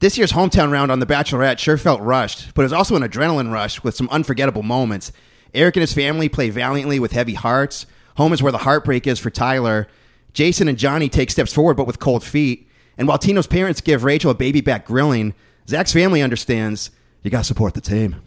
This 0.00 0.16
year's 0.16 0.32
hometown 0.32 0.72
round 0.72 0.90
on 0.90 0.98
The 0.98 1.04
Bachelorette 1.04 1.58
sure 1.58 1.76
felt 1.76 2.00
rushed, 2.00 2.54
but 2.54 2.62
it 2.62 2.64
was 2.64 2.72
also 2.72 2.96
an 2.96 3.02
adrenaline 3.02 3.52
rush 3.52 3.82
with 3.84 3.94
some 3.94 4.08
unforgettable 4.10 4.62
moments. 4.62 5.12
Erich 5.52 5.76
and 5.76 5.82
his 5.82 5.92
family 5.92 6.26
play 6.26 6.48
valiantly 6.48 6.98
with 6.98 7.12
heavy 7.12 7.34
hearts. 7.34 7.84
Home 8.16 8.32
is 8.32 8.42
where 8.42 8.50
the 8.50 8.58
heartbreak 8.58 9.06
is 9.06 9.18
for 9.18 9.28
Tyler. 9.28 9.88
Jason 10.32 10.68
and 10.68 10.78
Johnny 10.78 11.10
take 11.10 11.30
steps 11.30 11.52
forward, 11.52 11.76
but 11.76 11.86
with 11.86 11.98
cold 11.98 12.24
feet. 12.24 12.66
And 12.96 13.08
while 13.08 13.18
Tino's 13.18 13.46
parents 13.46 13.82
give 13.82 14.02
Rachel 14.02 14.30
a 14.30 14.34
baby 14.34 14.62
back 14.62 14.86
grilling, 14.86 15.34
Zach's 15.68 15.92
family 15.92 16.22
understands 16.22 16.90
you 17.22 17.30
got 17.30 17.40
to 17.40 17.44
support 17.44 17.74
the 17.74 17.82
team. 17.82 18.22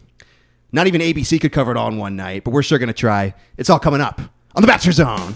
Not 0.70 0.86
even 0.86 1.00
ABC 1.00 1.40
could 1.40 1.50
cover 1.50 1.72
it 1.72 1.76
all 1.76 1.88
in 1.88 1.98
one 1.98 2.14
night, 2.14 2.44
but 2.44 2.52
we're 2.52 2.62
sure 2.62 2.78
going 2.78 2.86
to 2.86 2.92
try. 2.92 3.34
It's 3.56 3.68
all 3.68 3.80
coming 3.80 4.00
up 4.00 4.20
on 4.54 4.62
The 4.62 4.68
Bachelor 4.68 4.92
Zone. 4.92 5.34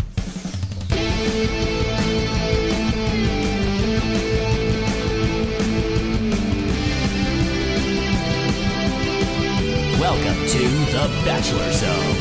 Welcome 10.28 10.46
to 10.46 10.58
The 10.58 11.22
Bachelor 11.24 11.72
Zone. 11.72 12.16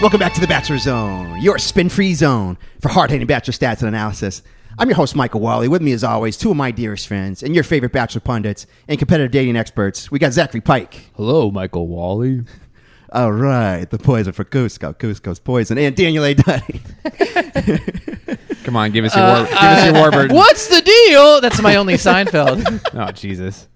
Welcome 0.00 0.18
back 0.18 0.32
to 0.34 0.40
the 0.40 0.48
Bachelor 0.48 0.78
Zone, 0.78 1.40
your 1.40 1.58
spin 1.58 1.88
free 1.88 2.12
zone 2.12 2.58
for 2.80 2.88
hard 2.88 3.12
hitting 3.12 3.28
Bachelor 3.28 3.52
stats 3.52 3.78
and 3.78 3.88
analysis. 3.88 4.42
I'm 4.80 4.88
your 4.88 4.96
host, 4.96 5.14
Michael 5.14 5.40
Wally. 5.42 5.68
With 5.68 5.80
me, 5.80 5.92
as 5.92 6.02
always, 6.02 6.36
two 6.36 6.50
of 6.50 6.56
my 6.56 6.72
dearest 6.72 7.06
friends 7.06 7.44
and 7.44 7.54
your 7.54 7.62
favorite 7.62 7.92
Bachelor 7.92 8.20
pundits 8.20 8.66
and 8.88 8.98
competitive 8.98 9.30
dating 9.30 9.54
experts. 9.54 10.10
We 10.10 10.18
got 10.18 10.32
Zachary 10.32 10.60
Pike. 10.60 11.12
Hello, 11.14 11.52
Michael 11.52 11.86
Wally. 11.86 12.42
All 13.12 13.30
right, 13.30 13.88
the 13.88 13.98
poison 13.98 14.32
for 14.32 14.44
Kuzco, 14.44 14.92
Kuzco's 14.92 15.38
poison, 15.38 15.78
and 15.78 15.94
Daniel 15.94 16.24
A. 16.24 16.34
Duddy. 16.34 16.80
Come 18.64 18.74
on, 18.74 18.90
give 18.90 19.04
us 19.04 19.14
your 19.14 19.24
uh, 19.24 19.38
war, 19.38 19.46
give 19.46 19.56
us 19.56 19.86
your 19.86 19.96
uh, 19.96 20.00
Warburton. 20.00 20.34
What's 20.36 20.66
the 20.66 20.82
deal? 20.82 21.40
That's 21.40 21.62
my 21.62 21.76
only 21.76 21.94
Seinfeld. 21.94 22.82
Oh 22.92 23.12
Jesus! 23.12 23.68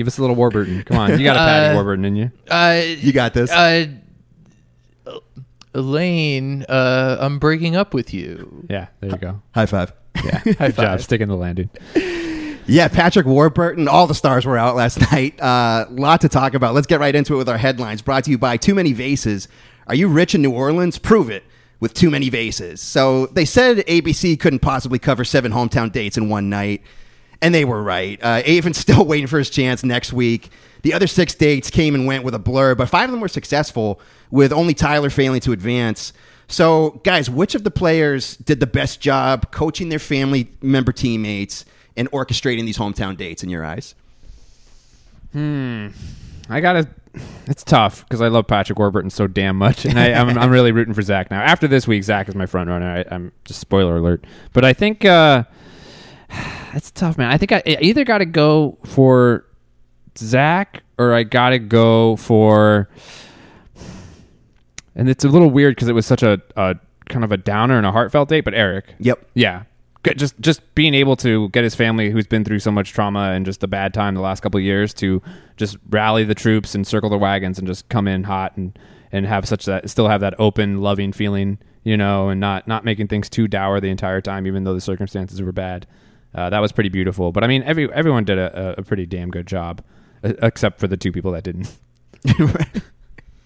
Give 0.00 0.06
us 0.06 0.16
a 0.16 0.22
little 0.22 0.34
Warburton. 0.34 0.82
Come 0.84 0.96
on, 0.96 1.10
you 1.18 1.24
got 1.24 1.36
a 1.36 1.40
Patty 1.40 1.66
Uh, 1.72 1.74
Warburton 1.74 2.06
in 2.06 2.16
you. 2.16 2.30
Uh, 2.50 2.80
You 2.86 3.12
got 3.12 3.34
this. 3.34 3.50
uh, 3.50 3.84
Elaine, 5.74 6.64
uh, 6.70 7.18
I'm 7.20 7.38
breaking 7.38 7.76
up 7.76 7.92
with 7.92 8.14
you. 8.14 8.64
Yeah, 8.70 8.86
there 9.00 9.10
you 9.10 9.18
go. 9.18 9.42
High 9.54 9.66
five. 9.66 9.92
Yeah, 10.24 10.38
High 10.38 10.42
good 10.44 10.56
job 10.56 10.74
five. 10.76 11.02
sticking 11.04 11.28
the 11.28 11.36
landing. 11.36 11.68
Yeah, 12.66 12.88
Patrick 12.88 13.26
Warburton. 13.26 13.88
All 13.88 14.06
the 14.06 14.14
stars 14.14 14.46
were 14.46 14.56
out 14.56 14.74
last 14.74 14.98
night. 15.12 15.34
A 15.38 15.86
lot 15.90 16.22
to 16.22 16.30
talk 16.30 16.54
about. 16.54 16.74
Let's 16.74 16.86
get 16.86 16.98
right 16.98 17.14
into 17.14 17.34
it 17.34 17.36
with 17.36 17.48
our 17.50 17.58
headlines. 17.58 18.00
Brought 18.00 18.24
to 18.24 18.30
you 18.30 18.38
by 18.38 18.56
Too 18.56 18.74
Many 18.74 18.94
Vases. 18.94 19.48
Are 19.86 19.94
you 19.94 20.08
rich 20.08 20.34
in 20.34 20.40
New 20.40 20.52
Orleans? 20.52 20.98
Prove 20.98 21.28
it 21.28 21.44
with 21.78 21.92
Too 21.94 22.08
Many 22.10 22.30
Vases. 22.30 22.80
So 22.80 23.26
they 23.26 23.44
said 23.44 23.78
ABC 23.86 24.40
couldn't 24.40 24.60
possibly 24.60 24.98
cover 24.98 25.24
seven 25.24 25.52
hometown 25.52 25.92
dates 25.92 26.16
in 26.16 26.28
one 26.30 26.48
night, 26.50 26.82
and 27.42 27.54
they 27.54 27.64
were 27.64 27.82
right. 27.82 28.22
Uh, 28.22 28.42
Aven's 28.46 28.78
still 28.78 29.04
waiting 29.04 29.26
for 29.26 29.38
his 29.38 29.50
chance 29.50 29.84
next 29.84 30.12
week. 30.12 30.50
The 30.82 30.94
other 30.94 31.06
six 31.06 31.34
dates 31.34 31.70
came 31.70 31.94
and 31.94 32.06
went 32.06 32.24
with 32.24 32.34
a 32.34 32.38
blur, 32.38 32.74
but 32.74 32.88
five 32.88 33.04
of 33.04 33.10
them 33.10 33.20
were 33.20 33.28
successful, 33.28 34.00
with 34.30 34.52
only 34.52 34.74
Tyler 34.74 35.10
failing 35.10 35.40
to 35.40 35.52
advance. 35.52 36.12
So, 36.48 37.00
guys, 37.04 37.30
which 37.30 37.54
of 37.54 37.64
the 37.64 37.70
players 37.70 38.36
did 38.36 38.60
the 38.60 38.66
best 38.66 39.00
job 39.00 39.52
coaching 39.52 39.88
their 39.88 39.98
family 39.98 40.50
member 40.62 40.92
teammates 40.92 41.64
and 41.96 42.10
orchestrating 42.10 42.64
these 42.64 42.78
hometown 42.78 43.16
dates 43.16 43.42
in 43.42 43.50
your 43.50 43.64
eyes? 43.64 43.94
Hmm. 45.32 45.88
I 46.48 46.60
gotta. 46.60 46.88
It's 47.46 47.62
tough 47.62 48.04
because 48.04 48.20
I 48.20 48.28
love 48.28 48.46
Patrick 48.46 48.78
Warburton 48.78 49.10
so 49.10 49.26
damn 49.26 49.56
much, 49.56 49.84
and 49.84 49.98
I, 49.98 50.12
I'm, 50.12 50.36
I'm 50.38 50.50
really 50.50 50.72
rooting 50.72 50.94
for 50.94 51.02
Zach 51.02 51.30
now. 51.30 51.40
After 51.40 51.68
this 51.68 51.86
week, 51.86 52.02
Zach 52.04 52.28
is 52.28 52.34
my 52.34 52.46
front 52.46 52.68
runner. 52.68 53.04
I, 53.08 53.14
I'm 53.14 53.32
just 53.44 53.60
spoiler 53.60 53.96
alert, 53.96 54.24
but 54.52 54.64
I 54.64 54.72
think 54.72 55.04
uh, 55.04 55.44
it's 56.74 56.90
tough, 56.90 57.18
man. 57.18 57.30
I 57.30 57.38
think 57.38 57.52
I, 57.52 57.62
I 57.66 57.78
either 57.80 58.04
got 58.04 58.18
to 58.18 58.26
go 58.26 58.78
for 58.84 59.44
Zach 60.16 60.82
or 60.98 61.12
I 61.12 61.22
got 61.22 61.50
to 61.50 61.58
go 61.58 62.16
for. 62.16 62.88
And 64.94 65.08
it's 65.08 65.24
a 65.24 65.28
little 65.28 65.50
weird 65.50 65.76
because 65.76 65.88
it 65.88 65.94
was 65.94 66.06
such 66.06 66.22
a, 66.22 66.40
a 66.56 66.76
kind 67.08 67.24
of 67.24 67.32
a 67.32 67.36
downer 67.36 67.76
and 67.76 67.86
a 67.86 67.92
heartfelt 67.92 68.28
date, 68.28 68.42
but 68.42 68.54
Erich. 68.54 68.94
Yep. 68.98 69.26
Yeah. 69.34 69.64
Just 70.16 70.40
just 70.40 70.74
being 70.74 70.94
able 70.94 71.14
to 71.16 71.50
get 71.50 71.62
his 71.62 71.74
family 71.74 72.10
who's 72.10 72.26
been 72.26 72.42
through 72.42 72.60
so 72.60 72.70
much 72.70 72.92
trauma 72.92 73.32
and 73.32 73.44
just 73.44 73.62
a 73.62 73.68
bad 73.68 73.92
time 73.92 74.14
the 74.14 74.22
last 74.22 74.40
couple 74.40 74.56
of 74.56 74.64
years 74.64 74.94
to 74.94 75.20
just 75.58 75.76
rally 75.90 76.24
the 76.24 76.34
troops 76.34 76.74
and 76.74 76.86
circle 76.86 77.10
the 77.10 77.18
wagons 77.18 77.58
and 77.58 77.66
just 77.68 77.86
come 77.90 78.08
in 78.08 78.24
hot 78.24 78.56
and 78.56 78.78
and 79.12 79.26
have 79.26 79.46
such 79.46 79.66
that 79.66 79.90
still 79.90 80.08
have 80.08 80.22
that 80.22 80.34
open 80.38 80.80
loving 80.80 81.12
feeling, 81.12 81.58
you 81.84 81.98
know, 81.98 82.30
and 82.30 82.40
not 82.40 82.66
not 82.66 82.82
making 82.82 83.08
things 83.08 83.28
too 83.28 83.46
dour 83.46 83.78
the 83.78 83.90
entire 83.90 84.22
time 84.22 84.46
even 84.46 84.64
though 84.64 84.72
the 84.72 84.80
circumstances 84.80 85.42
were 85.42 85.52
bad. 85.52 85.86
Uh, 86.34 86.48
that 86.50 86.60
was 86.60 86.70
pretty 86.72 86.90
beautiful. 86.90 87.32
But 87.32 87.42
I 87.44 87.46
mean, 87.46 87.62
every 87.64 87.92
everyone 87.92 88.24
did 88.24 88.38
a, 88.38 88.74
a, 88.78 88.80
a 88.80 88.82
pretty 88.82 89.06
damn 89.06 89.30
good 89.30 89.46
job, 89.46 89.82
except 90.22 90.78
for 90.80 90.86
the 90.86 90.96
two 90.96 91.12
people 91.12 91.32
that 91.32 91.44
didn't. 91.44 91.76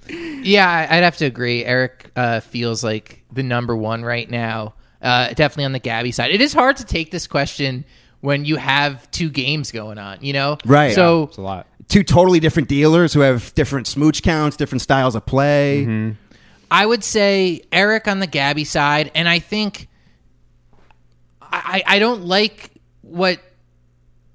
Yeah, 0.08 0.68
I- 0.68 0.98
I'd 0.98 1.02
have 1.02 1.16
to 1.18 1.24
agree. 1.24 1.64
Erich 1.64 2.10
uh, 2.14 2.40
feels 2.40 2.84
like 2.84 3.24
the 3.32 3.42
number 3.42 3.74
one 3.74 4.02
right 4.04 4.28
now. 4.30 4.74
Uh, 5.00 5.28
definitely 5.28 5.64
on 5.64 5.72
the 5.72 5.78
Gabby 5.78 6.12
side. 6.12 6.30
It 6.30 6.42
is 6.42 6.52
hard 6.52 6.76
to 6.76 6.84
take 6.84 7.10
this 7.10 7.26
question 7.26 7.84
when 8.20 8.44
you 8.44 8.56
have 8.56 9.10
two 9.10 9.30
games 9.30 9.70
going 9.72 9.96
on. 9.98 10.18
You 10.20 10.34
know, 10.34 10.58
Right. 10.66 10.94
So 10.94 11.24
It's 11.24 11.38
a 11.38 11.42
lot. 11.42 11.66
Two 11.88 12.02
totally 12.02 12.40
different 12.40 12.68
dealers 12.68 13.14
who 13.14 13.20
have 13.20 13.54
different 13.54 13.86
smooch 13.86 14.22
counts, 14.22 14.56
different 14.58 14.82
styles 14.82 15.14
of 15.14 15.24
play. 15.24 16.14
I 16.70 16.84
would 16.86 17.04
say 17.04 17.62
Erich 17.72 18.06
on 18.08 18.18
the 18.20 18.26
Gabby 18.26 18.64
side, 18.64 19.10
and 19.14 19.26
I 19.28 19.38
think 19.38 19.88
I, 21.40 21.82
I 21.86 21.98
don't 21.98 22.24
like 22.24 22.70
what 23.04 23.38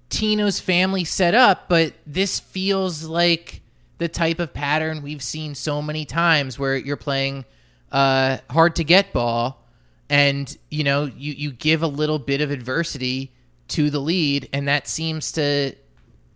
Tino's 0.09 0.59
family 0.59 1.03
set 1.03 1.35
up, 1.35 1.69
but 1.69 1.94
this 2.07 2.40
feels 2.40 3.03
like 3.03 3.62
the 4.00 4.07
type 4.07 4.40
of 4.40 4.53
pattern 4.53 5.02
we've 5.03 5.22
seen 5.22 5.53
so 5.56 5.81
many 5.81 6.06
times 6.06 6.57
where 6.57 6.75
you're 6.75 6.97
playing 6.97 7.46
uh, 7.91 8.38
hard 8.50 8.75
to 8.78 8.84
get 8.84 9.13
ball, 9.13 9.63
and 10.09 10.56
you 10.69 10.84
know 10.84 11.06
you 11.06 11.34
you 11.34 11.52
give 11.52 11.84
a 11.84 11.88
little 11.88 12.18
bit 12.19 12.41
of 12.41 12.50
adversity 12.52 13.31
to 13.69 13.90
the 13.90 14.00
lead, 14.00 14.50
and 14.53 14.68
that 14.68 14.88
seems 14.88 15.31
to 15.34 15.75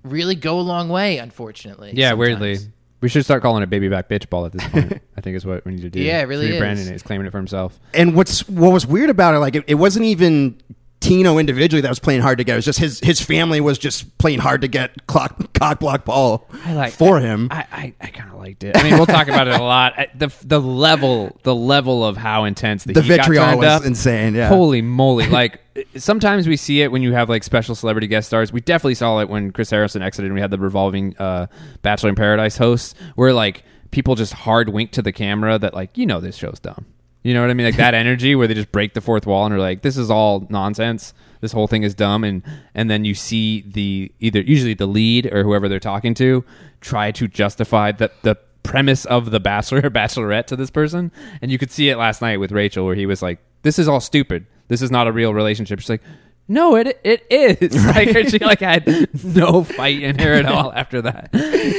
really 0.04 0.36
go 0.36 0.60
a 0.60 0.62
long 0.62 0.90
way. 0.90 1.18
Unfortunately, 1.18 1.92
Yeah, 1.94 2.10
sometimes. 2.10 2.20
weirdly. 2.20 2.58
We 3.02 3.10
should 3.10 3.26
start 3.26 3.42
calling 3.42 3.64
it 3.64 3.70
baby 3.70 3.90
back 3.90 4.08
bitch 4.08 4.30
ball 4.30 4.46
at 4.46 4.54
this 4.54 4.66
point. 4.66 5.02
I 5.18 5.22
think 5.22 5.36
is 5.36 5.46
what 5.46 5.66
we 5.66 5.74
need 5.74 5.82
to 5.82 5.90
do. 5.90 6.00
Yeah, 6.00 6.22
it 6.22 6.24
really 6.24 6.50
is. 6.52 6.58
Brandon 6.58 6.94
is 6.94 7.04
claiming 7.04 7.28
it 7.28 7.32
for 7.32 7.38
himself. 7.38 7.78
And 7.94 8.16
what's 8.16 8.48
what 8.48 8.72
was 8.72 8.88
weird 8.88 9.10
about 9.10 9.34
it, 9.34 9.40
like 9.40 9.56
it, 9.56 9.64
it 9.68 9.76
wasn't 9.76 10.06
even 10.06 10.58
Tino 11.04 11.38
individually 11.38 11.82
that 11.82 11.90
was 11.90 12.00
playing 12.00 12.22
hard 12.22 12.38
to 12.38 12.44
get. 12.44 12.54
It 12.54 12.56
was 12.58 12.66
just 12.66 12.80
his 12.80 13.00
his 13.02 13.22
family 13.22 13.60
was 13.62 13.78
just 13.78 14.18
playing 14.18 14.40
hard 14.40 14.62
to 14.62 14.68
get 14.68 15.06
clock 15.08 15.54
cock 15.54 15.80
block 15.80 16.06
ball 16.06 16.48
for 16.94 17.20
him. 17.20 17.50
I, 17.52 17.66
I, 17.72 17.94
I 18.02 18.08
kind 18.08 18.30
of 18.32 18.38
liked 18.38 18.64
it. 18.64 18.78
I 18.78 18.84
mean, 18.84 18.94
we'll 18.94 19.06
talk 19.06 19.28
about 19.28 19.48
it 19.48 19.54
a 19.60 19.64
lot. 19.64 19.94
I- 19.98 20.08
The 20.16 20.34
the 20.44 20.62
level 20.62 21.38
the 21.44 21.54
level 21.54 22.06
of 22.06 22.18
how 22.18 22.46
intense 22.46 22.84
the, 22.86 22.94
the 22.94 23.02
vitriol 23.02 23.46
turned 23.46 23.60
was 23.60 23.68
up. 23.68 23.86
insane. 23.86 24.34
Yeah. 24.36 24.48
Holy 24.48 24.82
moly! 24.82 25.28
Like 25.28 25.60
sometimes 25.98 26.48
we 26.48 26.56
see 26.58 26.82
it 26.82 26.92
when 26.92 27.02
you 27.02 27.14
have 27.14 27.30
like 27.30 27.44
special 27.44 27.76
celebrity 27.76 28.08
guest 28.08 28.28
stars. 28.28 28.54
We 28.54 28.62
definitely 28.62 28.96
saw 28.96 29.20
it 29.20 29.30
when 29.30 29.52
Chris 29.52 29.70
Harrison 29.72 30.02
exited 30.02 30.28
and 30.28 30.36
we 30.36 30.42
had 30.42 30.52
the 30.52 30.58
revolving 30.58 31.18
uh, 31.18 31.48
Bachelor 31.82 32.10
in 32.10 32.16
Paradise 32.16 32.58
hosts, 32.58 32.96
where 33.16 33.34
like 33.34 33.64
people 33.92 34.16
just 34.16 34.34
hard 34.34 34.70
wink 34.70 34.92
to 34.92 35.02
the 35.02 35.12
camera 35.12 35.60
that 35.60 35.74
like 35.74 35.98
you 35.98 36.06
know 36.06 36.20
this 36.20 36.36
show's 36.38 36.60
dumb. 36.60 36.86
You 37.24 37.34
know 37.34 37.42
what 37.42 37.50
I 37.50 37.54
mean? 37.54 37.66
Like 37.66 37.78
that 37.78 37.94
energy 37.94 38.36
where 38.36 38.48
they 38.48 38.54
just 38.54 38.72
break 38.72 38.94
the 38.94 39.02
fourth 39.02 39.26
wall 39.26 39.46
and 39.46 39.54
are 39.56 39.60
like, 39.60 39.82
"This 39.82 39.98
is 39.98 40.12
all 40.12 40.46
nonsense. 40.50 41.14
This 41.40 41.54
whole 41.54 41.68
thing 41.68 41.84
is 41.84 41.96
dumb." 41.96 42.24
And 42.26 42.44
and 42.76 42.90
then 42.90 43.06
you 43.06 43.16
see 43.16 43.62
the 43.62 44.12
either 44.20 44.42
usually 44.42 44.74
the 44.74 44.86
lead 44.86 45.34
or 45.34 45.44
whoever 45.44 45.70
they're 45.70 45.80
talking 45.80 46.14
to 46.16 46.44
try 46.82 47.12
to 47.12 47.28
justify 47.30 47.94
the 47.94 48.12
the 48.24 48.36
premise 48.64 49.06
of 49.06 49.32
the 49.32 49.40
bachelor 49.40 49.80
or 49.80 49.90
bachelorette 49.90 50.46
to 50.48 50.58
this 50.58 50.70
person, 50.70 51.12
and 51.42 51.50
you 51.50 51.58
could 51.58 51.72
see 51.72 51.90
it 51.90 51.98
last 51.98 52.22
night 52.22 52.38
with 52.38 52.52
Rachel 52.52 52.86
where 52.86 52.96
he 52.96 53.06
was 53.06 53.22
like, 53.22 53.40
"This 53.62 53.80
is 53.80 53.88
all 53.88 54.02
stupid. 54.02 54.46
This 54.68 54.82
is 54.82 54.92
not 54.92 55.08
a 55.08 55.12
real 55.12 55.34
relationship." 55.34 55.80
She's 55.80 55.90
like. 55.90 56.04
No, 56.48 56.76
it 56.76 57.00
it 57.04 57.26
is. 57.30 57.86
Like 57.86 58.30
she 58.30 58.40
like 58.40 58.60
had 58.60 58.86
no 59.24 59.64
fight 59.64 60.02
in 60.04 60.20
her 60.20 60.34
at 60.34 60.46
all 60.46 60.74
after 60.74 61.02
that. 61.02 61.30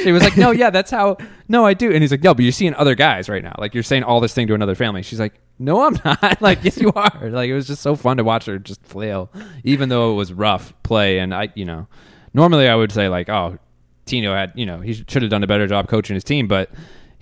She 0.03 0.11
was 0.11 0.23
like, 0.23 0.37
"No, 0.37 0.53
yeah, 0.53 0.71
that's 0.71 0.91
how. 0.91 1.19
No, 1.49 1.67
I 1.67 1.75
do." 1.75 1.93
And 1.93 2.03
he's 2.03 2.11
like, 2.11 2.23
"No, 2.23 2.35
but 2.35 2.43
you're 2.45 2.53
seeing 2.53 2.75
other 2.75 2.95
guys 2.95 3.29
right 3.29 3.43
now. 3.43 3.55
Like 3.59 3.75
you're 3.75 3.83
saying 3.83 4.05
all 4.05 4.21
this 4.21 4.33
thing 4.33 4.47
to 4.47 4.55
another 4.55 4.75
family." 4.75 5.03
She's 5.03 5.21
like, 5.21 5.35
"No, 5.59 5.83
I'm 5.83 5.99
not." 6.05 6.41
Like, 6.41 6.65
yes, 6.65 6.79
you 6.79 6.91
are. 6.95 7.29
Like 7.31 7.51
it 7.51 7.55
was 7.55 7.67
just 7.67 7.83
so 7.83 7.95
fun 7.95 8.17
to 8.17 8.25
watch 8.25 8.47
her 8.47 8.59
just 8.59 8.83
flail, 8.85 9.31
even 9.65 9.91
though 9.91 10.13
it 10.13 10.15
was 10.17 10.33
rough 10.33 10.73
play. 10.83 11.19
And 11.19 11.35
I, 11.35 11.51
you 11.55 11.65
know, 11.67 11.87
normally 12.33 12.67
I 12.69 12.75
would 12.75 12.91
say 12.93 13.09
like, 13.09 13.29
"Oh, 13.29 13.59
Tino 14.07 14.33
had, 14.35 14.53
you 14.55 14.65
know, 14.65 14.81
he 14.81 14.95
should 14.95 15.23
have 15.23 15.31
done 15.31 15.43
a 15.43 15.47
better 15.47 15.67
job 15.67 15.89
coaching 15.89 16.15
his 16.15 16.25
team," 16.25 16.49
but 16.49 16.71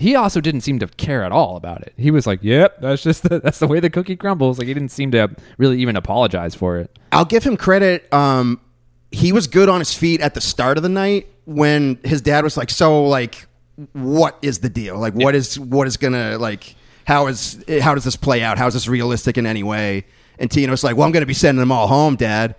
he 0.02 0.16
also 0.16 0.40
didn't 0.40 0.62
seem 0.62 0.80
to 0.80 0.88
care 0.88 1.22
at 1.22 1.30
all 1.30 1.56
about 1.56 1.80
it. 1.82 1.94
He 1.96 2.10
was 2.10 2.26
like, 2.26 2.40
"Yep, 2.42 2.80
that's 2.80 3.02
just 3.02 3.22
the, 3.22 3.38
that's 3.38 3.60
the 3.60 3.68
way 3.68 3.78
the 3.78 3.88
cookie 3.88 4.16
crumbles." 4.16 4.58
Like 4.58 4.66
he 4.66 4.74
didn't 4.74 4.90
seem 4.90 5.12
to 5.12 5.30
really 5.58 5.80
even 5.80 5.94
apologize 5.94 6.56
for 6.56 6.78
it. 6.78 6.98
I'll 7.12 7.24
give 7.24 7.44
him 7.44 7.56
credit. 7.56 8.12
Um, 8.12 8.60
he 9.12 9.30
was 9.30 9.46
good 9.46 9.68
on 9.68 9.78
his 9.78 9.94
feet 9.94 10.20
at 10.20 10.34
the 10.34 10.40
start 10.40 10.76
of 10.76 10.82
the 10.82 10.88
night 10.88 11.28
when 11.44 12.00
his 12.02 12.20
dad 12.20 12.42
was 12.42 12.56
like, 12.56 12.68
"So, 12.70 13.04
like, 13.04 13.46
what 13.92 14.36
is 14.42 14.58
the 14.58 14.68
deal? 14.68 14.98
Like, 14.98 15.14
what 15.14 15.36
is 15.36 15.58
what 15.58 15.86
is 15.86 15.96
gonna 15.96 16.36
like? 16.36 16.74
How 17.04 17.28
is 17.28 17.64
how 17.80 17.94
does 17.94 18.04
this 18.04 18.16
play 18.16 18.42
out? 18.42 18.58
How 18.58 18.66
is 18.66 18.74
this 18.74 18.88
realistic 18.88 19.38
in 19.38 19.46
any 19.46 19.62
way?" 19.62 20.04
and 20.38 20.50
Tino's 20.50 20.82
like, 20.82 20.96
"Well, 20.96 21.06
I'm 21.06 21.12
going 21.12 21.22
to 21.22 21.26
be 21.26 21.34
sending 21.34 21.60
them 21.60 21.70
all 21.70 21.86
home, 21.86 22.16
Dad." 22.16 22.56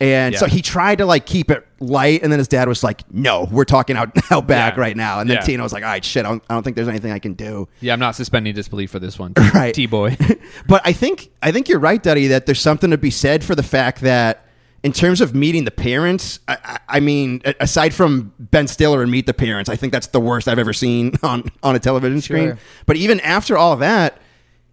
And 0.00 0.36
so 0.36 0.46
he 0.46 0.60
tried 0.60 0.98
to 0.98 1.06
like 1.06 1.24
keep 1.24 1.50
it 1.50 1.66
light, 1.80 2.22
and 2.22 2.30
then 2.30 2.38
his 2.38 2.48
dad 2.48 2.68
was 2.68 2.84
like, 2.84 3.02
"No, 3.12 3.48
we're 3.50 3.64
talking 3.64 3.96
out 3.96 4.10
out 4.30 4.46
back 4.46 4.74
Yeah. 4.76 4.80
right 4.80 4.96
now." 4.96 5.20
And 5.20 5.30
then 5.30 5.36
Yeah. 5.38 5.42
Tino 5.42 5.62
was 5.62 5.72
like, 5.72 5.82
"All 5.82 5.88
right, 5.88 6.04
shit, 6.04 6.26
I 6.26 6.28
don't, 6.28 6.42
I 6.50 6.54
don't 6.54 6.62
think 6.62 6.76
there's 6.76 6.88
anything 6.88 7.12
I 7.12 7.18
can 7.18 7.32
do." 7.34 7.66
Yeah, 7.80 7.94
I'm 7.94 7.98
not 8.00 8.14
suspending 8.14 8.54
disbelief 8.54 8.90
for 8.90 8.98
this 8.98 9.18
one. 9.18 9.32
Right. 9.54 9.74
T 9.74 9.86
boy. 9.86 10.16
but 10.68 10.82
I 10.84 10.92
think 10.92 11.30
I 11.42 11.50
think 11.52 11.68
you're 11.68 11.78
right, 11.78 12.02
Duddy, 12.02 12.26
that 12.28 12.44
there's 12.46 12.60
something 12.60 12.90
to 12.90 12.98
be 12.98 13.10
said 13.10 13.42
for 13.42 13.54
the 13.54 13.62
fact 13.62 14.02
that 14.02 14.42
in 14.82 14.92
terms 14.92 15.20
of 15.22 15.34
meeting 15.34 15.64
the 15.64 15.70
parents, 15.70 16.40
I, 16.46 16.58
I- 16.62 16.78
I 16.88 17.00
mean, 17.00 17.40
aside 17.58 17.92
from 17.94 18.32
Ben 18.38 18.68
Stiller 18.68 19.02
and 19.02 19.10
Meet 19.10 19.26
the 19.26 19.34
Parents, 19.34 19.68
I 19.70 19.76
think 19.76 19.92
that's 19.92 20.06
the 20.08 20.20
worst 20.20 20.46
I've 20.46 20.58
ever 20.58 20.72
seen 20.74 21.12
on 21.22 21.50
on 21.62 21.74
a 21.74 21.78
television 21.78 22.20
screen. 22.20 22.48
Sure. 22.50 22.58
But 22.84 22.96
even 22.96 23.18
after 23.20 23.56
all 23.56 23.76
that, 23.76 24.20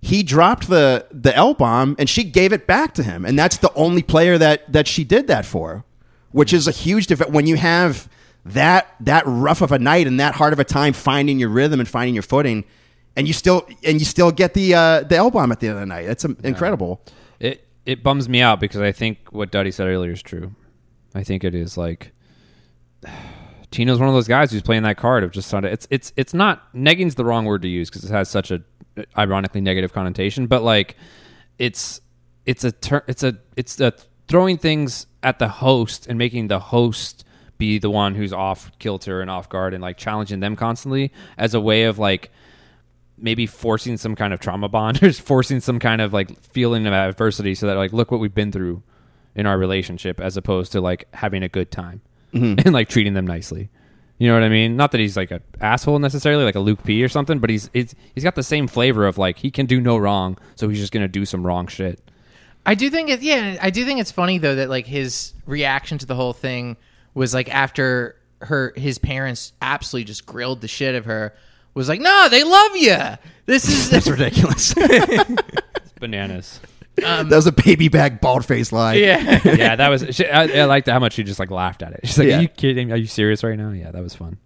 he 0.04 0.22
dropped 0.22 0.68
the 0.68 1.08
the 1.12 1.34
L 1.34 1.54
bomb 1.54 1.96
and 1.98 2.10
she 2.10 2.26
gave 2.26 2.52
it 2.52 2.68
back 2.68 2.94
to 2.96 3.04
him, 3.04 3.24
and 3.24 3.40
that's 3.40 3.58
the 3.58 3.74
only 3.74 4.04
player 4.04 4.38
that 4.38 4.72
that 4.72 4.86
she 4.86 5.06
did 5.06 5.28
that 5.28 5.46
for, 5.46 5.86
which 6.32 6.52
is 6.52 6.68
a 6.68 6.72
huge 6.72 7.08
difference 7.08 7.32
when 7.32 7.48
you 7.48 7.56
have 7.56 8.10
that 8.46 8.94
that 9.00 9.24
rough 9.26 9.62
of 9.62 9.72
a 9.72 9.80
night 9.80 10.06
and 10.06 10.20
that 10.20 10.36
hard 10.36 10.52
of 10.52 10.60
a 10.60 10.66
time 10.66 10.92
finding 10.92 11.40
your 11.40 11.48
rhythm 11.48 11.80
and 11.80 11.88
finding 11.88 12.14
your 12.14 12.24
footing. 12.24 12.66
And 13.16 13.28
you 13.28 13.34
still 13.34 13.66
and 13.86 14.00
you 14.00 14.06
still 14.06 14.32
get 14.32 14.54
the 14.54 14.74
uh, 14.74 15.02
the 15.04 15.16
L 15.16 15.32
bomb 15.32 15.54
at 15.54 15.62
the 15.62 15.68
end 15.68 15.76
of 15.76 15.80
the 15.80 15.86
night. 15.86 16.08
That's 16.08 16.26
um, 16.26 16.36
incredible. 16.44 17.02
it 17.40 17.66
it 17.86 18.04
bums 18.04 18.28
me 18.28 18.42
out 18.42 18.60
because 18.60 18.82
I 18.82 18.92
think 18.92 19.32
what 19.32 19.52
Duddy 19.52 19.72
said 19.72 19.88
earlier 19.88 20.12
is 20.12 20.22
true. 20.22 20.54
I 21.16 21.24
think 21.24 21.46
it 21.46 21.56
is 21.56 21.78
like 21.78 22.12
Tino's 23.72 24.00
one 24.00 24.10
of 24.10 24.16
those 24.16 24.28
guys 24.28 24.52
who's 24.52 24.62
playing 24.62 24.84
that 24.84 24.98
card 24.98 25.24
of 25.24 25.32
just 25.32 25.54
of 25.54 25.64
it's 25.64 25.88
it's 25.90 26.12
it's 26.18 26.34
not 26.34 26.74
negging's 26.74 27.16
the 27.16 27.24
wrong 27.24 27.46
word 27.46 27.62
to 27.62 27.70
use 27.70 27.90
because 27.90 28.04
it 28.04 28.12
has 28.12 28.30
such 28.30 28.52
a 28.52 28.64
ironically 29.18 29.62
negative 29.62 29.94
connotation, 29.94 30.48
but 30.48 30.64
like 30.64 30.96
it's 31.58 32.02
it's 32.46 32.64
a 32.64 32.72
ter- 32.72 33.04
it's 33.08 33.24
a 33.24 33.38
it's 33.56 33.80
a 33.80 33.94
throwing 34.28 34.58
things 34.58 35.08
at 35.22 35.40
the 35.40 35.48
host 35.48 36.08
and 36.08 36.18
making 36.18 36.48
the 36.48 36.60
host 36.60 37.24
be 37.58 37.80
the 37.80 37.90
one 37.90 38.16
who's 38.16 38.34
off 38.34 38.72
kilter 38.80 39.22
and 39.22 39.30
off 39.30 39.48
guard 39.50 39.74
and 39.74 39.82
like 39.82 39.98
challenging 39.98 40.40
them 40.40 40.56
constantly 40.56 41.12
as 41.38 41.54
a 41.54 41.62
way 41.62 41.84
of 41.84 42.00
like 42.00 42.32
maybe 43.18 43.46
forcing 43.46 43.96
some 43.96 44.16
kind 44.16 44.34
of 44.34 44.40
trauma 44.40 44.68
bond 44.68 45.02
or 45.04 45.14
forcing 45.14 45.60
some 45.60 45.80
kind 45.80 46.02
of 46.02 46.14
like 46.14 46.42
feeling 46.42 46.86
of 46.88 46.94
adversity 46.94 47.56
so 47.56 47.68
that 47.68 47.78
like 47.78 47.94
look 47.94 48.12
what 48.12 48.20
we've 48.20 48.34
been 48.34 48.52
through 48.52 48.82
in 49.36 49.46
our 49.46 49.58
relationship 49.58 50.20
as 50.20 50.36
opposed 50.36 50.72
to 50.72 50.82
like 50.82 51.08
having 51.14 51.44
a 51.44 51.50
good 51.50 51.72
time 51.72 52.02
mm-hmm. 52.34 52.60
and 52.66 52.74
like 52.74 52.90
treating 52.90 53.14
them 53.14 53.26
nicely 53.26 53.70
you 54.24 54.30
know 54.30 54.36
what 54.36 54.44
i 54.44 54.50
mean 54.50 54.76
not 54.76 54.92
that 54.92 55.02
he's 55.02 55.18
like 55.18 55.32
an 55.32 55.42
asshole 55.60 56.00
necessarily 56.00 56.44
like 56.44 56.56
a 56.56 56.60
luke 56.60 56.84
p 56.84 57.04
or 57.04 57.10
something 57.10 57.40
but 57.40 57.50
he's 57.50 57.70
it's, 57.74 57.94
he's 58.16 58.24
got 58.24 58.36
the 58.36 58.44
same 58.44 58.68
flavor 58.68 59.06
of 59.06 59.18
like 59.18 59.38
he 59.38 59.52
can 59.52 59.66
do 59.66 59.82
no 59.82 59.98
wrong 59.98 60.38
so 60.56 60.70
he's 60.70 60.80
just 60.80 60.94
gonna 60.94 61.08
do 61.08 61.26
some 61.26 61.46
wrong 61.46 61.68
shit 61.68 62.00
I 62.66 62.76
do 62.76 62.90
think 62.90 63.10
it. 63.10 63.22
Yeah, 63.22 63.58
I 63.62 63.70
do 63.70 63.86
think 63.86 64.00
it's 64.00 64.12
funny 64.12 64.38
though 64.38 64.56
that 64.56 64.70
like 64.70 64.88
his 64.88 65.34
reaction 65.46 65.98
to 65.98 66.06
the 66.06 66.16
whole 66.16 66.34
thing 66.34 66.78
was 67.14 67.34
like 67.34 67.54
after 67.54 68.16
her 68.42 68.74
his 68.76 68.98
parents 68.98 69.54
absolutely 69.62 70.06
just 70.06 70.26
grilled 70.26 70.62
the 70.62 70.68
shit 70.68 70.96
of 70.96 71.06
her. 71.06 71.34
Was 71.74 71.90
like, 71.90 72.02
no, 72.02 72.28
they 72.30 72.44
love 72.44 72.76
you. 72.76 72.98
This 73.48 73.68
is 73.68 73.90
That's 73.92 74.08
ridiculous. 74.08 74.74
it's 74.78 75.92
bananas 76.96 77.30
that 77.30 77.36
was 77.36 77.48
a 77.48 77.52
baby 77.52 77.88
back 77.90 78.22
bald 78.22 78.46
face 78.46 78.72
lie. 78.72 78.94
yeah. 78.96 79.40
yeah 79.46 79.76
that 79.76 79.90
was 79.90 80.06
she, 80.12 80.26
I, 80.28 80.62
I 80.62 80.66
liked 80.66 80.88
how 80.88 81.00
much 81.00 81.14
she 81.14 81.24
just 81.24 81.40
like 81.40 81.52
laughed 81.52 81.82
at 81.82 81.94
it 81.94 82.02
she's 82.04 82.18
like 82.18 82.28
Yeah. 82.28 82.38
are 82.38 82.42
you 82.42 82.48
kidding 82.48 82.92
are 82.92 82.98
you 82.98 83.08
serious 83.08 83.44
right 83.44 83.58
now 83.58 83.72
yeah 83.72 83.92
that 83.92 84.02
was 84.04 84.16
fun 84.16 84.38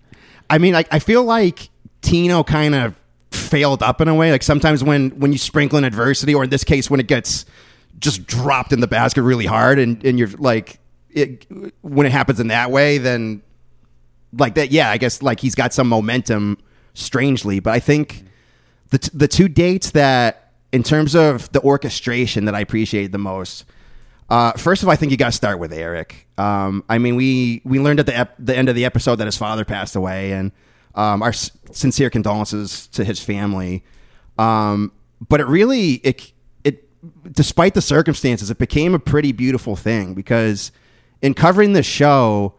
I 0.50 0.60
mean, 0.60 0.72
like 0.74 0.88
I 0.92 1.00
feel 1.00 1.26
like 1.26 1.70
Tino 2.02 2.42
kind 2.42 2.74
of 2.74 2.96
failed 3.32 3.84
up 3.84 4.00
in 4.00 4.08
a 4.08 4.16
way. 4.16 4.32
Like 4.32 4.44
sometimes 4.44 4.82
when 4.82 5.10
when 5.20 5.34
you 5.34 5.38
sprinkle 5.38 5.78
in 5.78 5.84
adversity, 5.84 6.34
or 6.34 6.46
in 6.46 6.50
this 6.50 6.64
case, 6.64 6.90
when 6.90 7.02
it 7.02 7.08
gets 7.08 7.44
just 8.00 8.26
dropped 8.26 8.72
in 8.72 8.80
the 8.80 8.88
basket 8.88 9.24
really 9.24 9.46
hard, 9.46 9.78
and 9.78 10.02
and 10.06 10.18
you're 10.18 10.30
like, 10.38 10.80
it, 11.10 11.46
when 11.82 12.08
it 12.08 12.14
happens 12.14 12.40
in 12.40 12.48
that 12.48 12.72
way, 12.72 12.98
then 12.98 13.42
like 14.32 14.56
that, 14.56 14.72
yeah, 14.72 14.90
I 14.90 14.98
guess 14.98 15.22
like 15.22 15.42
he's 15.42 15.54
got 15.54 15.74
some 15.74 15.90
momentum 15.90 16.60
strangely, 16.94 17.60
but 17.60 17.74
I 17.74 17.80
think 17.82 18.24
the 18.92 19.00
t- 19.00 19.12
the 19.14 19.28
two 19.28 19.50
dates 19.50 19.92
that 19.92 20.47
in 20.72 20.84
terms 20.84 21.16
of 21.16 21.52
the 21.52 21.62
orchestration 21.62 22.46
that 22.46 22.56
I 22.56 22.60
appreciate 22.60 23.12
the 23.12 23.18
most. 23.18 23.66
Uh, 24.30 24.52
first 24.54 24.84
of 24.84 24.90
all, 24.90 24.94
I 24.94 24.98
think 24.98 25.12
you 25.12 25.18
got 25.18 25.28
to 25.28 25.32
start 25.32 25.60
with 25.60 25.72
Erich. 25.72 26.28
Um, 26.38 26.84
I 26.90 26.98
mean, 26.98 27.16
we 27.16 27.62
we 27.64 27.80
learned 27.80 28.00
at 28.02 28.06
the 28.06 28.18
ep- 28.18 28.36
the 28.38 28.56
end 28.56 28.68
of 28.68 28.76
the 28.76 28.84
episode 28.84 29.16
that 29.18 29.26
his 29.26 29.38
father 29.38 29.64
passed 29.64 29.96
away, 29.96 30.34
and 30.34 30.52
um, 30.96 31.24
our 31.24 31.30
s- 31.30 31.52
sincere 31.72 32.10
condolences 32.10 32.88
to 32.88 33.06
his 33.06 33.20
family. 33.22 33.84
Um, 34.38 34.92
but 35.28 35.40
it 35.40 35.48
really 35.48 35.94
it 36.04 36.34
it 36.66 36.84
despite 37.34 37.74
the 37.74 37.82
circumstances, 37.82 38.52
it 38.52 38.58
became 38.58 38.94
a 38.94 39.00
pretty 39.00 39.32
beautiful 39.32 39.78
thing 39.78 40.14
because 40.14 40.74
in 41.22 41.34
covering 41.34 41.72
the 41.72 41.84
show, 41.84 42.56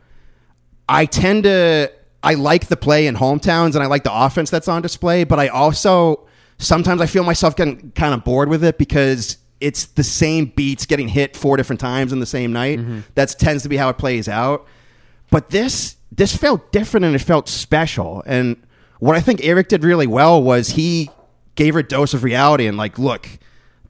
I 0.88 1.04
tend 1.04 1.44
to 1.44 1.92
I 2.22 2.34
like 2.34 2.68
the 2.68 2.76
play 2.76 3.06
in 3.06 3.14
hometowns 3.14 3.74
and 3.74 3.82
I 3.82 3.86
like 3.86 4.04
the 4.04 4.12
offense 4.12 4.48
that's 4.48 4.68
on 4.68 4.80
display, 4.80 5.24
but 5.24 5.38
I 5.38 5.48
also 5.48 6.27
sometimes 6.58 7.00
I 7.00 7.06
feel 7.06 7.24
myself 7.24 7.56
getting 7.56 7.92
kind 7.92 8.14
of 8.14 8.24
bored 8.24 8.48
with 8.48 8.62
it 8.64 8.78
because 8.78 9.38
it's 9.60 9.86
the 9.86 10.04
same 10.04 10.46
beats 10.46 10.86
getting 10.86 11.08
hit 11.08 11.36
four 11.36 11.56
different 11.56 11.80
times 11.80 12.12
in 12.12 12.20
the 12.20 12.26
same 12.26 12.52
night. 12.52 12.78
Mm-hmm. 12.78 13.00
That 13.14 13.34
tends 13.38 13.62
to 13.64 13.68
be 13.68 13.76
how 13.76 13.88
it 13.88 13.98
plays 13.98 14.28
out. 14.28 14.66
But 15.30 15.50
this 15.50 15.96
this 16.10 16.34
felt 16.36 16.72
different 16.72 17.04
and 17.04 17.14
it 17.14 17.20
felt 17.20 17.48
special. 17.48 18.22
And 18.26 18.56
what 18.98 19.14
I 19.16 19.20
think 19.20 19.44
Erich 19.44 19.68
did 19.68 19.84
really 19.84 20.06
well 20.06 20.42
was 20.42 20.70
he 20.70 21.10
gave 21.54 21.74
her 21.74 21.80
a 21.80 21.86
dose 21.86 22.14
of 22.14 22.24
reality 22.24 22.66
and 22.66 22.76
like, 22.76 22.98
look, 22.98 23.28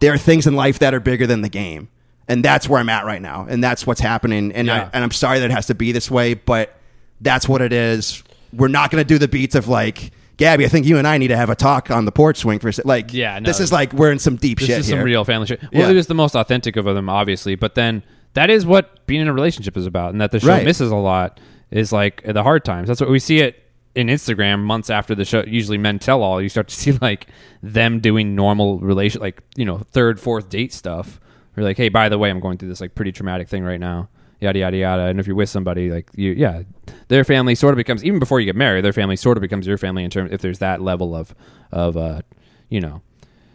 there 0.00 0.12
are 0.12 0.18
things 0.18 0.46
in 0.46 0.54
life 0.54 0.78
that 0.80 0.94
are 0.94 1.00
bigger 1.00 1.26
than 1.26 1.42
the 1.42 1.48
game. 1.48 1.88
And 2.26 2.44
that's 2.44 2.68
where 2.68 2.80
I'm 2.80 2.88
at 2.88 3.04
right 3.06 3.22
now. 3.22 3.46
And 3.48 3.62
that's 3.62 3.86
what's 3.86 4.00
happening. 4.00 4.52
And 4.52 4.66
Yeah. 4.66 4.84
I, 4.84 4.90
and 4.92 5.04
I'm 5.04 5.10
sorry 5.12 5.38
that 5.38 5.46
it 5.50 5.54
has 5.54 5.66
to 5.66 5.74
be 5.74 5.92
this 5.92 6.10
way, 6.10 6.34
but 6.34 6.74
that's 7.20 7.48
what 7.48 7.62
it 7.62 7.72
is. 7.72 8.22
We're 8.52 8.68
not 8.68 8.90
going 8.90 9.02
to 9.02 9.08
do 9.08 9.18
the 9.18 9.28
beats 9.28 9.54
of 9.54 9.68
like, 9.68 10.10
Gabby, 10.38 10.64
I 10.64 10.68
think 10.68 10.86
you 10.86 10.96
and 10.98 11.06
I 11.06 11.18
need 11.18 11.28
to 11.28 11.36
have 11.36 11.50
a 11.50 11.54
talk 11.54 11.90
on 11.90 12.04
the 12.06 12.12
porch 12.12 12.38
swing 12.38 12.58
for 12.60 12.68
a. 12.68 12.72
Like, 12.84 13.12
Yeah, 13.12 13.38
no. 13.38 13.46
this 13.46 13.60
is 13.60 13.70
like 13.70 13.92
we're 13.92 14.10
in 14.12 14.18
some 14.18 14.36
deep 14.36 14.58
This 14.58 14.68
shit 14.68 14.76
This 14.78 14.86
is 14.86 14.92
here. 14.92 15.00
some 15.00 15.04
real 15.04 15.24
family 15.24 15.46
shit. 15.46 15.60
Well, 15.60 15.70
Yeah. 15.82 15.90
it 15.90 15.94
was 15.94 16.06
the 16.06 16.14
most 16.14 16.34
authentic 16.34 16.76
of 16.76 16.84
them, 16.86 17.08
obviously, 17.10 17.54
but 17.56 17.74
then 17.74 18.02
that 18.34 18.48
is 18.48 18.64
what 18.64 19.04
being 19.06 19.20
in 19.20 19.28
a 19.28 19.32
relationship 19.32 19.76
is 19.76 19.84
about, 19.86 20.12
and 20.12 20.20
that 20.20 20.30
the 20.30 20.40
show 20.40 20.48
Right. 20.48 20.64
misses 20.64 20.90
a 20.90 20.96
lot 20.96 21.38
is 21.70 21.92
like 21.92 22.22
the 22.24 22.42
hard 22.42 22.64
times. 22.64 22.88
That's 22.88 23.00
what 23.00 23.10
we 23.10 23.18
see 23.18 23.40
it 23.40 23.62
in 23.94 24.06
Instagram 24.06 24.60
months 24.60 24.90
after 24.90 25.14
the 25.14 25.24
show. 25.24 25.42
Usually, 25.46 25.76
men 25.76 25.98
tell 25.98 26.22
all. 26.22 26.40
You 26.40 26.48
start 26.48 26.68
to 26.68 26.74
see 26.74 26.92
like 27.02 27.26
them 27.62 27.98
doing 28.00 28.34
normal 28.36 28.78
relation, 28.78 29.20
like 29.20 29.42
you 29.56 29.64
know, 29.64 29.78
third, 29.90 30.20
fourth 30.20 30.48
date 30.48 30.72
stuff. 30.72 31.20
Or 31.56 31.64
like, 31.64 31.76
hey, 31.76 31.88
by 31.88 32.08
the 32.08 32.16
way, 32.18 32.30
I'm 32.30 32.38
going 32.38 32.58
through 32.58 32.68
this 32.68 32.80
like 32.80 32.94
pretty 32.94 33.10
traumatic 33.10 33.48
thing 33.48 33.64
right 33.64 33.80
now. 33.80 34.08
Yada 34.40 34.58
yada 34.58 34.76
yada. 34.76 35.02
And 35.04 35.18
if 35.18 35.26
you're 35.26 35.36
with 35.36 35.48
somebody, 35.48 35.90
like 35.90 36.08
you, 36.14 36.32
yeah, 36.32 36.62
their 37.08 37.24
family 37.24 37.54
sort 37.54 37.72
of 37.74 37.76
becomes 37.76 38.04
even 38.04 38.18
before 38.18 38.38
you 38.40 38.46
get 38.46 38.56
married. 38.56 38.84
Their 38.84 38.92
family 38.92 39.16
sort 39.16 39.36
of 39.36 39.40
becomes 39.40 39.66
your 39.66 39.78
family 39.78 40.04
in 40.04 40.10
terms 40.10 40.32
if 40.32 40.40
there's 40.40 40.60
that 40.60 40.80
level 40.80 41.16
of 41.16 41.34
of 41.72 41.96
uh, 41.96 42.22
you 42.68 42.80
know 42.80 43.02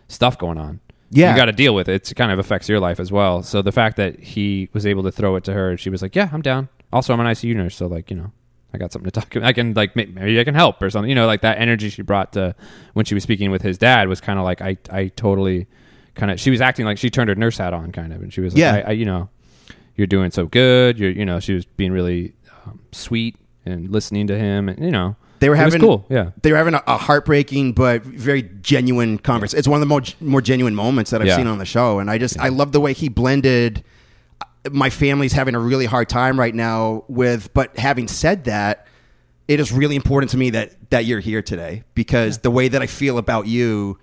stuff 0.08 0.38
going 0.38 0.58
on. 0.58 0.80
Yeah. 1.10 1.32
you 1.32 1.38
got 1.38 1.46
to 1.46 1.52
deal 1.52 1.76
with 1.76 1.88
it. 1.88 2.10
It 2.10 2.16
kind 2.16 2.32
of 2.32 2.40
affects 2.40 2.68
your 2.68 2.80
life 2.80 3.00
as 3.00 3.12
well. 3.12 3.44
So 3.44 3.62
the 3.62 3.72
fact 3.72 3.98
that 3.98 4.20
he 4.20 4.70
was 4.74 4.86
able 4.86 5.04
to 5.04 5.12
throw 5.12 5.36
it 5.36 5.44
to 5.44 5.54
her, 5.54 5.70
and 5.70 5.80
she 5.80 5.90
was 5.90 6.02
like, 6.02 6.16
"Yeah, 6.16 6.30
I'm 6.34 6.42
down." 6.42 6.70
Also, 6.92 7.14
I'm 7.14 7.20
an 7.20 7.28
ICU 7.28 7.56
nurse, 7.56 7.76
so 7.76 7.88
like 7.88 8.10
you 8.10 8.18
know, 8.18 8.32
I 8.74 8.78
got 8.78 8.92
something 8.92 9.10
to 9.10 9.20
talk. 9.20 9.36
About. 9.36 9.48
I 9.48 9.54
can 9.54 9.74
like 9.74 9.96
maybe 9.96 10.40
I 10.40 10.44
can 10.44 10.56
help 10.56 10.82
or 10.82 10.90
something. 10.90 11.08
You 11.10 11.16
know, 11.16 11.28
like 11.28 11.42
that 11.42 11.60
energy 11.60 11.90
she 11.90 12.02
brought 12.02 12.34
to 12.34 12.56
when 12.94 13.06
she 13.06 13.14
was 13.14 13.24
speaking 13.24 13.52
with 13.52 13.62
his 13.62 13.78
dad 13.78 14.08
was 14.10 14.20
kind 14.20 14.40
of 14.40 14.44
like 14.46 14.62
I 14.62 14.78
I 14.90 15.08
totally 15.10 15.68
kind 16.16 16.32
of 16.32 16.40
she 16.40 16.50
was 16.50 16.62
acting 16.62 16.86
like 16.86 16.98
she 16.98 17.10
turned 17.10 17.30
her 17.30 17.36
nurse 17.36 17.58
hat 17.58 17.74
on 17.74 17.92
kind 17.92 18.12
of, 18.12 18.22
and 18.22 18.34
she 18.34 18.42
was 18.42 18.54
like, 18.54 18.60
Yeah. 18.60 18.76
I, 18.76 18.90
I, 18.90 18.92
you 18.92 19.06
know, 19.06 19.30
you're 19.96 20.08
doing 20.08 20.32
so 20.32 20.46
good. 20.46 20.98
You're 21.00 21.12
you 21.12 21.26
know 21.26 21.40
she 21.40 21.54
was 21.54 21.66
being 21.66 21.92
really 21.92 22.34
um, 22.66 22.80
sweet 22.92 23.36
and 23.66 23.90
listening 23.90 24.28
to 24.28 24.38
him, 24.38 24.70
and 24.70 24.80
you 24.84 24.92
know. 24.92 25.16
They 25.40 25.50
were 25.50 25.58
having 25.58 25.82
cool, 25.82 26.06
yeah. 26.10 26.30
They 26.42 26.52
were 26.54 26.58
having 26.58 26.74
a, 26.74 26.82
a 26.88 26.96
heartbreaking 26.96 27.74
but 27.74 28.02
very 28.04 28.44
genuine 28.62 29.18
conversation. 29.18 29.60
It's 29.60 29.68
one 29.68 29.76
of 29.76 29.82
the 29.82 29.88
more 29.88 30.02
more 30.22 30.42
genuine 30.42 30.74
moments 30.74 31.12
that 31.12 31.20
I've 31.20 31.28
Yeah. 31.28 31.36
seen 31.36 31.48
on 31.48 31.58
the 31.58 31.66
show, 31.66 32.00
and 32.00 32.10
I 32.10 32.18
just 32.18 32.40
I 32.40 32.48
love 32.48 32.72
the 32.72 32.80
way 32.80 32.94
he 32.94 33.10
blended. 33.10 33.84
uh, 34.40 34.70
My 34.72 34.90
family's 34.90 35.34
having 35.34 35.54
a 35.54 35.60
really 35.60 35.86
hard 35.86 36.08
time 36.08 36.40
right 36.40 36.56
now 36.56 37.04
with, 37.10 37.54
but 37.54 37.78
having 37.78 38.08
said 38.08 38.46
that, 38.46 38.88
it 39.50 39.60
is 39.60 39.74
really 39.74 39.98
important 39.98 40.30
to 40.32 40.38
me 40.38 40.50
that 40.52 40.90
that 40.92 41.04
you're 41.04 41.20
here 41.20 41.42
today 41.42 41.84
because 41.94 42.38
the 42.38 42.52
way 42.52 42.70
that 42.70 42.82
I 42.82 42.88
feel 42.88 43.18
about 43.18 43.46
you. 43.48 44.00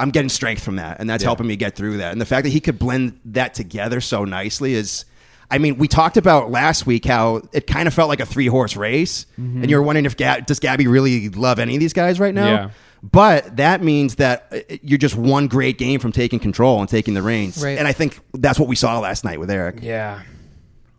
I'm 0.00 0.10
getting 0.10 0.28
strength 0.28 0.62
from 0.62 0.76
that, 0.76 1.00
and 1.00 1.08
that's 1.10 1.22
Yeah. 1.24 1.28
helping 1.30 1.46
me 1.48 1.56
get 1.56 1.74
through 1.76 1.96
that. 1.96 2.12
And 2.12 2.20
the 2.20 2.26
fact 2.26 2.44
that 2.44 2.50
he 2.50 2.60
could 2.60 2.78
blend 2.78 3.18
that 3.24 3.52
together 3.54 4.00
so 4.00 4.24
nicely 4.24 4.74
is, 4.74 5.04
I 5.50 5.58
mean, 5.58 5.78
we 5.78 5.88
talked 5.88 6.16
about 6.18 6.50
last 6.50 6.86
week 6.86 7.04
how 7.06 7.40
it 7.52 7.66
kind 7.66 7.88
of 7.88 7.94
felt 7.94 8.08
like 8.08 8.20
a 8.20 8.26
three 8.26 8.46
horse 8.48 8.76
race, 8.76 9.24
and 9.36 9.68
you're 9.70 9.82
wondering 9.82 10.04
if 10.06 10.16
Ga- 10.16 10.40
does 10.40 10.60
Gabby 10.60 10.86
really 10.86 11.28
love 11.30 11.58
any 11.58 11.74
of 11.74 11.80
these 11.80 11.92
guys 11.94 12.20
right 12.20 12.34
now? 12.34 12.46
Yeah. 12.46 12.70
But 13.02 13.56
that 13.56 13.80
means 13.82 14.16
that 14.16 14.48
uh, 14.52 14.76
you're 14.82 14.98
just 14.98 15.14
one 15.14 15.46
great 15.46 15.78
game 15.78 16.00
from 16.00 16.10
taking 16.12 16.38
control 16.40 16.80
and 16.80 16.88
taking 16.88 17.14
the 17.14 17.22
reins, 17.22 17.62
Right. 17.62 17.78
and 17.78 17.86
I 17.88 17.92
think 17.92 18.18
that's 18.34 18.58
what 18.58 18.68
we 18.68 18.74
saw 18.76 18.98
last 18.98 19.24
night 19.24 19.38
with 19.40 19.50
Erich. 19.50 19.78
Yeah. 19.82 20.22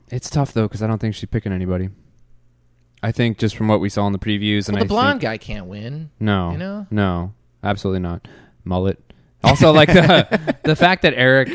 It's 0.07 0.29
tough 0.29 0.53
though 0.53 0.63
because 0.63 0.81
I 0.81 0.87
don't 0.87 0.97
think 0.99 1.13
she's 1.13 1.29
picking 1.29 1.51
anybody. 1.51 1.89
I 3.03 3.11
think 3.11 3.37
just 3.37 3.55
from 3.55 3.67
what 3.67 3.79
we 3.79 3.89
saw 3.89 4.07
in 4.07 4.13
the 4.13 4.19
previews, 4.19 4.67
and 4.67 4.75
Well, 4.75 4.83
I 4.83 4.85
the 4.85 4.89
blonde 4.89 5.09
think, 5.13 5.21
guy 5.21 5.37
can't 5.37 5.67
win. 5.67 6.09
no, 6.19 6.51
you 6.51 6.57
know? 6.57 6.87
no, 6.89 7.33
absolutely 7.63 7.99
not. 7.99 8.27
Mullet. 8.63 8.97
Also, 9.43 9.71
like 9.71 9.87
the 9.89 10.55
the 10.63 10.75
fact 10.75 11.03
that 11.03 11.13
Erich 11.13 11.49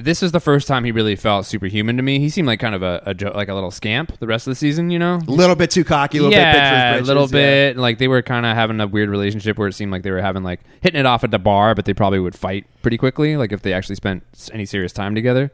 this 0.00 0.22
was 0.22 0.32
the 0.32 0.40
first 0.40 0.66
time 0.66 0.84
he 0.84 0.92
really 0.92 1.16
felt 1.16 1.46
superhuman 1.46 1.96
to 1.96 2.02
me. 2.02 2.18
He 2.18 2.28
seemed 2.28 2.46
like 2.48 2.60
kind 2.60 2.74
of 2.74 2.82
a, 2.82 3.02
a 3.06 3.14
jo- 3.14 3.32
like 3.34 3.48
a 3.48 3.54
little 3.54 3.70
scamp 3.70 4.18
the 4.18 4.26
rest 4.26 4.46
of 4.46 4.52
the 4.52 4.54
season, 4.56 4.90
you 4.90 4.98
know. 4.98 5.20
A 5.26 5.30
little 5.30 5.56
bit 5.56 5.70
too 5.70 5.84
cocky, 5.84 6.18
a 6.18 6.22
little 6.22 6.36
bit 6.36 6.44
big 6.44 6.54
for 6.54 6.58
his 6.60 6.62
yeah, 6.70 6.88
a 6.90 6.92
britches, 6.94 7.08
little 7.08 7.24
yeah. 7.24 7.30
bit. 7.32 7.76
Like 7.76 7.98
they 7.98 8.08
were 8.08 8.22
kind 8.22 8.44
of 8.46 8.54
having 8.56 8.80
a 8.80 8.86
weird 8.86 9.08
relationship 9.10 9.58
where 9.58 9.68
it 9.68 9.72
seemed 9.74 9.92
like 9.92 10.02
they 10.02 10.10
were 10.10 10.20
having 10.20 10.42
like 10.42 10.60
hitting 10.80 10.98
it 10.98 11.06
off 11.06 11.24
at 11.24 11.30
the 11.30 11.38
bar, 11.38 11.74
but 11.74 11.84
they 11.84 11.94
probably 11.94 12.18
would 12.20 12.34
fight 12.34 12.66
pretty 12.82 12.96
quickly. 12.98 13.36
Like 13.36 13.52
if 13.52 13.62
they 13.62 13.72
actually 13.72 13.96
spent 13.96 14.22
any 14.52 14.66
serious 14.66 14.92
time 14.92 15.14
together. 15.14 15.50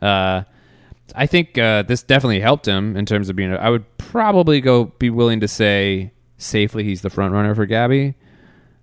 Uh, 0.00 0.42
I 1.14 1.26
think 1.26 1.58
uh, 1.58 1.82
this 1.82 2.02
definitely 2.02 2.40
helped 2.40 2.66
him 2.66 2.96
in 2.96 3.06
terms 3.06 3.28
of 3.28 3.36
being. 3.36 3.52
A, 3.52 3.56
I 3.56 3.70
would 3.70 3.84
probably 3.98 4.60
go 4.60 4.84
be 4.84 5.10
willing 5.10 5.40
to 5.40 5.48
say 5.48 6.12
safely 6.38 6.84
he's 6.84 7.02
the 7.02 7.10
front 7.10 7.32
runner 7.34 7.54
for 7.54 7.66
Gabby. 7.66 8.14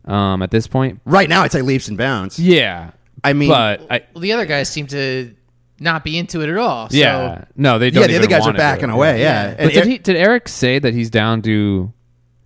Um, 0.06 0.42
at 0.42 0.50
this 0.52 0.66
point, 0.66 1.02
Right 1.06 1.30
now, 1.30 1.44
I'd 1.44 1.52
say 1.52 1.62
leaps 1.62 1.88
and 1.88 1.98
bounds. 1.98 2.40
yeah. 2.40 2.92
I 3.24 3.34
mean- 3.34 3.50
but 3.50 3.86
I, 3.90 4.02
Well, 4.14 4.22
the 4.22 4.32
other 4.34 4.46
guys 4.46 4.70
seem 4.70 4.88
to 4.88 5.34
not 5.80 6.04
be 6.04 6.18
into 6.18 6.42
it 6.42 6.50
at 6.50 6.58
all. 6.58 6.90
So 6.90 6.98
yeah, 6.98 7.46
no, 7.56 7.80
they 7.80 7.90
don't. 7.90 8.02
Yeah, 8.02 8.08
the 8.08 8.18
other 8.18 8.28
guys 8.28 8.46
are 8.46 8.54
backing 8.54 8.90
away. 8.90 9.22
Yeah, 9.22 9.56
But 9.56 9.68
did 9.74 9.78
Erich- 9.78 9.88
he? 9.88 9.98
Did 10.00 10.16
Erich 10.18 10.48
say 10.48 10.80
that 10.80 10.94
he's 10.94 11.10
down 11.10 11.42
to 11.44 11.94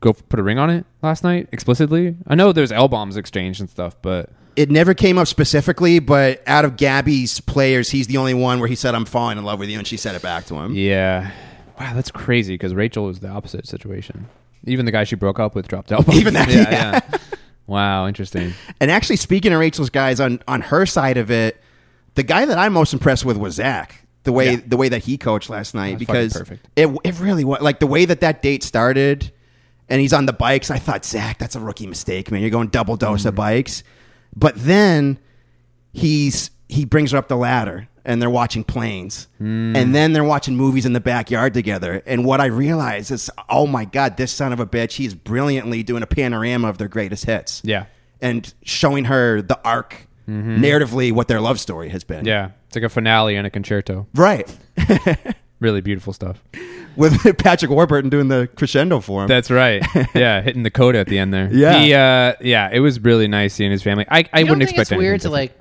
go 0.01 0.13
put 0.13 0.39
a 0.39 0.44
ring 0.44 0.60
on 0.60 0.70
it 0.70 0.86
last 1.01 1.24
night 1.24 1.48
explicitly? 1.51 2.15
I 2.27 2.36
know 2.36 2.51
there's 2.51 2.72
L 2.72 2.88
bombs 2.88 3.18
exchanged 3.18 3.60
and 3.60 3.70
stuff, 3.70 3.96
but 4.03 4.30
it 4.56 4.70
never 4.70 4.94
came 4.94 5.18
up 5.18 5.25
specifically, 5.27 5.98
but 5.98 6.44
out 6.46 6.63
of 6.63 6.77
Gabby's 6.77 7.39
players, 7.39 7.89
he's 7.89 8.06
the 8.06 8.18
only 8.18 8.36
one 8.36 8.60
where 8.60 8.70
he 8.70 8.75
said, 8.75 8.94
"I'm 8.94 9.06
falling 9.06 9.39
in 9.39 9.44
love 9.44 9.58
with 9.58 9.70
you," 9.70 9.80
and 9.80 9.88
she 9.88 9.98
said 9.98 10.13
it 10.15 10.22
back 10.22 10.46
to 10.46 10.56
him. 10.56 10.75
yeah, 10.75 11.32
wow, 11.80 11.94
that's 11.96 12.12
crazy 12.12 12.53
because 12.53 12.75
Rachel 12.75 13.06
was 13.06 13.20
the 13.20 13.30
opposite 13.30 13.68
situation. 13.68 14.27
Even 14.65 14.86
the 14.86 14.92
guy 14.92 15.06
she 15.06 15.15
broke 15.15 15.39
up 15.39 15.56
with 15.56 15.68
dropped 15.68 15.92
L 15.92 16.03
bombs. 16.03 16.20
Even 16.20 16.36
that, 16.36 16.48
yeah, 16.51 16.70
yeah. 16.70 17.00
yeah. 17.12 17.18
Wow, 17.67 18.08
interesting. 18.08 18.53
And 18.79 18.91
actually, 18.91 19.15
speaking 19.17 19.53
of 19.53 19.60
Rachel's 19.60 19.89
guys 19.89 20.20
on 20.20 20.41
on 20.48 20.62
her 20.62 20.86
side 20.86 21.17
of 21.17 21.32
it, 21.32 21.62
the 22.15 22.24
guy 22.24 22.46
that 22.46 22.58
I'm 22.58 22.74
most 22.74 22.93
impressed 22.93 23.25
with 23.25 23.38
was 23.38 23.55
Zach. 23.55 24.05
The 24.24 24.32
way 24.32 24.51
Yeah. 24.53 24.60
the 24.65 24.77
way 24.77 24.89
that 24.89 25.03
he 25.03 25.17
coached 25.17 25.50
last 25.50 25.74
night 25.74 26.00
because 26.00 26.34
perfect. 26.34 26.67
it 26.75 26.89
it 27.03 27.20
really 27.20 27.43
was 27.43 27.62
like 27.62 27.79
the 27.79 27.88
way 27.88 28.05
that 28.05 28.22
that 28.22 28.41
date 28.41 28.63
started, 28.63 29.32
and 29.89 30.00
he's 30.01 30.13
on 30.13 30.25
the 30.25 30.34
bikes. 30.34 30.72
I 30.72 30.77
thought 30.79 31.03
Zach, 31.05 31.39
that's 31.39 31.55
a 31.55 31.60
rookie 31.60 31.88
mistake, 31.88 32.32
man. 32.32 32.41
You're 32.41 32.50
going 32.50 32.70
double 32.70 32.96
dose 32.96 33.22
Mm-hmm. 33.22 33.27
of 33.29 33.36
bikes, 33.36 33.84
but 34.36 34.53
then 34.55 35.17
he's 35.91 36.51
he 36.74 36.86
brings 36.86 37.12
her 37.12 37.18
up 37.18 37.27
the 37.27 37.38
ladder 37.38 37.88
and 38.06 38.22
they're 38.22 38.30
watching 38.30 38.63
planes 38.63 39.27
Mm. 39.42 39.75
and 39.77 39.96
then 39.96 40.12
they're 40.13 40.24
watching 40.24 40.56
movies 40.58 40.86
in 40.86 40.94
the 40.94 41.00
backyard 41.00 41.53
together 41.53 42.01
and 42.06 42.25
what 42.25 42.39
i 42.42 42.46
realize 42.48 43.12
is 43.12 43.30
oh 43.50 43.65
my 43.68 43.86
god 43.86 44.18
this 44.18 44.32
son 44.32 44.51
of 44.51 44.60
a 44.60 44.65
bitch 44.65 44.94
he's 44.94 45.13
brilliantly 45.13 45.84
doing 45.84 46.03
a 46.03 46.08
panorama 46.08 46.68
of 46.68 46.77
their 46.77 46.88
greatest 46.89 47.25
hits 47.25 47.62
Yeah, 47.63 47.86
and 48.22 48.53
showing 48.63 49.06
her 49.06 49.42
the 49.42 49.60
arc 49.63 50.08
narratively 50.27 51.12
what 51.12 51.27
their 51.27 51.42
love 51.42 51.60
story 51.60 51.89
has 51.89 52.03
been 52.03 52.25
yeah. 52.25 52.50
It's 52.68 52.75
like 52.75 52.84
a 52.86 52.89
finale 52.89 53.36
and 53.36 53.46
a 53.46 53.50
concerto. 53.50 54.08
right 54.15 54.48
Really 55.60 55.80
beautiful 55.82 56.12
stuff. 56.12 56.44
with 56.98 57.38
patrick 57.38 57.72
warburton 57.72 58.10
doing 58.10 58.27
the 58.27 58.50
crescendo 58.56 59.00
for 59.00 59.22
him 59.24 59.27
That's 59.27 59.50
right. 59.50 59.82
Yeah, 60.13 60.42
hitting 60.42 60.63
the 60.63 60.72
coda 60.72 61.00
at 61.00 61.08
the 61.08 61.18
end 61.20 61.34
there. 61.34 61.50
Yeah. 61.51 61.80
He, 61.80 61.94
uh, 61.94 62.34
yeah. 62.42 62.70
It 62.72 62.80
was 62.82 63.00
really 63.00 63.27
nice 63.27 63.53
seeing 63.53 63.72
his 63.72 63.82
family. 63.82 64.06
I, 64.10 64.25
I 64.34 64.39
You 64.39 64.46
don't 64.46 64.60
wouldn't 64.60 64.70
think 64.70 64.80
expect 64.80 64.80
it's 64.82 64.92
anything 64.92 65.08
weird 65.10 65.22
to 65.22 65.30
like 65.30 65.53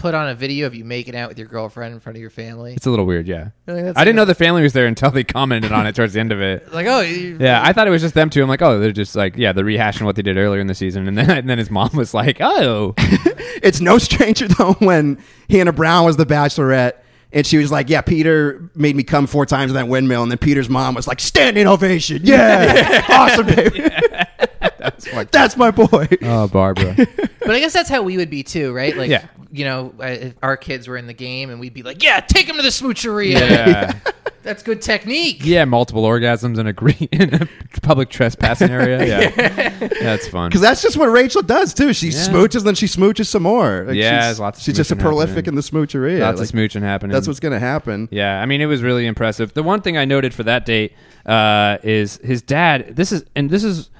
put 0.00 0.14
on 0.14 0.28
a 0.28 0.34
video 0.34 0.66
of 0.66 0.74
you 0.74 0.84
making 0.84 1.14
out 1.14 1.28
with 1.28 1.38
your 1.38 1.46
girlfriend 1.46 1.92
in 1.94 2.00
front 2.00 2.16
of 2.16 2.20
your 2.20 2.30
family? 2.30 2.72
It's 2.72 2.86
a 2.86 2.90
little 2.90 3.04
weird, 3.04 3.28
yeah. 3.28 3.50
Really? 3.66 3.82
That's 3.82 3.98
I 3.98 4.04
didn't 4.04 4.16
like- 4.16 4.22
know 4.22 4.24
the 4.24 4.34
family 4.34 4.62
was 4.62 4.72
there 4.72 4.86
until 4.86 5.10
they 5.10 5.24
commented 5.24 5.72
on 5.72 5.86
it 5.86 5.94
towards 5.94 6.14
the 6.14 6.20
end 6.20 6.32
of 6.32 6.40
it. 6.40 6.72
Like, 6.72 6.86
oh, 6.86 7.00
Yeah, 7.00 7.60
I 7.62 7.72
thought 7.74 7.86
it 7.86 7.90
was 7.90 8.00
just 8.00 8.14
them 8.14 8.30
two. 8.30 8.42
I'm 8.42 8.48
like, 8.48 8.62
oh, 8.62 8.78
they're 8.80 8.92
just 8.92 9.14
like, 9.14 9.36
yeah, 9.36 9.52
they're 9.52 9.64
rehashing 9.64 10.02
what 10.02 10.16
they 10.16 10.22
did 10.22 10.38
earlier 10.38 10.60
in 10.60 10.66
the 10.66 10.74
season. 10.74 11.06
And 11.06 11.18
then, 11.18 11.30
and 11.38 11.48
then 11.50 11.58
his 11.58 11.70
mom 11.70 11.90
was 11.94 12.14
like, 12.14 12.38
oh, 12.40 12.94
it's 12.98 13.80
no 13.80 13.98
stranger 13.98 14.48
though 14.48 14.72
when 14.78 15.22
hannah 15.50 15.72
brown 15.72 16.06
was 16.06 16.16
the 16.16 16.24
bachelorette 16.26 16.94
and 17.32 17.46
she 17.46 17.58
was 17.58 17.70
like, 17.70 17.88
"Yeah, 17.88 18.00
Peter 18.00 18.68
made 18.74 18.96
me 18.96 19.04
come 19.04 19.28
four 19.28 19.46
times 19.46 19.70
in 19.70 19.76
that 19.76 19.86
windmill." 19.86 20.22
And 20.24 20.32
then 20.32 20.38
Peter's 20.38 20.68
mom 20.68 20.96
was 20.96 21.06
like, 21.06 21.20
"Standing 21.20 21.68
ovation, 21.68 22.22
yeah, 22.24 23.04
awesome, 23.08 23.46
baby, 23.46 23.88
that's 25.30 25.56
my 25.56 25.70
boy." 25.70 26.08
oh, 26.22 26.48
Barbara. 26.48 26.94
but 27.40 27.50
I 27.50 27.60
guess 27.60 27.72
that's 27.72 27.88
how 27.90 28.02
we 28.02 28.16
would 28.16 28.30
be 28.30 28.42
too, 28.42 28.72
right? 28.72 28.96
Like, 28.96 29.10
Yeah. 29.10 29.26
you 29.52 29.64
know, 29.64 29.92
uh, 30.00 30.04
if 30.06 30.34
our 30.42 30.56
kids 30.56 30.88
were 30.88 30.96
in 30.96 31.06
the 31.06 31.12
game 31.14 31.50
and 31.50 31.58
we'd 31.60 31.74
be 31.74 31.82
like, 31.82 32.02
yeah, 32.02 32.20
take 32.20 32.46
him 32.48 32.56
to 32.56 32.62
the 32.62 32.68
smoocheria. 32.68 33.32
Yeah, 33.40 33.92
That's 34.42 34.62
good 34.62 34.80
technique. 34.80 35.40
yeah, 35.44 35.66
multiple 35.66 36.02
orgasms 36.04 36.58
in 36.58 36.66
a 36.66 36.72
green 36.72 37.08
in 37.12 37.34
a 37.34 37.48
public 37.82 38.08
trespassing 38.08 38.70
area. 38.70 39.04
Yeah, 39.06 39.76
that's 40.00 40.28
fun. 40.28 40.48
Because 40.48 40.62
that's 40.62 40.80
just 40.80 40.96
what 40.96 41.06
Rachel 41.10 41.42
does 41.42 41.74
too. 41.74 41.92
She 41.92 42.08
Yeah. 42.08 42.26
smooches, 42.26 42.64
then 42.64 42.74
she 42.74 42.86
smooches 42.86 43.26
some 43.26 43.42
more. 43.42 43.84
Like, 43.88 43.96
Yeah, 43.96 44.18
she's, 44.20 44.26
there's 44.28 44.40
lots 44.40 44.58
of 44.60 44.64
she's 44.64 44.76
just 44.76 44.90
a 44.90 44.96
smooching 44.96 45.00
prolific 45.00 45.36
happening. 45.44 45.48
in 45.48 45.54
the 45.56 45.60
smoocheria. 45.62 46.20
Lots 46.20 46.40
Like, 46.40 46.48
of 46.48 46.54
smooching 46.54 46.80
happening. 46.80 47.12
That's 47.12 47.26
what's 47.26 47.40
gonna 47.40 47.58
happen. 47.60 48.08
Yeah, 48.10 48.40
I 48.40 48.46
mean, 48.46 48.62
it 48.62 48.66
was 48.66 48.82
really 48.82 49.06
impressive. 49.06 49.52
The 49.52 49.62
one 49.62 49.82
thing 49.82 49.98
I 49.98 50.06
noted 50.06 50.32
for 50.32 50.42
that 50.44 50.64
date 50.64 50.94
uh, 51.26 51.76
is 51.82 52.16
his 52.24 52.40
dad. 52.40 52.96
This 52.96 53.12
is 53.12 53.24
and 53.36 53.50
this 53.50 53.62
is 53.62 53.90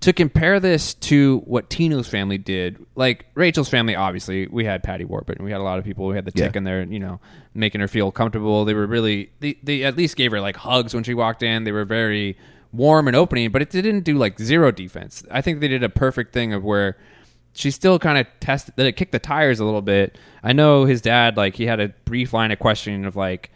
to 0.00 0.12
compare 0.14 0.58
this 0.60 0.94
to 0.94 1.38
what 1.44 1.68
Tino's 1.68 2.08
family 2.08 2.38
did. 2.38 2.84
Like 2.94 3.26
Rachel's 3.34 3.68
family, 3.68 3.94
obviously, 3.94 4.46
we 4.46 4.64
had 4.64 4.82
Patty 4.82 5.04
Warburton. 5.04 5.44
We 5.44 5.50
had 5.50 5.60
a 5.60 5.64
lot 5.64 5.78
of 5.78 5.84
people. 5.84 6.06
We 6.06 6.16
had 6.16 6.24
the 6.24 6.32
tick 6.32 6.54
Yeah. 6.54 6.58
in 6.58 6.64
there, 6.64 6.82
you 6.84 6.98
know, 6.98 7.20
making 7.54 7.80
her 7.82 7.88
feel 7.88 8.10
comfortable. 8.10 8.64
They 8.64 8.72
were 8.74 8.86
really 8.86 9.30
they, 9.40 9.58
they 9.62 9.82
at 9.84 9.96
least 9.96 10.16
gave 10.16 10.30
her 10.32 10.40
like 10.40 10.56
hugs 10.56 10.94
when 10.94 11.04
she 11.04 11.12
walked 11.12 11.42
in. 11.42 11.64
They 11.64 11.72
were 11.72 11.84
very 11.84 12.38
warm 12.72 13.08
and 13.08 13.16
opening, 13.16 13.50
but 13.50 13.60
it 13.60 13.70
didn't 13.70 14.00
do 14.04 14.16
like 14.16 14.38
zero 14.38 14.70
defense. 14.70 15.22
I 15.30 15.42
think 15.42 15.60
they 15.60 15.68
did 15.68 15.82
a 15.82 15.88
perfect 15.90 16.32
thing 16.32 16.52
of 16.54 16.64
where 16.64 16.96
she 17.52 17.70
still 17.70 17.98
kind 17.98 18.16
of 18.16 18.26
tested 18.38 18.74
that 18.76 18.86
it 18.86 18.92
kicked 18.92 19.12
the 19.12 19.18
tires 19.18 19.60
a 19.60 19.64
little 19.64 19.82
bit. 19.82 20.16
I 20.42 20.52
know 20.54 20.84
his 20.84 21.02
dad 21.02 21.36
like 21.36 21.56
he 21.56 21.66
had 21.66 21.80
a 21.80 21.88
brief 22.06 22.32
line 22.32 22.52
of 22.52 22.58
questioning 22.58 23.04
of 23.04 23.16
like, 23.16 23.50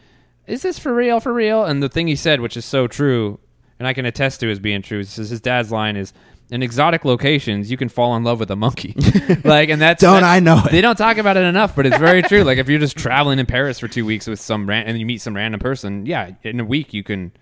"Is 0.47 0.61
this 0.63 0.79
for 0.79 0.93
real? 0.93 1.21
For 1.21 1.33
real?" 1.33 1.65
And 1.65 1.83
the 1.83 1.89
thing 1.89 2.07
he 2.09 2.17
said, 2.17 2.41
which 2.41 2.57
is 2.57 2.65
so 2.67 2.87
true, 2.89 3.39
and 3.79 3.87
I 3.89 3.95
can 3.95 4.05
attest 4.05 4.41
to 4.41 4.51
as 4.51 4.59
being 4.59 4.83
true, 4.83 4.99
is 4.99 5.15
his 5.15 5.41
dad's 5.41 5.73
line 5.73 5.97
is. 5.97 6.13
In 6.51 6.63
exotic 6.63 7.05
locations, 7.07 7.71
you 7.71 7.77
can 7.77 7.89
fall 7.89 8.15
in 8.17 8.23
love 8.23 8.39
with 8.39 8.51
a 8.51 8.57
monkey. 8.57 8.95
like, 9.45 9.71
and 9.71 9.81
that's 9.81 10.03
Don't 10.03 10.15
that's- 10.21 10.25
I 10.37 10.41
know 10.41 10.63
it? 10.65 10.71
They 10.71 10.83
don't 10.83 10.95
talk 10.97 11.17
about 11.17 11.37
it 11.39 11.43
enough, 11.45 11.75
but 11.75 11.87
it's 11.87 11.97
very 11.97 12.23
true. 12.23 12.45
Like, 12.45 12.59
if 12.59 12.69
you're 12.69 12.79
just 12.79 12.97
traveling 12.99 13.39
in 13.39 13.47
Paris 13.47 13.79
for 13.79 13.89
two 13.89 14.05
weeks 14.05 14.27
with 14.27 14.39
some 14.41 14.69
ran- 14.69 14.87
and 14.87 14.99
you 14.99 15.07
meet 15.07 15.23
some 15.23 15.35
random 15.35 15.59
person, 15.59 16.05
yeah, 16.07 16.33
in 16.43 16.61
a 16.61 16.65
week 16.65 16.93
you 16.93 17.03
can 17.03 17.33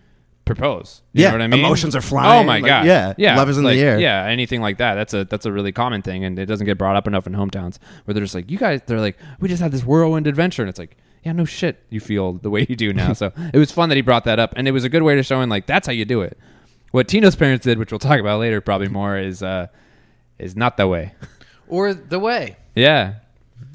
propose. 0.44 1.02
You 1.12 1.23
Yeah, 1.25 1.30
know 1.30 1.35
what 1.37 1.42
I 1.42 1.47
mean? 1.49 1.61
emotions 1.61 1.94
are 1.97 2.00
flying, 2.00 2.42
Oh 2.42 2.44
my 2.47 2.59
like, 2.59 2.64
god, 2.66 2.87
yeah, 2.87 3.14
yeah, 3.18 3.37
love 3.37 3.49
is 3.49 3.59
in 3.59 3.64
the 3.64 3.73
air. 3.75 3.99
Yeah, 3.99 4.25
anything 4.26 4.61
like 4.61 4.78
that. 4.78 4.94
That's 4.94 5.14
a 5.14 5.25
that's 5.25 5.47
a 5.47 5.52
really 5.52 5.73
common 5.73 6.02
thing, 6.02 6.25
and 6.25 6.38
it 6.38 6.47
doesn't 6.47 6.66
get 6.66 6.78
brought 6.78 6.97
up 6.97 7.06
enough 7.06 7.26
in 7.26 7.32
hometowns 7.32 7.78
where 8.04 8.14
they're 8.14 8.23
just 8.25 8.35
like, 8.35 8.50
you 8.50 8.59
guys, 8.59 8.80
they're 8.87 9.00
like, 9.00 9.18
we 9.40 9.49
just 9.49 9.62
had 9.62 9.73
this 9.73 9.85
whirlwind 9.85 10.26
adventure, 10.26 10.62
and 10.62 10.68
it's 10.68 10.78
like, 10.78 10.97
yeah, 11.25 11.32
no 11.32 11.44
shit, 11.44 11.82
you 11.90 12.00
feel 12.00 12.35
the 12.35 12.50
way 12.50 12.66
you 12.68 12.75
do 12.76 12.92
now. 12.92 13.12
so 13.14 13.32
it 13.52 13.59
was 13.59 13.71
fun 13.71 13.88
that 13.88 13.97
he 13.97 14.02
brought 14.02 14.25
that 14.25 14.38
up, 14.38 14.52
and 14.56 14.66
it 14.66 14.73
was 14.73 14.85
a 14.85 14.88
good 14.88 15.02
way 15.02 15.14
to 15.16 15.23
show 15.23 15.40
him 15.40 15.49
like 15.49 15.66
that's 15.66 15.87
how 15.87 15.92
you 15.92 16.04
do 16.04 16.23
it. 16.23 16.37
What 16.92 17.08
Tino's 17.08 17.34
parents 17.37 17.64
did, 17.64 17.78
which 17.78 17.90
we'll 17.90 17.99
talk 17.99 18.20
about 18.20 18.38
later, 18.40 18.61
probably 18.61 18.88
more, 18.88 19.18
is 19.18 19.42
uh, 19.42 19.66
is 20.38 20.54
not 20.56 20.76
the 20.76 20.87
way. 20.87 21.12
Or 21.68 21.92
the 21.94 22.18
way. 22.18 22.56
yeah, 22.75 23.14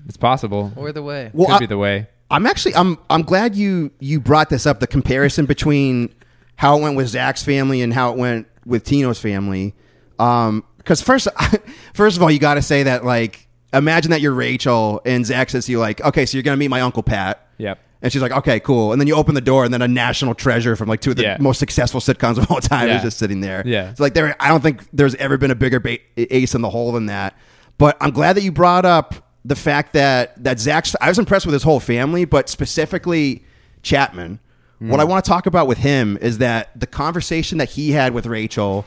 it's 0.07 0.17
possible. 0.17 0.71
Or 0.75 0.91
the 0.91 1.01
way. 1.03 1.31
Well, 1.33 1.47
Could 1.47 1.53
I- 1.55 1.59
be 1.59 1.65
the 1.65 1.77
way. 1.77 2.07
I'm 2.29 2.45
actually 2.45 2.75
I'm 2.75 2.97
I'm 3.09 3.21
glad 3.23 3.55
you 3.55 3.91
you 3.99 4.19
brought 4.19 4.49
this 4.49 4.65
up. 4.65 4.79
The 4.81 4.87
comparison 4.87 5.45
between 5.45 6.13
how 6.57 6.77
it 6.77 6.81
went 6.81 6.95
with 6.97 7.07
Zach's 7.07 7.41
family 7.43 7.81
and 7.81 7.93
how 7.93 8.11
it 8.11 8.17
went 8.17 8.47
with 8.65 8.83
Tino's 8.83 9.19
family. 9.19 9.73
Um, 10.19 10.63
because 10.77 11.01
first 11.01 11.27
first 11.93 12.17
of 12.17 12.23
all, 12.23 12.29
you 12.29 12.37
got 12.39 12.55
to 12.55 12.61
say 12.61 12.83
that 12.83 13.05
like 13.05 13.47
imagine 13.73 14.11
that 14.11 14.19
you're 14.21 14.33
Rachel 14.33 15.01
and 15.05 15.25
Zach 15.25 15.49
says 15.49 15.67
to 15.67 15.71
you 15.71 15.79
like, 15.79 16.01
okay, 16.01 16.25
so 16.25 16.37
you're 16.37 16.43
gonna 16.43 16.57
meet 16.57 16.67
my 16.69 16.81
uncle 16.81 17.01
Pat. 17.01 17.47
Yep. 17.59 17.79
And 18.01 18.13
she's 18.13 18.21
like, 18.21 18.31
okay, 18.31 18.59
cool. 18.59 18.91
And 18.91 19.01
then 19.01 19.07
you 19.07 19.15
open 19.15 19.33
the 19.33 19.41
door, 19.41 19.65
and 19.65 19.73
then 19.73 19.81
a 19.81 19.87
national 19.87 20.35
treasure 20.35 20.75
from 20.75 20.87
like 20.87 21.01
two 21.01 21.09
of 21.11 21.15
the 21.15 21.23
Yeah. 21.23 21.37
most 21.39 21.57
successful 21.57 21.99
sitcoms 21.99 22.37
of 22.37 22.51
all 22.51 22.59
time 22.61 22.87
Yeah. 22.87 22.97
is 22.97 23.01
just 23.03 23.17
sitting 23.17 23.41
there. 23.41 23.63
Yeah. 23.65 23.89
It's 23.89 23.99
like 23.99 24.13
there, 24.13 24.35
I 24.39 24.49
don't 24.49 24.61
think 24.61 24.83
there's 24.93 25.15
ever 25.15 25.37
been 25.37 25.49
a 25.51 25.55
bigger 25.55 25.79
ba- 25.79 25.97
ace 26.17 26.53
in 26.53 26.61
the 26.61 26.69
hole 26.69 26.91
than 26.91 27.07
that. 27.07 27.35
But 27.79 27.97
I'm 27.99 28.11
glad 28.11 28.33
that 28.37 28.43
you 28.43 28.51
brought 28.51 28.85
up 28.85 29.15
the 29.45 29.55
fact 29.55 29.93
that 29.93 30.43
that 30.43 30.59
Zach's. 30.59 30.95
I 31.01 31.07
was 31.09 31.17
impressed 31.19 31.45
with 31.45 31.53
his 31.53 31.63
whole 31.63 31.79
family, 31.79 32.25
but 32.25 32.49
specifically 32.49 33.43
Chapman. 33.81 34.39
Hmm. 34.79 34.89
What 34.89 34.99
I 34.99 35.03
want 35.03 35.23
to 35.25 35.29
talk 35.29 35.45
about 35.47 35.67
with 35.67 35.79
him 35.79 36.17
is 36.21 36.37
that 36.39 36.69
the 36.79 36.85
conversation 36.87 37.57
that 37.57 37.69
he 37.69 37.91
had 37.91 38.13
with 38.13 38.25
Rachel, 38.27 38.85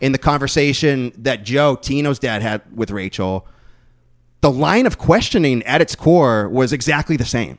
and 0.00 0.12
the 0.14 0.18
conversation 0.18 1.12
that 1.16 1.44
Joe 1.44 1.76
Tino's 1.76 2.18
dad 2.18 2.42
had 2.42 2.62
with 2.74 2.90
Rachel, 2.90 3.46
the 4.40 4.50
line 4.50 4.86
of 4.86 4.98
questioning 4.98 5.62
at 5.64 5.80
its 5.80 5.94
core 5.96 6.48
was 6.48 6.72
exactly 6.72 7.16
the 7.16 7.24
same 7.24 7.58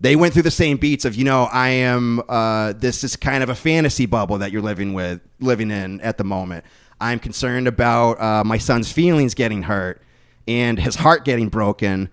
they 0.00 0.14
went 0.16 0.32
through 0.32 0.42
the 0.42 0.50
same 0.50 0.76
beats 0.76 1.04
of 1.04 1.14
you 1.14 1.24
know 1.24 1.44
i 1.52 1.68
am 1.68 2.22
uh, 2.28 2.72
this 2.74 3.04
is 3.04 3.16
kind 3.16 3.42
of 3.42 3.48
a 3.48 3.54
fantasy 3.54 4.06
bubble 4.06 4.38
that 4.38 4.52
you're 4.52 4.62
living 4.62 4.92
with 4.94 5.20
living 5.40 5.70
in 5.70 6.00
at 6.00 6.18
the 6.18 6.24
moment. 6.24 6.64
I'm 7.00 7.20
concerned 7.20 7.68
about 7.68 8.20
uh, 8.20 8.42
my 8.44 8.58
son's 8.58 8.90
feelings 8.90 9.34
getting 9.34 9.62
hurt 9.62 10.02
and 10.48 10.80
his 10.80 10.96
heart 10.96 11.24
getting 11.24 11.48
broken. 11.48 12.08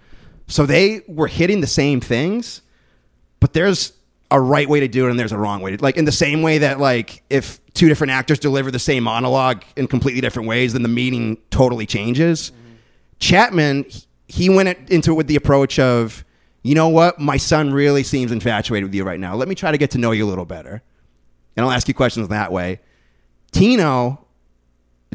So 0.48 0.68
they 0.68 1.02
were 1.08 1.28
hitting 1.28 1.62
the 1.62 1.68
same 1.68 2.02
things 2.02 2.62
but 3.40 3.54
there's 3.54 3.94
a 4.32 4.40
right 4.40 4.68
way 4.68 4.80
to 4.80 4.88
do 4.88 5.06
it 5.08 5.12
and 5.12 5.20
there's 5.20 5.32
a 5.32 5.38
wrong 5.38 5.62
way 5.62 5.76
to 5.76 5.84
like 5.84 5.98
in 5.98 6.06
the 6.06 6.12
same 6.12 6.42
way 6.42 6.60
that 6.60 6.80
like 6.80 7.24
if 7.30 7.60
two 7.74 7.88
different 7.88 8.12
actors 8.12 8.40
deliver 8.40 8.72
the 8.72 8.80
same 8.80 9.04
monologue 9.04 9.64
in 9.76 9.88
completely 9.88 10.22
different 10.22 10.48
ways 10.48 10.74
then 10.74 10.82
the 10.82 10.90
meaning 10.90 11.38
totally 11.52 11.86
changes. 11.86 12.52
Chapman 13.20 13.86
he 14.28 14.50
went 14.50 14.90
into 14.90 15.12
it 15.12 15.14
with 15.16 15.28
the 15.28 15.36
approach 15.36 15.78
of 15.78 16.26
you 16.66 16.74
know 16.74 16.90
what? 16.90 17.20
My 17.20 17.38
son 17.38 17.72
really 17.72 18.02
seems 18.02 18.32
infatuated 18.32 18.90
with 18.90 18.96
you 18.96 19.04
right 19.04 19.20
now. 19.20 19.36
Let 19.36 19.48
me 19.48 19.54
try 19.54 19.72
to 19.72 19.78
get 19.78 19.92
to 19.92 19.98
know 20.00 20.12
you 20.12 20.26
a 20.26 20.30
little 20.30 20.46
better. 20.46 20.82
And 21.56 21.64
I'll 21.66 21.72
ask 21.72 21.88
you 21.88 21.94
questions 21.94 22.28
that 22.30 22.52
way. 22.52 22.80
Tino, 23.52 24.26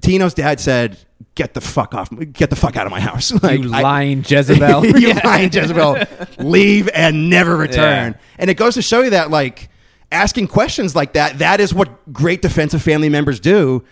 Tino's 0.00 0.33
dad 0.35 0.61
said, 0.61 0.97
get 1.35 1.54
the 1.54 1.61
fuck 1.61 1.92
off, 1.95 2.09
get 2.33 2.50
the 2.50 2.57
fuck 2.57 2.76
out 2.76 2.87
of 2.87 2.92
my 2.92 3.00
house. 3.00 3.33
Like, 3.42 3.61
you 3.62 3.73
I- 3.75 3.83
lying 3.83 4.25
Jezebel. 4.26 4.87
you 4.87 5.12
lying 5.25 5.50
Jezebel. 5.52 5.99
Leave 6.38 6.88
and 6.95 7.28
never 7.28 7.57
return. 7.57 8.12
Yeah. 8.12 8.21
And 8.38 8.49
it 8.49 8.54
goes 8.54 8.75
to 8.75 8.83
show 8.83 9.02
you 9.02 9.11
that, 9.11 9.30
like, 9.30 9.69
asking 10.12 10.47
questions 10.49 10.95
like 10.95 11.14
that, 11.14 11.38
that 11.40 11.61
is 11.61 11.75
what 11.75 12.12
great 12.12 12.42
defensive 12.42 12.80
family 12.83 13.09
members 13.09 13.40
do. 13.40 13.85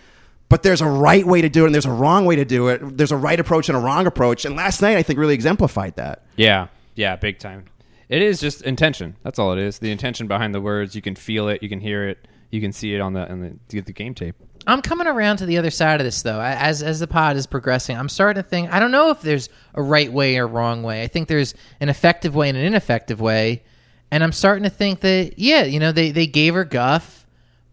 But 0.47 0.63
there's 0.63 0.81
a 0.81 0.87
right 0.87 1.25
way 1.27 1.41
to 1.41 1.49
do 1.49 1.63
it 1.63 1.67
and 1.67 1.75
there's 1.75 1.85
a 1.85 1.91
wrong 1.91 2.25
way 2.25 2.37
to 2.37 2.45
do 2.45 2.69
it. 2.69 2.97
There's 2.97 3.11
a 3.11 3.17
right 3.17 3.39
approach 3.39 3.69
and 3.69 3.77
a 3.77 3.81
wrong 3.81 4.07
approach. 4.07 4.45
And 4.45 4.55
last 4.55 4.81
night, 4.81 4.97
I 4.97 5.03
think, 5.03 5.19
really 5.19 5.35
exemplified 5.35 5.97
that. 5.97 6.23
Yeah, 6.37 6.67
yeah, 6.99 7.15
big 7.15 7.39
time. 7.39 7.63
It 8.09 8.21
is 8.21 8.41
just 8.41 8.61
intention. 8.63 9.15
That's 9.23 9.39
all 9.39 9.53
it 9.53 9.59
is. 9.59 9.79
The 9.79 9.89
intention 9.89 10.27
behind 10.27 10.53
the 10.53 10.59
words. 10.59 10.95
You 10.95 11.01
can 11.01 11.15
feel 11.15 11.47
it. 11.47 11.63
You 11.63 11.69
can 11.69 11.79
hear 11.79 12.09
it. 12.09 12.27
You 12.51 12.59
can 12.59 12.73
see 12.73 12.93
it 12.93 12.99
on 12.99 13.13
the 13.13 13.31
on 13.31 13.57
the, 13.69 13.79
the 13.79 13.93
game 13.93 14.13
tape. 14.13 14.35
I'm 14.67 14.81
coming 14.81 15.07
around 15.07 15.37
to 15.37 15.45
the 15.45 15.57
other 15.57 15.71
side 15.71 16.01
of 16.01 16.05
this 16.05 16.21
though. 16.23 16.41
As 16.41 16.83
as 16.83 16.99
the 16.99 17.07
pod 17.07 17.37
is 17.37 17.47
progressing, 17.47 17.97
I'm 17.97 18.09
starting 18.09 18.43
to 18.43 18.47
think 18.47 18.73
I 18.73 18.81
don't 18.81 18.91
know 18.91 19.11
if 19.11 19.21
there's 19.21 19.47
a 19.75 19.81
right 19.81 20.11
way 20.11 20.37
or 20.37 20.45
wrong 20.45 20.83
way. 20.83 21.01
I 21.01 21.07
think 21.07 21.29
there's 21.29 21.53
an 21.79 21.87
effective 21.87 22.35
way 22.35 22.49
and 22.49 22.57
an 22.57 22.65
ineffective 22.65 23.21
way. 23.21 23.63
And 24.11 24.21
I'm 24.21 24.33
starting 24.33 24.63
to 24.63 24.69
think 24.69 24.99
that 24.99 25.39
yeah, 25.39 25.63
you 25.63 25.79
know, 25.79 25.93
they 25.93 26.11
they 26.11 26.27
gave 26.27 26.53
her 26.53 26.65
guff, 26.65 27.25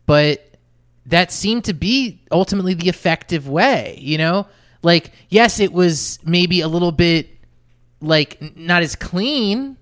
but 0.07 0.57
that 1.07 1.33
seemed 1.33 1.65
to 1.65 1.73
be 1.73 2.21
ultimately 2.31 2.75
the 2.75 2.89
effective 2.89 3.49
way, 3.49 3.99
you 4.01 4.19
know? 4.19 4.47
Like 4.83 5.11
yes, 5.31 5.59
it 5.59 5.73
was 5.73 6.21
maybe 6.25 6.61
a 6.61 6.69
little 6.69 6.93
bit 6.93 7.36
like 8.01 8.57
not 8.57 8.83
as 8.83 8.97
clean, 8.97 9.77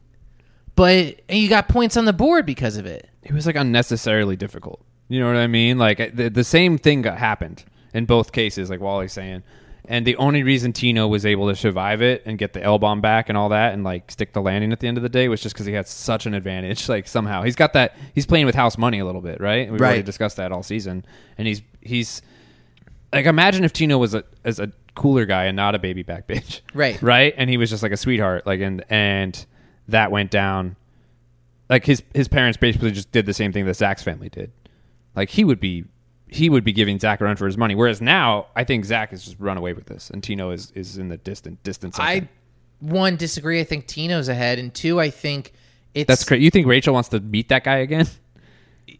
but 0.76 1.20
you 1.30 1.48
got 1.48 1.68
points 1.68 1.96
on 1.96 2.04
the 2.04 2.12
board 2.12 2.46
because 2.46 2.76
of 2.76 2.86
it. 2.86 3.08
It 3.22 3.32
was 3.32 3.46
like 3.46 3.56
unnecessarily 3.56 4.36
difficult. 4.36 4.84
You 5.08 5.20
know 5.20 5.26
what 5.26 5.36
I 5.36 5.46
mean? 5.46 5.78
Like 5.78 6.14
the, 6.14 6.28
the 6.28 6.44
same 6.44 6.78
thing 6.78 7.02
got 7.02 7.18
happened 7.18 7.64
in 7.92 8.06
both 8.06 8.32
cases, 8.32 8.70
like 8.70 8.80
Wally's 8.80 9.12
saying. 9.12 9.42
And 9.86 10.06
the 10.06 10.16
only 10.16 10.42
reason 10.42 10.72
Tino 10.72 11.06
was 11.06 11.26
able 11.26 11.48
to 11.48 11.54
survive 11.54 12.00
it 12.00 12.22
and 12.24 12.38
get 12.38 12.54
the 12.54 12.62
L 12.62 12.78
bomb 12.78 13.02
back 13.02 13.28
and 13.28 13.36
all 13.36 13.50
that 13.50 13.74
and 13.74 13.84
like 13.84 14.10
stick 14.10 14.32
the 14.32 14.40
landing 14.40 14.72
at 14.72 14.80
the 14.80 14.88
end 14.88 14.96
of 14.96 15.02
the 15.02 15.10
day 15.10 15.28
was 15.28 15.42
just 15.42 15.54
because 15.54 15.66
he 15.66 15.74
had 15.74 15.86
such 15.86 16.24
an 16.26 16.34
advantage. 16.34 16.88
Like 16.94 17.08
somehow 17.08 17.42
he's 17.42 17.56
got 17.56 17.72
that. 17.72 17.96
He's 18.14 18.24
playing 18.24 18.46
with 18.46 18.54
house 18.54 18.78
money 18.78 18.98
a 18.98 19.04
little 19.04 19.20
bit, 19.20 19.40
right? 19.40 19.70
We've 19.70 19.80
already 19.80 20.02
discussed 20.02 20.36
that 20.36 20.52
all 20.52 20.62
season. 20.62 21.04
And 21.36 21.48
he's 21.48 21.60
he's 21.80 22.22
like 23.12 23.26
imagine 23.26 23.64
if 23.64 23.72
Tino 23.72 23.98
was 23.98 24.14
a 24.14 24.24
as 24.44 24.58
a 24.58 24.70
cooler 24.94 25.26
guy 25.26 25.44
and 25.44 25.56
not 25.56 25.74
a 25.74 25.78
baby 25.78 26.02
back 26.02 26.26
bitch, 26.26 26.60
Right. 26.74 27.00
Right, 27.02 27.34
and 27.36 27.50
he 27.50 27.56
was 27.56 27.70
just 27.70 27.82
like 27.82 27.92
a 27.92 27.96
sweetheart, 27.96 28.46
like 28.46 28.60
and 28.60 28.84
and 28.88 29.44
that 29.88 30.10
went 30.10 30.30
down. 30.30 30.76
Like 31.68 31.86
his 31.86 32.02
his 32.14 32.28
parents 32.28 32.56
basically 32.58 32.90
just 32.92 33.10
did 33.12 33.26
the 33.26 33.34
same 33.34 33.52
thing 33.52 33.66
that 33.66 33.74
Zach's 33.74 34.02
family 34.02 34.28
did. 34.28 34.52
Like 35.16 35.30
he 35.30 35.44
would 35.44 35.60
be 35.60 35.84
he 36.28 36.50
would 36.50 36.64
be 36.64 36.72
giving 36.72 36.98
Zach 36.98 37.20
a 37.20 37.24
run 37.24 37.36
for 37.36 37.46
his 37.46 37.56
money. 37.56 37.74
Whereas 37.74 38.00
now, 38.00 38.46
I 38.56 38.64
think 38.64 38.84
Zach 38.84 39.10
has 39.10 39.24
just 39.24 39.38
run 39.38 39.56
away 39.56 39.72
with 39.72 39.86
this, 39.86 40.10
and 40.10 40.22
Tino 40.22 40.50
is 40.50 40.72
is 40.72 40.98
in 40.98 41.08
the 41.08 41.16
distant 41.16 41.62
distance. 41.62 41.98
I 41.98 42.28
one 42.80 43.16
disagree. 43.16 43.60
I 43.60 43.64
think 43.64 43.86
Tino's 43.86 44.28
ahead, 44.28 44.58
and 44.58 44.74
two, 44.74 45.00
I 45.00 45.10
think 45.10 45.52
it's 45.94 46.08
that's 46.08 46.24
great. 46.24 46.42
You 46.42 46.50
think 46.50 46.66
Rachel 46.66 46.92
wants 46.92 47.08
to 47.10 47.20
meet 47.20 47.48
that 47.48 47.64
guy 47.64 47.78
again? 47.78 48.06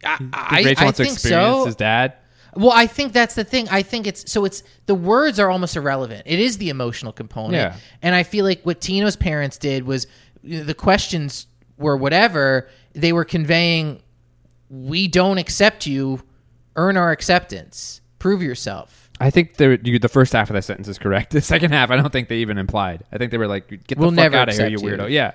I, 0.03 0.17
Think 0.17 0.33
I, 0.33 0.63
Rachel 0.63 0.81
I 0.81 0.85
wants 0.85 0.97
to 0.97 1.03
experience 1.03 1.57
so. 1.57 1.65
his 1.65 1.75
dad. 1.75 2.13
Well, 2.55 2.71
I 2.71 2.87
think 2.87 3.13
that's 3.13 3.35
the 3.35 3.43
thing. 3.43 3.67
I 3.69 3.81
think 3.81 4.07
it's 4.07 4.31
so 4.31 4.45
it's 4.45 4.63
the 4.85 4.95
words 4.95 5.39
are 5.39 5.49
almost 5.49 5.75
irrelevant. 5.75 6.23
It 6.25 6.39
is 6.39 6.57
the 6.57 6.69
emotional 6.69 7.11
component. 7.11 7.55
Yeah. 7.55 7.75
And 8.01 8.15
I 8.15 8.23
feel 8.23 8.45
like 8.45 8.61
what 8.63 8.79
Tino's 8.79 9.15
parents 9.15 9.57
did 9.57 9.85
was 9.85 10.07
the 10.43 10.73
questions 10.73 11.47
were 11.77 11.97
whatever 11.97 12.69
they 12.93 13.11
were 13.11 13.25
conveying. 13.25 14.01
We 14.69 15.07
don't 15.07 15.37
accept 15.37 15.85
you. 15.85 16.23
Earn 16.75 16.97
our 16.97 17.11
acceptance. 17.11 18.01
Prove 18.19 18.41
yourself. 18.41 19.09
I 19.19 19.29
think 19.29 19.55
the 19.55 19.79
you, 19.83 19.99
the 19.99 20.09
first 20.09 20.33
half 20.33 20.49
of 20.49 20.55
that 20.55 20.63
sentence 20.63 20.87
is 20.87 20.97
correct. 20.97 21.31
The 21.35 21.41
second 21.41 21.71
half, 21.71 21.91
I 21.91 21.95
don't 21.95 22.11
think 22.11 22.27
they 22.29 22.37
even 22.37 22.57
implied. 22.57 23.03
I 23.11 23.17
think 23.17 23.31
they 23.31 23.37
were 23.37 23.47
like, 23.47 23.67
"Get 23.69 23.89
the 23.89 23.95
We'll 23.97 24.11
fuck 24.11 24.33
out 24.33 24.49
of 24.49 24.55
here, 24.55 24.67
you 24.67 24.75
accept 24.75 24.91
you." 24.91 24.97
weirdo!" 24.97 25.09
Yeah. 25.09 25.31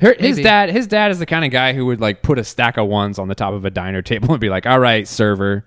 Her, 0.00 0.14
his 0.18 0.38
dad, 0.38 0.70
his 0.70 0.88
dad 0.88 1.12
is 1.12 1.20
the 1.20 1.26
kind 1.26 1.44
of 1.44 1.52
guy 1.52 1.74
who 1.74 1.86
would 1.86 2.00
like 2.00 2.22
put 2.22 2.38
a 2.38 2.44
stack 2.44 2.76
of 2.76 2.88
ones 2.88 3.20
on 3.20 3.28
the 3.28 3.36
top 3.36 3.54
of 3.54 3.64
a 3.64 3.70
diner 3.70 4.02
table 4.02 4.32
and 4.32 4.40
be 4.40 4.48
like, 4.50 4.66
"All 4.66 4.80
right, 4.80 5.06
server, 5.06 5.64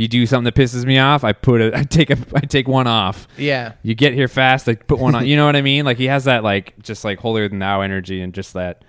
you 0.00 0.08
do 0.08 0.24
something 0.24 0.44
that 0.44 0.54
pisses 0.54 0.86
me 0.86 0.98
off, 0.98 1.24
I 1.24 1.34
put 1.34 1.60
it, 1.60 1.74
I 1.74 1.84
take 1.84 2.08
a, 2.08 2.16
I 2.34 2.40
take 2.40 2.66
one 2.66 2.86
off. 2.86 3.28
Yeah. 3.36 3.74
You 3.82 3.94
get 3.94 4.14
here 4.14 4.28
fast, 4.28 4.66
I 4.66 4.76
put 4.76 4.98
one 4.98 5.14
on. 5.14 5.26
You 5.26 5.36
know 5.36 5.44
what 5.44 5.56
I 5.56 5.60
mean? 5.60 5.84
Like 5.84 5.98
he 5.98 6.06
has 6.06 6.24
that 6.24 6.42
like 6.42 6.74
just 6.82 7.04
like 7.04 7.18
holier 7.18 7.50
than 7.50 7.58
thou 7.58 7.82
energy 7.82 8.22
and 8.22 8.32
just 8.32 8.54
that 8.54 8.82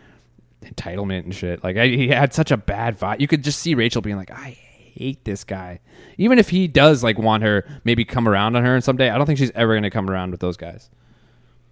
entitlement 0.61 1.25
and 1.25 1.35
shit. 1.35 1.65
Like 1.65 1.75
I, 1.75 1.87
he 1.87 2.07
had 2.07 2.33
such 2.33 2.49
a 2.49 2.55
bad 2.55 2.97
vibe. 2.97 3.19
You 3.19 3.27
could 3.27 3.43
just 3.43 3.59
see 3.59 3.75
Rachel 3.75 4.01
being 4.01 4.15
like, 4.15 4.31
I 4.31 4.51
hate 4.51 5.25
this 5.25 5.43
guy. 5.43 5.81
Even 6.17 6.39
if 6.39 6.49
he 6.49 6.69
does 6.69 7.03
like 7.03 7.19
want 7.19 7.43
her, 7.43 7.65
maybe 7.83 8.05
come 8.05 8.25
around 8.25 8.55
on 8.55 8.63
her 8.63 8.73
and 8.73 8.83
someday, 8.83 9.09
I 9.09 9.17
don't 9.17 9.27
think 9.27 9.37
she's 9.37 9.51
ever 9.51 9.73
going 9.73 9.83
to 9.83 9.89
come 9.89 10.09
around 10.09 10.31
with 10.31 10.39
those 10.39 10.55
guys. 10.55 10.89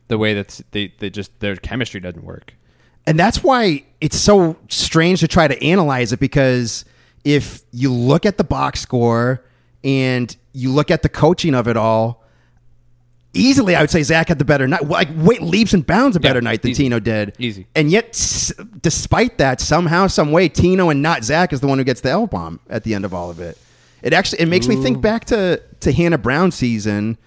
The 0.09 0.17
way 0.17 0.33
that 0.33 0.59
they, 0.71 0.93
they 0.99 1.09
just 1.09 1.39
their 1.39 1.55
chemistry 1.55 2.01
doesn't 2.01 2.25
work. 2.25 2.55
And 3.07 3.17
that's 3.17 3.41
why 3.41 3.85
it's 4.01 4.17
so 4.17 4.57
strange 4.67 5.21
to 5.21 5.29
try 5.29 5.47
to 5.47 5.63
analyze 5.63 6.11
it 6.11 6.19
because 6.19 6.83
if 7.23 7.61
you 7.71 7.91
look 7.93 8.25
at 8.25 8.37
the 8.37 8.43
box 8.43 8.79
score 8.81 9.43
and 9.83 10.35
you 10.53 10.71
look 10.71 10.89
at 10.91 11.01
the 11.03 11.09
coaching 11.09 11.53
of 11.55 11.67
it 11.67 11.77
all, 11.77 12.23
easily 13.33 13.75
I 13.75 13.81
would 13.81 13.89
say 13.91 14.03
Zach 14.03 14.29
had 14.29 14.39
the 14.39 14.45
better 14.45 14.67
night. 14.67 14.85
Like 14.85 15.09
wait, 15.15 15.41
leaps 15.41 15.73
and 15.73 15.85
bounds 15.85 16.15
a 16.15 16.19
better 16.19 16.41
night 16.41 16.61
than 16.61 16.71
easy. 16.71 16.83
Tino 16.83 16.99
did. 16.99 17.35
Easy. 17.39 17.67
And 17.75 17.91
yet, 17.91 18.09
s- 18.09 18.51
despite 18.81 19.37
that, 19.37 19.61
somehow, 19.61 20.07
some 20.07 20.31
way, 20.31 20.49
Tino 20.49 20.89
and 20.89 21.01
not 21.01 21.23
Zach 21.23 21.53
is 21.53 21.61
the 21.61 21.67
one 21.67 21.77
who 21.77 21.83
gets 21.83 22.01
the 22.01 22.09
L 22.09 22.27
bomb 22.27 22.59
at 22.69 22.83
the 22.83 22.93
end 22.93 23.05
of 23.05 23.13
all 23.13 23.29
of 23.29 23.39
it. 23.39 23.57
It 24.01 24.13
actually 24.13 24.41
it 24.41 24.47
makes 24.47 24.67
me 24.67 24.75
think 24.81 25.01
back 25.01 25.25
to 25.25 25.61
to 25.81 25.91
Hannah 25.91 26.17
Brown 26.17 26.51
season. 26.51 27.17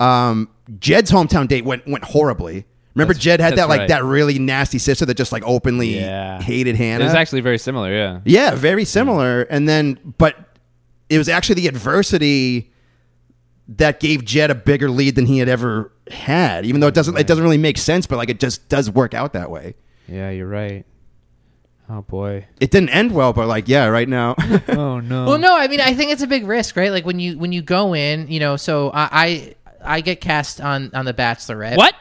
Um, 0.00 0.48
Jed's 0.78 1.10
hometown 1.10 1.48
date 1.48 1.64
went 1.64 1.86
went 1.86 2.04
horribly. 2.04 2.64
Remember, 2.94 3.14
That's- 3.14 3.24
Jed 3.24 3.40
had 3.40 3.52
that 3.52 3.56
that's 3.56 3.68
like 3.68 3.78
right. 3.80 3.88
that 3.88 4.04
really 4.04 4.38
nasty 4.38 4.78
sister 4.78 5.06
that 5.06 5.16
just 5.16 5.32
like 5.32 5.42
openly 5.46 5.98
Yeah. 5.98 6.40
hated 6.42 6.76
Hannah. 6.76 7.04
It 7.04 7.06
was 7.08 7.14
actually 7.14 7.40
very 7.40 7.58
similar. 7.58 7.90
Yeah. 7.92 8.20
yeah, 8.24 8.54
very 8.54 8.84
similar. 8.84 9.42
And 9.42 9.68
then, 9.68 10.14
but 10.18 10.36
it 11.08 11.18
was 11.18 11.28
actually 11.28 11.54
the 11.56 11.68
adversity 11.68 12.70
that 13.68 14.00
gave 14.00 14.24
Jed 14.24 14.50
a 14.50 14.54
bigger 14.54 14.90
lead 14.90 15.14
than 15.14 15.26
he 15.26 15.38
had 15.38 15.48
ever 15.48 15.92
had. 16.10 16.66
Even 16.66 16.80
though 16.80 16.88
it 16.88 16.94
doesn't 16.94 17.16
it 17.18 17.26
doesn't 17.26 17.42
really 17.44 17.58
make 17.58 17.78
sense, 17.78 18.06
but 18.06 18.16
like 18.16 18.28
it 18.28 18.40
just 18.40 18.68
does 18.68 18.90
work 18.90 19.14
out 19.14 19.32
that 19.32 19.50
way. 19.50 19.74
Yeah, 20.08 20.30
you're 20.30 20.48
right. 20.48 20.84
Oh 21.88 22.02
boy. 22.02 22.46
It 22.60 22.70
didn't 22.70 22.90
end 22.90 23.12
well, 23.12 23.32
but 23.32 23.46
like 23.48 23.68
yeah, 23.68 23.86
right 23.86 24.08
now. 24.08 24.34
Oh 24.68 25.00
no. 25.00 25.26
Well, 25.26 25.38
no, 25.38 25.56
I 25.56 25.68
mean, 25.68 25.80
I 25.80 25.94
think 25.94 26.10
it's 26.12 26.22
a 26.22 26.26
big 26.26 26.46
risk, 26.46 26.76
right? 26.76 26.90
Like 26.90 27.06
when 27.06 27.18
you 27.20 27.38
when 27.38 27.52
you 27.52 27.62
go 27.62 27.94
in, 27.94 28.28
you 28.28 28.40
know. 28.40 28.56
So 28.56 28.90
I 28.90 29.08
I, 29.12 29.54
I 29.96 30.00
get 30.00 30.20
cast 30.20 30.60
on 30.60 30.90
on 30.94 31.04
the 31.04 31.14
Bachelorette. 31.14 31.76
What? 31.76 31.94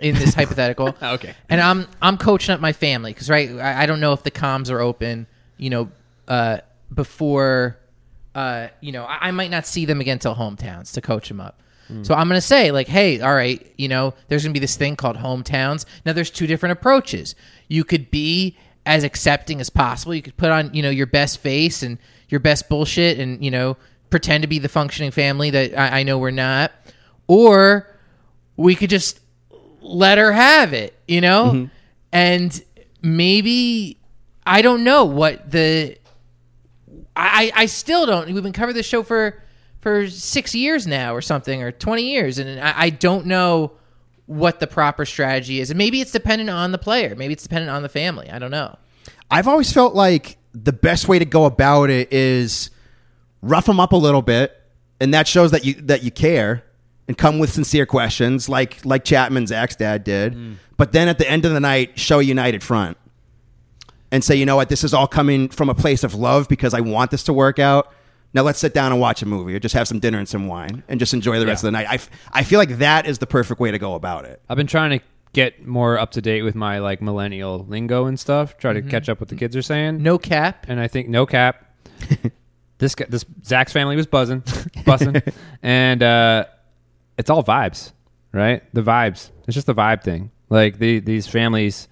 In 0.00 0.14
this 0.14 0.34
hypothetical? 0.34 0.94
Okay. 1.02 1.34
And 1.48 1.60
I'm 1.60 1.86
I'm 2.02 2.16
coaching 2.18 2.52
up 2.54 2.60
my 2.60 2.72
family 2.72 3.12
because 3.12 3.30
right, 3.30 3.50
I, 3.50 3.82
I 3.82 3.86
don't 3.86 4.00
know 4.00 4.12
if 4.12 4.22
the 4.22 4.30
comms 4.30 4.70
are 4.70 4.80
open. 4.80 5.26
You 5.56 5.70
know, 5.70 5.90
uh, 6.28 6.58
before, 6.92 7.78
uh, 8.34 8.68
you 8.80 8.92
know, 8.92 9.04
I, 9.04 9.28
I 9.28 9.30
might 9.30 9.50
not 9.50 9.66
see 9.66 9.84
them 9.84 10.00
again 10.00 10.18
till 10.18 10.34
hometowns 10.34 10.92
to 10.94 11.00
coach 11.00 11.28
them 11.28 11.40
up. 11.40 11.60
So 12.02 12.14
I'm 12.14 12.26
gonna 12.26 12.40
say 12.40 12.72
like, 12.72 12.88
hey, 12.88 13.20
all 13.20 13.32
right, 13.32 13.64
you 13.78 13.86
know, 13.86 14.14
there's 14.26 14.42
gonna 14.42 14.52
be 14.52 14.58
this 14.58 14.76
thing 14.76 14.96
called 14.96 15.18
hometowns. 15.18 15.84
Now 16.04 16.12
there's 16.14 16.30
two 16.30 16.48
different 16.48 16.72
approaches. 16.72 17.36
You 17.68 17.84
could 17.84 18.10
be 18.10 18.56
as 18.84 19.04
accepting 19.04 19.60
as 19.60 19.70
possible. 19.70 20.12
You 20.12 20.22
could 20.22 20.36
put 20.36 20.50
on, 20.50 20.74
you 20.74 20.82
know, 20.82 20.90
your 20.90 21.06
best 21.06 21.38
face 21.38 21.84
and 21.84 21.98
your 22.28 22.40
best 22.40 22.68
bullshit, 22.68 23.20
and 23.20 23.44
you 23.44 23.52
know, 23.52 23.76
pretend 24.10 24.42
to 24.42 24.48
be 24.48 24.58
the 24.58 24.68
functioning 24.68 25.12
family 25.12 25.50
that 25.50 25.78
I, 25.78 26.00
I 26.00 26.02
know 26.02 26.18
we're 26.18 26.32
not. 26.32 26.72
Or 27.28 27.86
we 28.56 28.74
could 28.74 28.90
just 28.90 29.20
let 29.88 30.18
her 30.18 30.32
have 30.32 30.72
it, 30.72 30.98
you 31.06 31.20
know? 31.20 31.52
Mm-hmm. 31.52 31.64
And 32.12 32.64
maybe 33.02 33.98
I 34.46 34.62
don't 34.62 34.84
know 34.84 35.04
what 35.04 35.50
the 35.50 35.96
I 37.14 37.52
I 37.54 37.66
still 37.66 38.06
don't 38.06 38.32
we've 38.32 38.42
been 38.42 38.52
covering 38.52 38.76
this 38.76 38.86
show 38.86 39.02
for 39.02 39.42
for 39.80 40.08
six 40.08 40.54
years 40.54 40.86
now 40.86 41.14
or 41.14 41.20
something 41.20 41.62
or 41.62 41.72
twenty 41.72 42.10
years 42.10 42.38
and 42.38 42.60
I, 42.60 42.74
I 42.76 42.90
don't 42.90 43.26
know 43.26 43.72
what 44.26 44.58
the 44.60 44.66
proper 44.66 45.04
strategy 45.04 45.60
is. 45.60 45.70
And 45.70 45.78
maybe 45.78 46.00
it's 46.00 46.10
dependent 46.10 46.50
on 46.50 46.72
the 46.72 46.78
player. 46.78 47.14
Maybe 47.14 47.32
it's 47.32 47.44
dependent 47.44 47.70
on 47.70 47.82
the 47.82 47.88
family. 47.88 48.28
I 48.28 48.38
don't 48.38 48.50
know. 48.50 48.76
I've 49.30 49.48
always 49.48 49.72
felt 49.72 49.94
like 49.94 50.36
the 50.52 50.72
best 50.72 51.08
way 51.08 51.18
to 51.18 51.24
go 51.24 51.44
about 51.44 51.90
it 51.90 52.12
is 52.12 52.70
rough 53.42 53.66
them 53.66 53.78
up 53.80 53.92
a 53.92 53.96
little 53.96 54.22
bit, 54.22 54.60
and 55.00 55.14
that 55.14 55.28
shows 55.28 55.50
that 55.52 55.64
you 55.64 55.74
that 55.74 56.02
you 56.02 56.10
care 56.10 56.64
and 57.08 57.16
come 57.16 57.38
with 57.38 57.52
sincere 57.52 57.86
questions, 57.86 58.48
like 58.48 58.84
like 58.84 59.04
Chapman 59.04 59.46
Zach's 59.46 59.76
dad 59.76 60.04
did. 60.04 60.36
But 60.76 60.92
then 60.92 61.08
at 61.08 61.18
the 61.18 61.28
end 61.30 61.44
of 61.44 61.52
the 61.52 61.60
night, 61.60 61.98
show 61.98 62.18
a 62.18 62.22
united 62.22 62.62
front 62.62 62.96
and 64.12 64.22
say, 64.22 64.36
you 64.36 64.44
know 64.46 64.56
what, 64.56 64.68
this 64.68 64.84
is 64.84 64.92
all 64.94 65.06
coming 65.08 65.48
from 65.48 65.68
a 65.68 65.74
place 65.74 66.04
of 66.04 66.14
love 66.14 66.48
because 66.48 66.74
I 66.74 66.80
want 66.80 67.10
this 67.10 67.22
to 67.24 67.32
work 67.32 67.58
out. 67.58 67.92
Now 68.34 68.42
let's 68.42 68.58
sit 68.58 68.74
down 68.74 68.92
and 68.92 69.00
watch 69.00 69.22
a 69.22 69.26
movie, 69.26 69.54
or 69.54 69.58
just 69.58 69.74
have 69.74 69.88
some 69.88 69.98
dinner 69.98 70.18
and 70.18 70.28
some 70.28 70.46
wine, 70.46 70.82
and 70.88 71.00
just 71.00 71.14
enjoy 71.14 71.38
the 71.38 71.46
rest 71.46 71.62
Yeah. 71.64 71.68
of 71.68 71.72
the 71.72 71.78
night. 71.78 71.86
I, 71.88 71.94
f- 71.94 72.10
I 72.32 72.42
feel 72.44 72.58
like 72.58 72.78
that 72.78 73.06
is 73.06 73.18
the 73.18 73.26
perfect 73.26 73.60
way 73.60 73.70
to 73.70 73.78
go 73.78 73.94
about 73.94 74.26
it. 74.26 74.42
I've 74.48 74.56
been 74.58 74.66
trying 74.66 74.98
to 74.98 75.04
get 75.32 75.66
more 75.66 75.98
up 75.98 76.10
to 76.12 76.20
date 76.20 76.42
with 76.42 76.54
my 76.54 76.78
like 76.78 77.00
millennial 77.00 77.64
lingo 77.68 78.04
and 78.06 78.20
stuff. 78.20 78.58
Try 78.58 78.74
to 78.74 78.82
catch 78.82 79.08
up 79.08 79.20
with 79.20 79.28
what 79.28 79.28
the 79.30 79.36
kids 79.36 79.56
are 79.56 79.62
saying. 79.62 80.02
No 80.02 80.18
cap. 80.18 80.66
and 80.68 80.78
I 80.80 80.86
think 80.88 81.08
no 81.08 81.24
cap. 81.24 81.64
this 82.78 82.94
guy, 82.94 83.06
this 83.08 83.24
Zach's 83.44 83.72
family 83.72 83.96
was 83.96 84.06
buzzing, 84.06 84.42
buzzing, 84.84 85.22
and 85.62 86.02
uh, 86.02 86.44
it's 87.18 87.30
all 87.30 87.42
vibes, 87.42 87.92
right? 88.32 88.62
The 88.74 88.82
vibes. 88.82 89.30
It's 89.46 89.54
just 89.54 89.66
the 89.66 89.74
vibe 89.74 90.02
thing. 90.02 90.30
Like 90.48 90.78
the 90.78 91.00
these 91.00 91.26
families, 91.26 91.88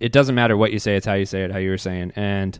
it 0.00 0.12
doesn't 0.12 0.34
matter 0.34 0.56
what 0.56 0.72
you 0.72 0.78
say; 0.78 0.96
it's 0.96 1.06
how 1.06 1.14
you 1.14 1.26
say 1.26 1.42
it, 1.44 1.50
how 1.52 1.58
you 1.58 1.70
were 1.70 1.78
saying. 1.78 2.12
And 2.16 2.58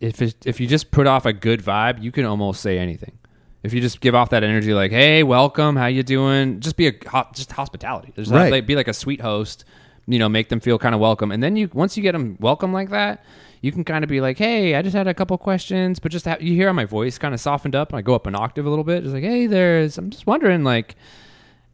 if 0.00 0.20
it, 0.22 0.46
if 0.46 0.60
you 0.60 0.66
just 0.66 0.90
put 0.90 1.06
off 1.06 1.26
a 1.26 1.32
good 1.32 1.62
vibe, 1.62 2.02
you 2.02 2.10
can 2.12 2.24
almost 2.24 2.60
say 2.62 2.78
anything. 2.78 3.18
If 3.62 3.74
you 3.74 3.80
just 3.80 4.00
give 4.00 4.14
off 4.14 4.30
that 4.30 4.44
energy, 4.44 4.72
like 4.74 4.92
"Hey, 4.92 5.22
welcome, 5.22 5.76
how 5.76 5.86
you 5.86 6.02
doing?" 6.02 6.60
Just 6.60 6.76
be 6.76 6.86
a 6.86 6.92
just 7.34 7.52
hospitality. 7.52 8.12
Just 8.16 8.30
Right. 8.30 8.50
like, 8.50 8.66
be 8.66 8.76
like 8.76 8.88
a 8.88 8.94
sweet 8.94 9.20
host. 9.20 9.64
You 10.06 10.20
know, 10.20 10.28
make 10.28 10.48
them 10.50 10.60
feel 10.60 10.78
kind 10.78 10.94
of 10.94 11.00
welcome, 11.00 11.32
and 11.32 11.42
then 11.42 11.56
you 11.56 11.68
once 11.72 11.96
you 11.96 12.02
get 12.02 12.12
them 12.12 12.36
welcome 12.40 12.72
like 12.72 12.90
that, 12.90 13.24
you 13.60 13.72
can 13.72 13.84
kind 13.84 14.04
of 14.04 14.10
be 14.10 14.20
like, 14.20 14.38
"Hey, 14.38 14.74
I 14.74 14.82
just 14.82 14.96
had 14.96 15.06
a 15.08 15.14
couple 15.14 15.36
questions," 15.38 15.98
but 15.98 16.12
just 16.12 16.26
you 16.40 16.54
hear 16.54 16.72
my 16.72 16.84
voice 16.84 17.18
kind 17.18 17.34
of 17.34 17.40
softened 17.40 17.74
up, 17.74 17.90
and 17.90 17.98
I 17.98 18.02
go 18.02 18.14
up 18.14 18.26
an 18.26 18.34
octave 18.34 18.66
a 18.66 18.70
little 18.70 18.84
bit, 18.84 19.02
just 19.02 19.14
like, 19.14 19.24
"Hey, 19.24 19.46
there's 19.46 19.98
I'm 19.98 20.10
just 20.10 20.26
wondering, 20.26 20.64
like, 20.64 20.96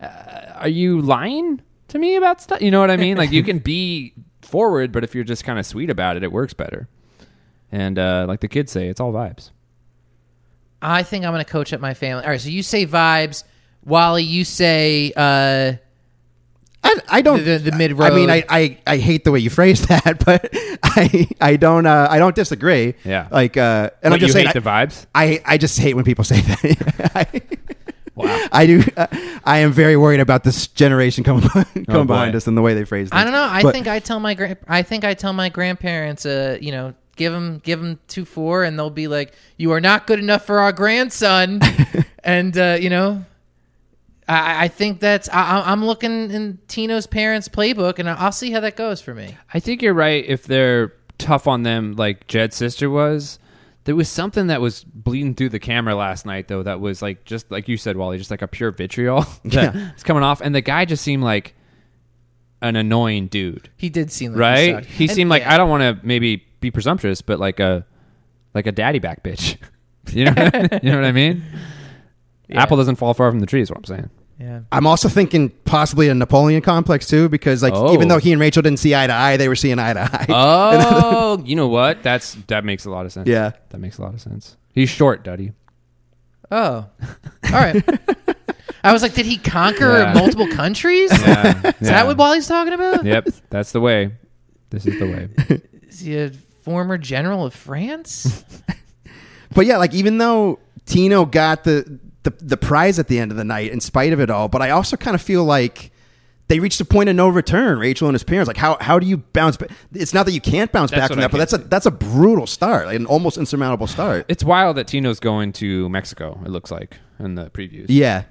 uh, 0.01 0.53
are 0.57 0.69
you 0.69 1.01
lying 1.01 1.61
to 1.89 1.99
me 1.99 2.17
about 2.17 2.41
stuff? 2.41 2.61
You 2.63 2.71
know 2.71 2.81
what 2.81 2.91
I 2.91 2.97
mean? 2.97 3.17
like, 3.17 3.33
you 3.33 3.43
can 3.43 3.59
be 3.59 4.15
forward, 4.43 4.93
but 4.93 5.05
if 5.05 5.15
you're 5.15 5.25
just 5.25 5.45
kind 5.45 5.59
of 5.59 5.67
sweet 5.67 5.91
about 5.91 6.17
it, 6.17 6.23
it 6.23 6.33
works 6.33 6.55
better." 6.55 6.89
And 7.73 7.99
uh, 7.99 8.27
like 8.29 8.41
the 8.41 8.49
kids 8.49 8.71
say, 8.71 8.89
it's 8.89 9.01
all 9.01 9.13
vibes. 9.13 9.51
I 10.83 11.03
think 11.05 11.25
I'm 11.25 11.33
going 11.33 11.45
to 11.45 11.51
coach 11.51 11.73
up 11.73 11.81
my 11.81 11.95
family. 11.95 12.25
All 12.25 12.31
right, 12.31 12.41
so 12.41 12.51
you 12.51 12.63
say 12.63 12.87
vibes. 12.87 13.45
Wally, 13.85 14.25
you 14.25 14.45
say 14.45 15.13
uh, 15.17 15.75
I, 17.09 17.19
I 17.19 17.23
don't. 17.23 17.39
The- 17.45 17.59
the- 17.59 17.71
the 17.71 17.75
I 17.75 17.79
mid-road. 17.79 18.15
mean, 18.15 18.31
I, 18.31 18.45
I, 18.49 18.79
I 18.87 18.97
hate 18.99 19.25
the 19.25 19.33
way 19.33 19.39
you 19.41 19.51
phrase 19.51 19.87
that, 19.89 20.25
but 20.25 20.49
I 20.83 21.29
I 21.41 21.57
don't 21.57 21.87
uh, 21.87 22.07
I 22.11 22.19
don't 22.19 22.35
disagree. 22.35 22.95
Yeah. 23.05 23.29
Like, 23.31 23.57
uh, 23.57 23.91
and 24.03 24.11
But 24.11 24.13
I'm 24.15 24.19
just 24.21 24.29
you 24.29 24.33
saying, 24.35 24.47
hate 24.49 24.55
the 24.55 24.61
vibes. 24.69 25.07
I 25.15 25.41
I 25.45 25.59
just 25.59 25.79
hate 25.79 25.95
when 25.95 26.05
people 26.05 26.25
say 26.25 26.41
that. 26.41 27.13
I, 27.15 27.41
Wow. 28.15 28.47
I 28.53 28.67
do. 28.67 28.83
Uh, 28.95 29.07
I 29.43 29.59
am 29.61 29.73
very 29.73 29.97
worried 29.97 30.21
about 30.21 30.45
this 30.45 30.67
generation 30.67 31.25
coming 31.25 31.49
coming 31.49 31.87
Oh, 31.89 32.05
behind 32.05 32.35
us 32.37 32.47
and 32.47 32.55
the 32.55 32.61
way 32.61 32.75
they 32.75 32.85
phrase. 32.85 33.09
Things. 33.09 33.19
I 33.19 33.25
don't 33.25 33.33
know. 33.33 33.43
I 33.43 33.63
But- 33.63 33.73
think 33.73 33.89
I 33.89 34.01
tell 34.01 34.21
my 34.21 34.35
grand 34.35 34.59
I 34.69 34.83
think 34.83 35.05
I 35.05 35.15
tell 35.15 35.33
my 35.33 35.49
grandparents, 35.49 36.27
uh, 36.27 36.59
you 36.61 36.73
know, 36.73 36.93
give 37.17 37.33
them 37.33 37.61
give 37.65 37.81
them 37.81 37.99
two 38.09 38.27
four, 38.27 38.65
and 38.65 38.79
they'll 38.79 38.91
be 38.91 39.09
like, 39.09 39.33
"You 39.57 39.73
are 39.73 39.81
not 39.81 40.07
good 40.07 40.19
enough 40.19 40.45
for 40.45 40.59
our 40.59 40.73
grandson," 40.73 41.61
and 42.23 42.57
uh, 42.59 42.77
you 42.79 42.91
know. 42.91 43.25
I, 44.29 44.65
I 44.65 44.69
think 44.69 45.01
that's. 45.01 45.29
I, 45.29 45.59
I- 45.61 45.73
I'm 45.73 45.85
looking 45.85 46.31
in 46.31 46.59
Tino's 46.69 47.07
parents' 47.07 47.49
playbook, 47.49 47.99
and 47.99 48.09
I'll 48.09 48.33
see 48.33 48.51
how 48.53 48.61
that 48.61 48.77
goes 48.77 49.01
for 49.01 49.15
me. 49.15 49.37
I 49.53 49.61
think 49.61 49.83
you're 49.83 49.95
right 49.95 50.25
if 50.27 50.45
they're 50.45 50.93
tough 51.19 51.47
on 51.47 51.63
them 51.63 51.95
like 51.97 52.27
Jed's 52.27 52.57
sister 52.57 52.89
was. 52.91 53.39
There 53.85 53.97
was 53.97 54.09
something 54.09 54.47
that 54.47 54.61
was 54.61 54.85
bleeding 54.85 55.35
through 55.35 55.49
the 55.49 55.59
camera 55.59 55.97
last 55.97 56.25
night 56.25 56.47
though 56.47 56.63
that 56.63 56.81
was 56.81 57.03
like 57.03 57.25
just 57.25 57.51
like 57.51 57.67
you 57.67 57.77
said, 57.77 57.97
Wally, 57.97 58.17
just 58.17 58.31
like 58.31 58.41
a 58.43 58.47
pure 58.47 58.71
vitriol 58.71 59.23
that 59.45 59.75
Yeah. 59.75 59.93
was 59.93 60.05
coming 60.05 60.23
off 60.23 60.41
and 60.41 60.55
the 60.55 60.61
guy 60.61 60.85
just 60.85 61.03
seemed 61.03 61.25
like 61.25 61.57
an 62.61 62.77
annoying 62.77 63.27
dude. 63.27 63.71
He 63.77 63.91
did 63.91 64.13
seem 64.13 64.33
like 64.35 64.41
right? 64.41 64.85
He. 64.87 64.93
He 64.99 65.05
And- 65.07 65.13
seemed 65.17 65.31
like 65.31 65.43
yeah. 65.43 65.55
I 65.55 65.57
don't 65.57 65.69
want 65.69 65.83
to 66.01 66.07
maybe 66.07 66.45
be 66.61 66.71
presumptuous, 66.71 67.23
but 67.23 67.41
like 67.41 67.59
a 67.59 67.85
like 68.55 68.69
a 68.69 68.73
daddy 68.73 69.01
back 69.01 69.25
bitch. 69.25 69.57
you 70.13 70.25
know, 70.31 70.33
you 70.81 70.91
know 70.91 70.97
what 70.97 71.05
I 71.05 71.11
mean? 71.13 71.43
Yeah. 72.49 72.63
Apple 72.63 72.77
doesn't 72.77 72.97
fall 72.97 73.15
far 73.15 73.31
from 73.31 73.41
the 73.41 73.47
tree, 73.47 73.61
is 73.63 73.71
what 73.71 73.79
I'm 73.79 73.85
saying. 73.85 74.11
Yeah. 74.39 74.61
I'm 74.73 74.87
also 74.87 75.09
thinking 75.09 75.51
possibly 75.65 76.09
a 76.09 76.15
Napoleon 76.15 76.63
complex 76.63 77.07
too, 77.07 77.29
because 77.29 77.63
like 77.63 77.75
Oh. 77.75 77.93
even 77.95 78.09
though 78.09 78.19
he 78.19 78.33
and 78.33 78.41
Rachel 78.41 78.63
didn't 78.63 78.81
see 78.81 78.95
eye 78.95 79.07
to 79.07 79.13
eye, 79.13 79.37
they 79.37 79.47
were 79.49 79.55
seeing 79.57 79.79
eye 79.79 79.93
to 79.93 80.01
eye. 80.01 80.27
Oh, 80.31 81.43
you 81.45 81.55
know 81.55 81.69
what? 81.69 82.03
That's 82.03 82.35
that 82.49 82.65
makes 82.65 82.85
a 82.85 82.91
lot 82.91 83.07
of 83.07 83.13
sense. 83.13 83.29
Yeah. 83.29 83.53
that 83.71 83.79
makes 83.79 83.99
a 83.99 84.03
lot 84.03 84.15
of 84.15 84.21
sense. 84.21 84.57
He's 84.73 84.91
short, 84.91 85.23
Duddy. 85.23 85.53
Oh, 86.51 86.87
all 87.45 87.51
right. 87.53 87.83
I 88.85 88.93
was 88.93 89.01
like, 89.03 89.15
did 89.15 89.27
he 89.27 89.39
conquer 89.39 89.99
Yeah. 89.99 90.13
multiple 90.15 90.49
countries? 90.49 91.11
Yeah, 91.13 91.73
Is 91.81 91.89
that 91.89 92.07
what 92.07 92.17
Wally's 92.19 92.49
talking 92.49 92.73
about? 92.75 93.05
Yep, 93.05 93.29
that's 93.49 93.73
the 93.73 93.81
way. 93.81 94.13
This 94.71 94.87
is 94.87 94.99
the 94.99 95.07
way. 95.07 95.29
Is 95.89 96.01
he 96.01 96.19
a 96.19 96.31
former 96.65 96.99
general 96.99 97.45
of 97.47 97.55
France? 97.55 98.45
But 99.55 99.67
yeah, 99.67 99.77
like 99.77 99.93
even 99.93 100.17
though 100.17 100.59
Tino 100.87 101.27
got 101.27 101.65
the, 101.65 102.01
the 102.23 102.31
the 102.41 102.57
prize 102.57 102.99
at 102.99 103.09
the 103.09 103.19
end 103.19 103.31
of 103.31 103.37
the 103.37 103.45
night, 103.45 103.73
in 103.73 103.81
spite 103.81 104.13
of 104.13 104.21
it 104.21 104.31
all, 104.31 104.49
but 104.49 104.63
I 104.63 104.71
also 104.71 104.97
kind 104.97 105.15
of 105.15 105.23
feel 105.23 105.45
like 105.45 105.91
they 106.49 106.61
reached 106.61 106.81
a 106.81 106.85
point 106.85 107.09
of 107.09 107.17
no 107.17 107.29
return. 107.29 107.79
Rachel 107.79 108.09
and 108.09 108.15
his 108.15 108.25
parents, 108.25 108.47
like 108.47 108.57
how 108.57 108.77
how 108.81 108.99
do 108.99 109.07
you 109.07 109.19
bounce 109.19 109.57
back? 109.57 109.71
It's 109.93 110.15
not 110.15 110.27
that 110.27 110.33
you 110.33 110.41
can't 110.41 110.71
bounce 110.71 110.91
That's 110.91 111.01
back 111.01 111.11
from 111.11 111.21
that, 111.21 111.31
but 111.31 111.39
that's 111.39 111.53
a 111.53 111.59
that's 111.59 111.87
a 111.87 111.91
brutal 111.91 112.47
start, 112.47 112.87
like 112.87 112.97
an 112.97 113.07
almost 113.07 113.39
insurmountable 113.39 113.87
start. 113.87 114.27
It's 114.29 114.45
wild 114.45 114.77
that 114.77 114.87
Tino's 114.87 115.21
going 115.21 115.53
to 115.55 115.89
Mexico. 115.89 116.41
It 116.45 116.51
looks 116.51 116.71
like 116.71 116.99
in 117.19 117.35
the 117.35 117.51
previews. 117.51 117.87
Yeah, 117.89 118.25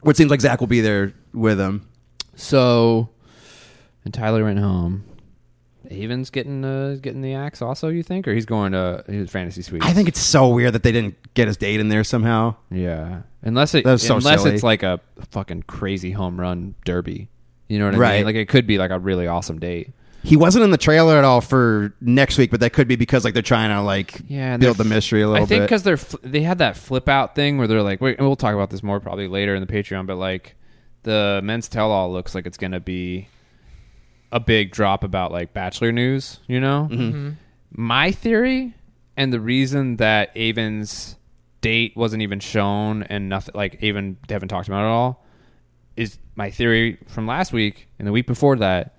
what 0.00 0.16
seems 0.16 0.30
like 0.30 0.40
Zach 0.40 0.60
will 0.60 0.66
be 0.66 0.80
there 0.80 1.12
with 1.32 1.60
him. 1.60 1.88
So, 2.36 3.10
and 4.04 4.12
Tyler 4.12 4.44
went 4.44 4.58
home. 4.58 5.04
Aven's 6.02 6.30
getting 6.30 6.64
uh, 6.64 6.96
getting 7.00 7.20
the 7.22 7.34
axe 7.34 7.60
also. 7.62 7.88
You 7.88 8.02
think, 8.02 8.26
or 8.26 8.32
he's 8.34 8.46
going 8.46 8.72
to 8.72 9.04
his 9.06 9.30
fantasy 9.30 9.62
suite? 9.62 9.84
I 9.84 9.92
think 9.92 10.08
it's 10.08 10.20
so 10.20 10.48
weird 10.48 10.72
that 10.74 10.82
they 10.82 10.92
didn't 10.92 11.16
get 11.34 11.46
his 11.48 11.56
date 11.56 11.80
in 11.80 11.88
there 11.88 12.04
somehow. 12.04 12.56
Yeah, 12.70 13.22
unless 13.42 13.74
it 13.74 13.84
That 13.84 13.92
was 13.92 14.06
so 14.06 14.16
unless 14.16 14.42
silly. 14.42 14.54
it's 14.54 14.62
like 14.62 14.82
a 14.82 15.00
fucking 15.30 15.64
crazy 15.64 16.12
home 16.12 16.40
run 16.40 16.74
derby. 16.84 17.28
You 17.68 17.78
know 17.78 17.86
what 17.86 17.94
I 17.94 17.98
Right. 17.98 18.16
mean? 18.18 18.24
Like 18.26 18.36
it 18.36 18.48
could 18.48 18.66
be 18.66 18.78
like 18.78 18.90
a 18.90 18.98
really 18.98 19.26
awesome 19.26 19.58
date. 19.58 19.90
He 20.22 20.36
wasn't 20.36 20.64
in 20.64 20.70
the 20.70 20.78
trailer 20.78 21.18
at 21.18 21.24
all 21.24 21.42
for 21.42 21.92
next 22.00 22.38
week, 22.38 22.50
but 22.50 22.60
that 22.60 22.72
could 22.72 22.88
be 22.88 22.96
because 22.96 23.24
like 23.26 23.34
they're 23.34 23.42
trying 23.42 23.68
to 23.70 23.82
like 23.82 24.20
Yeah, 24.26 24.54
and 24.54 24.60
build 24.60 24.76
they're 24.78 24.84
the 24.84 24.88
mystery 24.88 25.20
a 25.20 25.28
little 25.28 25.42
I 25.42 25.46
think 25.46 25.60
bit. 25.60 25.66
because 25.66 25.82
they're 25.82 25.98
fl- 25.98 26.16
they 26.22 26.40
had 26.40 26.58
that 26.58 26.78
flip 26.78 27.08
out 27.10 27.34
thing 27.34 27.58
where 27.58 27.66
they're 27.66 27.82
like, 27.82 28.00
wait, 28.00 28.16
and 28.18 28.26
we'll 28.26 28.34
talk 28.36 28.54
about 28.54 28.70
this 28.70 28.82
more 28.82 29.00
probably 29.00 29.28
later 29.28 29.54
in 29.54 29.60
the 29.60 29.70
Patreon, 29.70 30.06
but 30.06 30.16
like 30.16 30.54
the 31.02 31.40
men's 31.44 31.68
tell 31.68 31.90
all 31.90 32.10
looks 32.10 32.34
like 32.34 32.46
it's 32.46 32.56
gonna 32.56 32.80
be 32.80 33.28
a 34.34 34.40
big 34.40 34.70
drop 34.72 35.02
about 35.04 35.32
like 35.32 35.54
Bachelor 35.54 35.92
news. 35.92 36.40
You 36.46 36.60
know, 36.60 36.88
Mm-hmm. 36.90 37.30
my 37.70 38.10
theory 38.10 38.74
and 39.16 39.32
the 39.32 39.40
reason 39.40 39.96
that 39.96 40.36
Aven's 40.36 41.16
date 41.62 41.96
wasn't 41.96 42.20
even 42.20 42.40
shown 42.40 43.04
and 43.04 43.30
nothing 43.30 43.54
like 43.54 43.82
Aven 43.82 44.18
they 44.28 44.34
haven't 44.34 44.48
talked 44.48 44.68
about 44.68 44.82
it 44.82 44.88
at 44.88 44.90
all 44.90 45.24
is 45.96 46.18
my 46.34 46.50
theory 46.50 46.98
from 47.06 47.26
last 47.26 47.52
week 47.54 47.88
and 47.98 48.06
the 48.06 48.12
week 48.12 48.26
before 48.26 48.56
that 48.56 48.94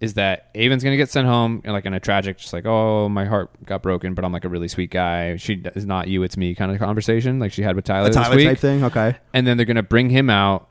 is 0.00 0.14
that 0.14 0.48
Aven's 0.54 0.82
gonna 0.82 0.96
get 0.96 1.10
sent 1.10 1.26
home 1.26 1.60
and 1.62 1.74
like 1.74 1.84
in 1.84 1.92
a 1.92 2.00
tragic, 2.00 2.38
just 2.38 2.54
like 2.54 2.64
oh 2.64 3.10
my 3.10 3.26
heart 3.26 3.50
got 3.66 3.82
broken, 3.82 4.14
but 4.14 4.24
I'm 4.24 4.32
like 4.32 4.46
a 4.46 4.48
really 4.48 4.68
sweet 4.68 4.90
guy. 4.90 5.36
She 5.36 5.62
is 5.74 5.84
not 5.84 6.08
you, 6.08 6.22
it's 6.22 6.38
me 6.38 6.54
kind 6.54 6.72
of 6.72 6.78
conversation 6.78 7.38
like 7.38 7.52
she 7.52 7.60
had 7.62 7.76
with 7.76 7.84
Tyler 7.84 8.06
a 8.06 8.10
this 8.10 8.28
week. 8.30 8.46
type 8.48 8.58
thing. 8.60 8.84
Okay. 8.84 9.16
And 9.34 9.46
then 9.46 9.58
they're 9.58 9.66
gonna 9.66 9.82
bring 9.82 10.08
him 10.08 10.30
out 10.30 10.69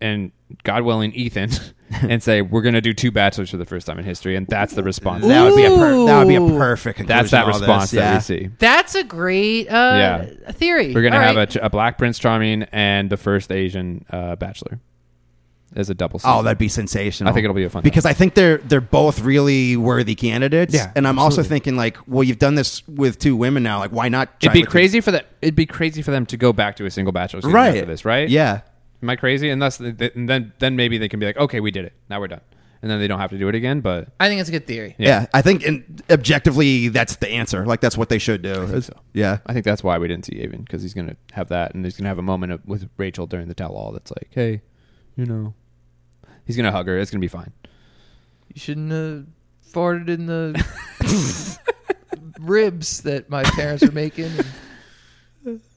and 0.00 0.32
God 0.64 0.82
willing 0.82 1.12
Ethan 1.12 1.50
and 2.02 2.22
say 2.22 2.42
we're 2.42 2.62
gonna 2.62 2.80
do 2.80 2.92
two 2.94 3.10
bachelors 3.10 3.50
for 3.50 3.56
the 3.56 3.64
first 3.64 3.86
time 3.86 3.98
in 3.98 4.04
history, 4.04 4.36
and 4.36 4.46
that's 4.46 4.74
the 4.74 4.82
response. 4.82 5.26
That 5.26 5.44
would 5.44 5.56
be 5.56 5.64
a 5.64 5.70
per- 5.70 6.06
that 6.06 6.18
would 6.18 6.28
be 6.28 6.36
a 6.36 6.42
Ooh. 6.42 6.56
perfect. 6.56 7.06
that's 7.06 7.30
that 7.30 7.44
to 7.44 7.52
all 7.52 7.58
response 7.58 7.90
this, 7.90 8.00
that 8.00 8.10
yeah. 8.10 8.14
we 8.16 8.20
see. 8.20 8.50
That's 8.58 8.94
a 8.94 9.04
great 9.04 9.68
uh, 9.68 10.26
theory. 10.52 10.94
We're 10.94 11.02
gonna 11.02 11.16
All 11.16 11.22
have 11.22 11.36
right. 11.36 11.56
a, 11.56 11.66
a 11.66 11.70
black 11.70 11.98
Prince 11.98 12.18
Charming 12.18 12.64
and 12.72 13.10
the 13.10 13.16
first 13.16 13.50
Asian 13.52 14.04
uh, 14.10 14.36
bachelor 14.36 14.80
as 15.76 15.90
a 15.90 15.94
double. 15.94 16.18
Season. 16.18 16.30
Oh, 16.34 16.42
that'd 16.42 16.58
be 16.58 16.68
sensational. 16.68 17.30
I 17.30 17.34
think 17.34 17.44
it'll 17.44 17.54
be 17.54 17.64
a 17.64 17.70
fun 17.70 17.82
because 17.82 18.06
I 18.06 18.12
think 18.12 18.34
they're 18.34 18.58
they're 18.58 18.80
both 18.80 19.20
really 19.20 19.76
worthy 19.76 20.14
candidates. 20.14 20.74
Yeah, 20.74 20.92
and 20.96 21.06
I'm 21.06 21.18
also 21.18 21.42
thinking 21.42 21.76
like, 21.76 21.98
well, 22.06 22.22
you've 22.22 22.38
done 22.38 22.54
this 22.54 22.86
with 22.88 23.18
two 23.18 23.36
women 23.36 23.62
now. 23.62 23.78
Like, 23.78 23.92
why 23.92 24.08
not? 24.08 24.40
try 24.40 24.50
It'd 24.50 24.54
be 24.54 24.60
with- 24.62 24.70
crazy 24.70 25.00
for 25.00 25.10
that. 25.12 25.26
It'd 25.42 25.54
be 25.54 25.66
crazy 25.66 26.02
for 26.02 26.10
them 26.10 26.26
to 26.26 26.36
go 26.36 26.52
back 26.52 26.76
to 26.76 26.86
a 26.86 26.90
single 26.90 27.12
bachelor 27.12 27.40
season 27.42 27.52
right? 27.52 27.68
after 27.76 27.86
this, 27.86 28.04
right? 28.04 28.28
Yeah, 28.28 28.62
Am 29.02 29.10
I 29.10 29.16
crazy? 29.16 29.48
And, 29.50 29.62
thus, 29.62 29.78
and 29.80 30.28
then 30.28 30.52
then 30.58 30.74
maybe 30.76 30.98
they 30.98 31.08
can 31.08 31.20
be 31.20 31.26
like, 31.26 31.36
okay, 31.36 31.60
we 31.60 31.70
did 31.70 31.84
it. 31.84 31.92
Now 32.10 32.18
we're 32.20 32.26
done, 32.28 32.40
and 32.82 32.90
then 32.90 32.98
they 32.98 33.06
don't 33.06 33.20
have 33.20 33.30
to 33.30 33.38
do 33.38 33.48
it 33.48 33.54
again. 33.54 33.80
But 33.80 34.08
I 34.18 34.28
think 34.28 34.40
it's 34.40 34.48
a 34.48 34.52
good 34.52 34.66
theory. 34.66 34.96
yeah. 34.98 35.26
I 35.32 35.40
think 35.42 35.62
in, 35.62 36.00
objectively, 36.10 36.88
that's 36.88 37.16
the 37.16 37.28
answer. 37.28 37.64
Like, 37.64 37.80
that's 37.80 37.96
what 37.96 38.08
they 38.08 38.18
should 38.18 38.42
do. 38.42 38.50
Is- 38.62 38.86
so. 38.86 38.94
Yeah, 39.12 39.38
I 39.46 39.52
think 39.52 39.64
that's 39.64 39.84
why 39.84 39.98
we 39.98 40.08
didn't 40.08 40.24
see 40.26 40.42
Aven 40.42 40.62
because 40.62 40.82
he's 40.82 40.94
gonna 40.94 41.16
have 41.32 41.48
that, 41.50 41.74
and 41.74 41.84
he's 41.84 41.96
gonna 41.96 42.08
have 42.08 42.18
a 42.18 42.22
moment 42.22 42.52
of, 42.52 42.66
with 42.66 42.88
Rachel 42.96 43.26
during 43.26 43.46
the 43.48 43.54
tell-all 43.54 43.92
that's 43.92 44.10
like, 44.10 44.28
hey, 44.30 44.62
you 45.16 45.26
know, 45.26 45.54
he's 46.44 46.56
gonna 46.56 46.72
hug 46.72 46.86
her. 46.88 46.98
It's 46.98 47.10
gonna 47.10 47.20
be 47.20 47.28
fine. 47.28 47.52
You 48.52 48.58
shouldn't 48.60 48.90
have 48.90 49.26
farted 49.72 50.08
in 50.08 50.26
the 50.26 51.58
ribs 52.40 53.02
that 53.02 53.30
my 53.30 53.44
parents 53.44 53.84
were 53.84 53.92
making. 53.92 54.30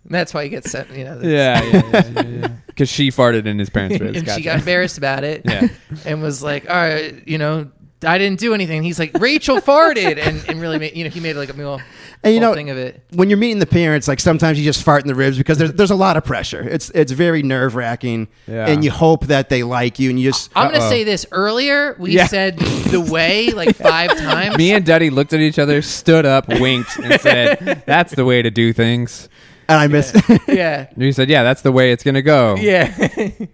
And 0.05 0.15
that's 0.15 0.33
why 0.33 0.43
he 0.43 0.49
gets 0.49 0.71
sent. 0.71 0.89
You 0.91 1.03
know, 1.05 1.19
the- 1.19 1.27
Yeah, 1.29 1.63
yeah, 1.63 2.11
yeah, 2.29 2.47
Because 2.67 2.89
she 2.97 3.09
farted 3.09 3.45
in 3.45 3.59
his 3.59 3.69
parents' 3.69 3.99
ribs. 3.99 4.17
and 4.17 4.25
Gotcha. 4.25 4.39
she 4.39 4.43
got 4.43 4.59
embarrassed 4.59 4.97
about 4.97 5.23
it. 5.23 5.43
Yeah. 5.45 5.67
and 6.05 6.21
was 6.21 6.41
like, 6.41 6.69
"All 6.69 6.75
right, 6.75 7.21
you 7.27 7.37
know, 7.37 7.69
I 8.03 8.17
didn't 8.17 8.39
do 8.39 8.55
anything. 8.55 8.81
He's 8.81 8.97
like, 8.97 9.11
Rachel 9.19 9.61
farted, 9.61 10.17
and, 10.17 10.43
and 10.49 10.59
really, 10.59 10.79
made, 10.79 10.95
you 10.95 11.03
know, 11.03 11.11
he 11.11 11.19
made 11.19 11.35
like 11.35 11.49
a 11.49 11.53
real 11.53 11.79
And 12.23 12.33
you 12.33 12.39
whole 12.41 12.49
know, 12.49 12.55
thing 12.55 12.71
of 12.71 12.77
it. 12.77 12.99
when 13.13 13.29
you're 13.29 13.37
meeting 13.37 13.59
the 13.59 13.67
parents, 13.67 14.07
like 14.07 14.19
sometimes 14.19 14.57
you 14.57 14.65
just 14.65 14.81
fart 14.83 15.03
in 15.03 15.07
the 15.07 15.13
ribs 15.13 15.37
because 15.37 15.59
there's 15.59 15.73
there's 15.73 15.91
a 15.91 15.95
lot 15.95 16.17
of 16.17 16.25
pressure. 16.25 16.67
It's 16.67 16.89
it's 16.95 17.11
very 17.11 17.43
nerve 17.43 17.75
wracking, 17.75 18.27
Yeah. 18.47 18.67
and 18.67 18.83
you 18.83 18.89
hope 18.89 19.27
that 19.27 19.49
they 19.49 19.61
like 19.61 19.99
you, 19.99 20.09
and 20.09 20.19
you 20.19 20.29
just 20.31 20.49
I'm 20.55 20.71
gonna 20.71 20.83
Uh-oh. 20.83 20.89
say 20.89 21.03
this. 21.03 21.27
Earlier, 21.31 21.95
we 21.99 22.13
Yeah. 22.13 22.25
said 22.25 22.57
the 22.57 23.01
way 23.11 23.51
like 23.51 23.75
five 23.75 24.17
times. 24.17 24.57
Me 24.57 24.71
and 24.73 24.83
Duddy 24.83 25.11
looked 25.11 25.33
at 25.33 25.39
each 25.39 25.59
other, 25.59 25.83
stood 25.83 26.25
up, 26.25 26.47
winked, 26.47 26.97
and 26.97 27.21
said, 27.21 27.83
"That's 27.85 28.15
the 28.15 28.25
way 28.25 28.41
to 28.41 28.49
do 28.49 28.73
things." 28.73 29.29
And 29.71 29.79
I 29.79 29.87
miss. 29.87 30.13
yeah, 30.47 30.87
And 30.93 31.03
he 31.03 31.11
said, 31.11 31.29
"Yeah, 31.29 31.43
that's 31.43 31.61
the 31.61 31.71
way 31.71 31.91
it's 31.91 32.03
gonna 32.03 32.21
go." 32.21 32.55
yeah. 32.57 33.09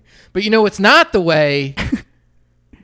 but 0.33 0.43
you 0.43 0.49
know 0.49 0.61
what's 0.61 0.79
not 0.79 1.13
the 1.13 1.21
way? 1.21 1.75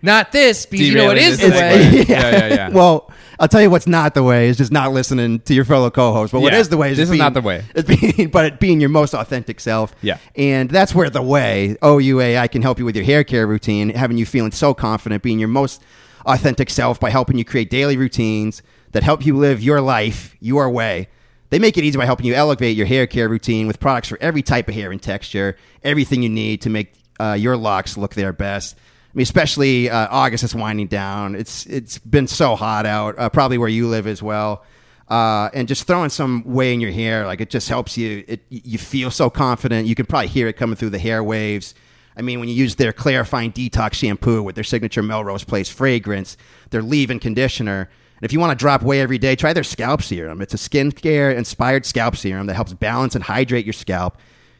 Not 0.01 0.33
this, 0.33 0.65
because 0.65 0.87
you 0.89 0.95
know 0.95 1.05
what 1.05 1.13
Derailing 1.15 1.33
is 1.33 1.39
the 1.39 1.47
segue. 1.47 1.51
way. 1.53 2.05
Yeah, 2.09 2.29
yeah, 2.31 2.47
yeah. 2.47 2.69
well, 2.69 3.09
I'll 3.39 3.47
tell 3.47 3.61
you 3.61 3.69
what's 3.69 3.87
not 3.87 4.13
the 4.15 4.23
way 4.23 4.49
is 4.49 4.57
just 4.57 4.71
not 4.71 4.91
listening 4.91 5.39
to 5.41 5.53
your 5.53 5.63
fellow 5.63 5.89
co-host. 5.89 6.33
But 6.33 6.41
what 6.41 6.51
Yeah, 6.51 6.59
is 6.59 6.67
the 6.67 6.75
way 6.75 6.91
is 6.91 6.97
this 6.97 7.03
just 7.03 7.13
is 7.13 7.17
being, 7.19 7.19
not 7.19 7.33
the 7.33 7.41
way. 7.41 7.63
It's 7.73 7.87
being, 7.87 8.29
but 8.29 8.43
it 8.45 8.59
being 8.59 8.81
your 8.81 8.89
most 8.89 9.13
authentic 9.13 9.61
self. 9.61 9.95
Yeah. 10.01 10.17
and 10.35 10.69
that's 10.69 10.93
where 10.93 11.09
the 11.09 11.21
way 11.21 11.77
OUAI 11.81 12.51
can 12.51 12.61
help 12.61 12.79
you 12.79 12.85
with 12.85 12.97
your 12.97 13.05
hair 13.05 13.23
care 13.23 13.47
routine, 13.47 13.89
having 13.91 14.17
you 14.17 14.25
feeling 14.25 14.51
so 14.51 14.73
confident, 14.73 15.23
being 15.23 15.39
your 15.39 15.47
most 15.47 15.81
authentic 16.25 16.69
self 16.69 16.99
by 16.99 17.09
helping 17.09 17.37
you 17.37 17.45
create 17.45 17.69
daily 17.69 17.95
routines 17.95 18.61
that 18.91 19.03
help 19.03 19.25
you 19.25 19.37
live 19.37 19.63
your 19.63 19.79
life 19.79 20.35
your 20.41 20.69
way. 20.69 21.07
They 21.53 21.59
make 21.59 21.77
it 21.77 21.83
easy 21.83 21.99
by 21.99 22.07
helping 22.07 22.25
you 22.25 22.33
elevate 22.33 22.75
your 22.75 22.87
hair 22.87 23.05
care 23.05 23.29
routine 23.29 23.67
with 23.67 23.79
products 23.79 24.07
for 24.07 24.17
every 24.19 24.41
type 24.41 24.67
of 24.67 24.73
hair 24.73 24.91
and 24.91 24.99
texture, 24.99 25.55
everything 25.83 26.23
you 26.23 26.29
need 26.29 26.63
to 26.63 26.69
make 26.71 26.95
uh, 27.19 27.33
your 27.33 27.57
locks 27.57 27.95
look 27.95 28.15
their 28.15 28.33
best. 28.33 28.75
I 28.75 29.11
mean, 29.13 29.21
especially 29.21 29.87
uh, 29.87 30.07
August 30.09 30.43
is 30.43 30.55
winding 30.55 30.87
down. 30.87 31.35
It's 31.35 31.67
it's 31.67 31.99
been 31.99 32.25
so 32.25 32.55
hot 32.55 32.87
out, 32.87 33.19
uh, 33.19 33.29
probably 33.29 33.59
where 33.59 33.69
you 33.69 33.87
live 33.87 34.07
as 34.07 34.23
well. 34.23 34.65
Uh, 35.07 35.51
and 35.53 35.67
just 35.67 35.85
throwing 35.85 36.09
some 36.09 36.43
way 36.43 36.73
in 36.73 36.81
your 36.81 36.89
hair, 36.89 37.27
like 37.27 37.39
it 37.39 37.51
just 37.51 37.69
helps 37.69 37.99
you. 37.99 38.23
It 38.27 38.41
you 38.49 38.79
feel 38.79 39.11
so 39.11 39.29
confident. 39.29 39.85
You 39.85 39.93
can 39.93 40.07
probably 40.07 40.29
hear 40.29 40.47
it 40.47 40.53
coming 40.53 40.75
through 40.75 40.89
the 40.89 40.97
hair 40.97 41.23
waves. 41.23 41.75
I 42.17 42.23
mean, 42.23 42.39
when 42.39 42.49
you 42.49 42.55
use 42.55 42.77
their 42.77 42.93
clarifying 42.93 43.51
detox 43.51 43.93
shampoo 43.93 44.41
with 44.41 44.55
their 44.55 44.63
signature 44.63 45.03
Melrose 45.03 45.43
Place 45.43 45.69
fragrance, 45.69 46.35
their 46.71 46.81
leave-in 46.81 47.19
conditioner, 47.19 47.91
and 48.23 48.29
if 48.29 48.31
you 48.31 48.39
want 48.39 48.57
to 48.57 48.63
drop 48.63 48.83
weight 48.83 49.01
every 49.01 49.17
day, 49.17 49.35
try 49.35 49.51
their 49.51 49.65
scalp 49.65 50.01
serum. 50.01 50.41
It's 50.41 50.53
a 50.53 50.57
skincare 50.57 51.35
inspired 51.35 51.85
scalp 51.85 52.15
serum 52.15 52.47
that 52.47 52.53
helps 52.53 52.71
balance 52.71 53.15
and 53.15 53.23
hydrate 53.25 53.65
your 53.65 53.73
scalp 53.73 54.17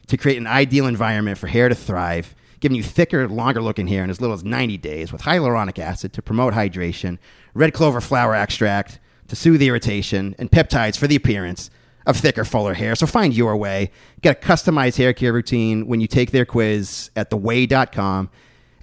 to 0.08 0.18
create 0.18 0.36
an 0.36 0.46
ideal 0.46 0.86
environment 0.86 1.38
for 1.38 1.46
hair 1.46 1.70
to 1.70 1.74
thrive, 1.74 2.34
giving 2.60 2.76
you 2.76 2.82
thicker, 2.82 3.26
longer 3.26 3.62
looking 3.62 3.86
hair 3.86 4.04
in 4.04 4.10
as 4.10 4.20
little 4.20 4.34
as 4.34 4.44
90 4.44 4.76
days 4.76 5.12
with 5.12 5.22
hyaluronic 5.22 5.78
acid 5.78 6.12
to 6.12 6.20
promote 6.20 6.52
hydration, 6.52 7.16
red 7.54 7.72
clover 7.72 8.02
flower 8.02 8.34
extract 8.34 9.00
to 9.28 9.34
soothe 9.34 9.62
irritation, 9.62 10.34
and 10.38 10.50
peptides 10.50 10.98
for 10.98 11.06
the 11.06 11.16
appearance 11.16 11.70
of 12.04 12.18
thicker, 12.18 12.44
fuller 12.44 12.74
hair. 12.74 12.94
So 12.94 13.06
find 13.06 13.32
your 13.32 13.56
way. 13.56 13.90
Get 14.20 14.44
a 14.44 14.46
customized 14.46 14.98
hair 14.98 15.14
care 15.14 15.32
routine 15.32 15.86
when 15.86 16.02
you 16.02 16.06
take 16.06 16.32
their 16.32 16.44
quiz 16.44 17.10
at 17.16 17.30
theouai.com. 17.30 18.28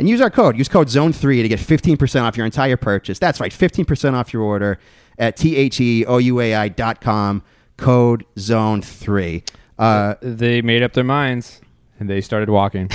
And 0.01 0.09
use 0.09 0.19
our 0.19 0.31
code. 0.31 0.57
Use 0.57 0.67
code 0.67 0.87
ZONE3 0.87 1.43
to 1.43 1.47
get 1.47 1.59
15% 1.59 2.23
off 2.23 2.35
your 2.35 2.47
entire 2.47 2.75
purchase. 2.75 3.19
That's 3.19 3.39
right, 3.39 3.51
15% 3.51 4.15
off 4.15 4.33
your 4.33 4.41
order 4.41 4.79
at 5.19 5.39
E 5.45 5.69
T-H-E-O-U-A-I.com, 5.69 7.43
code 7.77 8.25
ZONE3. 8.35 9.47
Uh, 9.77 10.15
They 10.23 10.63
made 10.63 10.81
up 10.81 10.93
their 10.93 11.03
minds 11.03 11.61
and 11.99 12.09
they 12.09 12.19
started 12.19 12.49
walking. 12.49 12.89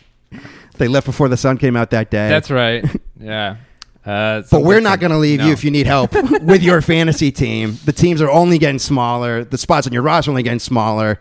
they 0.78 0.88
left 0.88 1.06
before 1.06 1.28
the 1.28 1.36
sun 1.36 1.58
came 1.58 1.76
out 1.76 1.90
that 1.90 2.10
day. 2.10 2.28
That's 2.28 2.50
right. 2.50 2.84
Yeah. 3.20 3.58
Uh, 4.04 4.42
but 4.50 4.64
we're 4.64 4.80
not 4.80 4.98
going 4.98 5.12
to 5.12 5.18
leave 5.18 5.38
No. 5.38 5.46
you 5.46 5.52
if 5.52 5.62
you 5.62 5.70
need 5.70 5.86
help 5.86 6.12
with 6.42 6.60
your 6.60 6.82
fantasy 6.82 7.30
team. 7.30 7.78
The 7.84 7.92
teams 7.92 8.20
are 8.20 8.28
only 8.32 8.58
getting 8.58 8.80
smaller. 8.80 9.44
The 9.44 9.56
spots 9.58 9.86
on 9.86 9.92
your 9.92 10.02
roster 10.02 10.28
are 10.30 10.32
only 10.32 10.42
getting 10.42 10.58
smaller. 10.58 11.20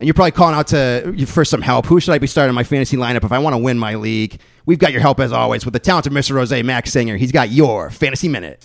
And 0.00 0.06
you're 0.08 0.14
probably 0.14 0.32
calling 0.32 0.56
out 0.56 0.66
to 0.68 1.26
for 1.26 1.44
some 1.44 1.62
help. 1.62 1.86
Who 1.86 2.00
should 2.00 2.12
I 2.14 2.18
be 2.18 2.26
starting 2.26 2.54
my 2.54 2.64
fantasy 2.64 2.96
lineup 2.96 3.24
if 3.24 3.32
I 3.32 3.38
want 3.38 3.54
to 3.54 3.58
win 3.58 3.78
my 3.78 3.94
league? 3.94 4.40
We've 4.66 4.78
got 4.78 4.92
your 4.92 5.00
help 5.00 5.20
as 5.20 5.32
always 5.32 5.64
with 5.64 5.72
the 5.72 5.78
talented 5.78 6.12
Mr. 6.12 6.34
Rose 6.34 6.50
Max 6.64 6.90
Singer. 6.90 7.16
He's 7.16 7.32
got 7.32 7.50
your 7.50 7.90
fantasy 7.90 8.28
minute. 8.28 8.64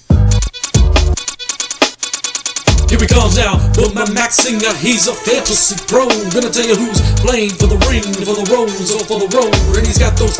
Here 2.89 2.97
he 2.97 3.05
comes 3.05 3.37
now, 3.37 3.59
but 3.75 3.93
my 3.93 4.09
Max 4.11 4.37
Singer, 4.37 4.73
he's 4.77 5.07
a 5.07 5.13
fantasy 5.13 5.75
pro. 5.87 6.07
Gonna 6.33 6.49
tell 6.49 6.65
you 6.65 6.75
who's 6.75 6.99
playing 7.21 7.51
for 7.51 7.67
the 7.67 7.77
ring, 7.85 8.01
for 8.01 8.33
the 8.33 8.49
rose, 8.51 8.89
or 8.89 9.05
for 9.05 9.19
the 9.19 9.29
road. 9.37 9.53
And 9.77 9.85
he's 9.85 9.99
got 9.99 10.17
those 10.17 10.35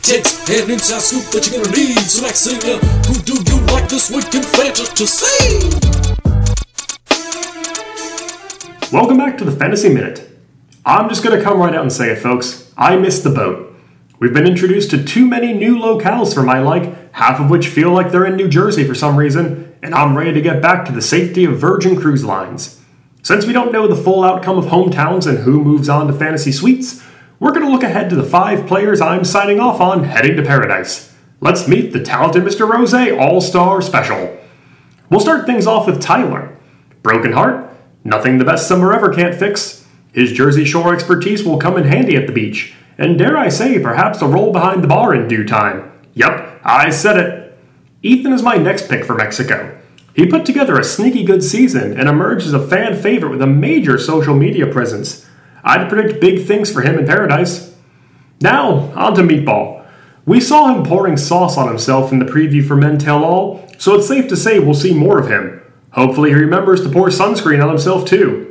takes 0.00 0.48
and 0.48 0.70
inside 0.70 1.02
scoop 1.02 1.24
that 1.32 1.50
you're 1.50 1.64
gonna 1.64 1.76
need. 1.76 1.98
So 1.98 2.22
Max 2.22 2.38
Singer, 2.38 2.78
who 3.10 3.14
do 3.26 3.34
you 3.34 3.60
like 3.74 3.88
this 3.88 4.08
week 4.10 4.32
in 4.32 4.42
fantasy? 4.44 5.99
Welcome 8.92 9.18
back 9.18 9.38
to 9.38 9.44
the 9.44 9.52
Fantasy 9.52 9.88
Minute. 9.88 10.28
I'm 10.84 11.08
just 11.08 11.22
going 11.22 11.38
to 11.38 11.44
come 11.44 11.60
right 11.60 11.72
out 11.76 11.82
and 11.82 11.92
say 11.92 12.10
it, 12.10 12.18
folks. 12.18 12.72
I 12.76 12.96
missed 12.96 13.22
the 13.22 13.30
boat. 13.30 13.72
We've 14.18 14.34
been 14.34 14.48
introduced 14.48 14.90
to 14.90 15.04
too 15.04 15.28
many 15.28 15.52
new 15.52 15.78
locales 15.78 16.34
for 16.34 16.42
my 16.42 16.58
like, 16.58 17.12
half 17.12 17.38
of 17.38 17.50
which 17.50 17.68
feel 17.68 17.92
like 17.92 18.10
they're 18.10 18.26
in 18.26 18.34
New 18.34 18.48
Jersey 18.48 18.82
for 18.82 18.96
some 18.96 19.16
reason, 19.16 19.76
and 19.80 19.94
I'm 19.94 20.18
ready 20.18 20.32
to 20.32 20.40
get 20.40 20.60
back 20.60 20.84
to 20.86 20.92
the 20.92 21.00
safety 21.00 21.44
of 21.44 21.56
Virgin 21.56 22.00
Cruise 22.00 22.24
Lines. 22.24 22.80
Since 23.22 23.46
we 23.46 23.52
don't 23.52 23.70
know 23.70 23.86
the 23.86 23.94
full 23.94 24.24
outcome 24.24 24.58
of 24.58 24.64
hometowns 24.64 25.24
and 25.24 25.38
who 25.38 25.62
moves 25.62 25.88
on 25.88 26.08
to 26.08 26.12
Fantasy 26.12 26.50
Suites, 26.50 27.00
we're 27.38 27.52
going 27.52 27.64
to 27.64 27.70
look 27.70 27.84
ahead 27.84 28.10
to 28.10 28.16
the 28.16 28.24
five 28.24 28.66
players 28.66 29.00
I'm 29.00 29.24
signing 29.24 29.60
off 29.60 29.80
on 29.80 30.02
heading 30.02 30.34
to 30.34 30.42
paradise. 30.42 31.14
Let's 31.40 31.68
meet 31.68 31.92
the 31.92 32.02
talented 32.02 32.42
Mr. 32.42 32.68
Rose 32.68 32.92
All 32.92 33.40
Star 33.40 33.82
Special. 33.82 34.36
We'll 35.08 35.20
start 35.20 35.46
things 35.46 35.68
off 35.68 35.86
with 35.86 36.02
Tyler. 36.02 36.58
Broken 37.04 37.34
heart? 37.34 37.69
Nothing 38.04 38.38
the 38.38 38.44
best 38.44 38.66
summer 38.66 38.92
ever 38.92 39.12
can't 39.12 39.34
fix. 39.34 39.86
His 40.12 40.32
Jersey 40.32 40.64
Shore 40.64 40.94
expertise 40.94 41.44
will 41.44 41.58
come 41.58 41.76
in 41.76 41.84
handy 41.84 42.16
at 42.16 42.26
the 42.26 42.32
beach, 42.32 42.74
and 42.98 43.18
dare 43.18 43.36
I 43.36 43.48
say, 43.48 43.78
perhaps 43.78 44.20
a 44.20 44.26
roll 44.26 44.52
behind 44.52 44.82
the 44.82 44.88
bar 44.88 45.14
in 45.14 45.28
due 45.28 45.46
time. 45.46 45.92
Yep, 46.14 46.60
I 46.64 46.90
said 46.90 47.16
it. 47.16 47.58
Ethan 48.02 48.32
is 48.32 48.42
my 48.42 48.56
next 48.56 48.88
pick 48.88 49.04
for 49.04 49.14
Mexico. 49.14 49.78
He 50.14 50.26
put 50.26 50.44
together 50.44 50.78
a 50.78 50.84
sneaky 50.84 51.24
good 51.24 51.44
season 51.44 51.98
and 51.98 52.08
emerged 52.08 52.46
as 52.46 52.52
a 52.52 52.66
fan 52.66 53.00
favorite 53.00 53.30
with 53.30 53.42
a 53.42 53.46
major 53.46 53.98
social 53.98 54.34
media 54.34 54.66
presence. 54.66 55.26
I'd 55.62 55.88
predict 55.88 56.20
big 56.20 56.46
things 56.46 56.72
for 56.72 56.82
him 56.82 56.98
in 56.98 57.06
paradise. 57.06 57.74
Now, 58.40 58.92
on 58.96 59.14
to 59.14 59.22
Meatball. 59.22 59.86
We 60.26 60.40
saw 60.40 60.74
him 60.74 60.84
pouring 60.84 61.16
sauce 61.16 61.56
on 61.56 61.68
himself 61.68 62.12
in 62.12 62.18
the 62.18 62.24
preview 62.24 62.66
for 62.66 62.76
Men 62.76 62.98
Tell 62.98 63.24
All, 63.24 63.68
so 63.78 63.94
it's 63.94 64.08
safe 64.08 64.28
to 64.28 64.36
say 64.36 64.58
we'll 64.58 64.74
see 64.74 64.94
more 64.94 65.18
of 65.18 65.28
him. 65.28 65.59
Hopefully, 65.92 66.30
he 66.30 66.36
remembers 66.36 66.82
to 66.82 66.88
pour 66.88 67.08
sunscreen 67.08 67.62
on 67.62 67.68
himself 67.68 68.04
too. 68.04 68.46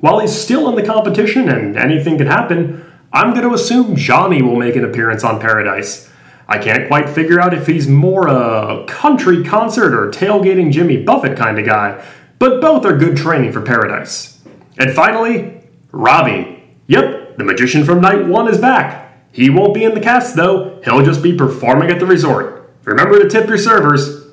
While 0.00 0.20
he's 0.20 0.38
still 0.38 0.68
in 0.68 0.74
the 0.74 0.86
competition 0.86 1.48
and 1.48 1.76
anything 1.76 2.18
can 2.18 2.26
happen, 2.26 2.84
I'm 3.12 3.30
going 3.30 3.48
to 3.48 3.54
assume 3.54 3.96
Johnny 3.96 4.42
will 4.42 4.56
make 4.56 4.76
an 4.76 4.84
appearance 4.84 5.24
on 5.24 5.40
Paradise. 5.40 6.10
I 6.46 6.58
can't 6.58 6.88
quite 6.88 7.08
figure 7.08 7.40
out 7.40 7.54
if 7.54 7.66
he's 7.66 7.88
more 7.88 8.28
a 8.28 8.84
country 8.86 9.42
concert 9.42 9.94
or 9.94 10.10
tailgating 10.10 10.72
Jimmy 10.72 11.02
Buffett 11.02 11.38
kind 11.38 11.58
of 11.58 11.64
guy, 11.64 12.04
but 12.38 12.60
both 12.60 12.84
are 12.84 12.96
good 12.96 13.16
training 13.16 13.52
for 13.52 13.62
Paradise. 13.62 14.42
And 14.78 14.92
finally, 14.92 15.62
Robbie. 15.92 16.62
Yep, 16.86 17.38
the 17.38 17.44
magician 17.44 17.84
from 17.84 18.00
night 18.00 18.26
one 18.26 18.48
is 18.48 18.58
back. 18.58 19.16
He 19.32 19.48
won't 19.48 19.74
be 19.74 19.84
in 19.84 19.94
the 19.94 20.00
cast 20.00 20.36
though, 20.36 20.80
he'll 20.84 21.04
just 21.04 21.22
be 21.22 21.36
performing 21.36 21.90
at 21.90 21.98
the 21.98 22.06
resort. 22.06 22.74
Remember 22.84 23.18
to 23.18 23.28
tip 23.28 23.48
your 23.48 23.58
servers. 23.58 24.23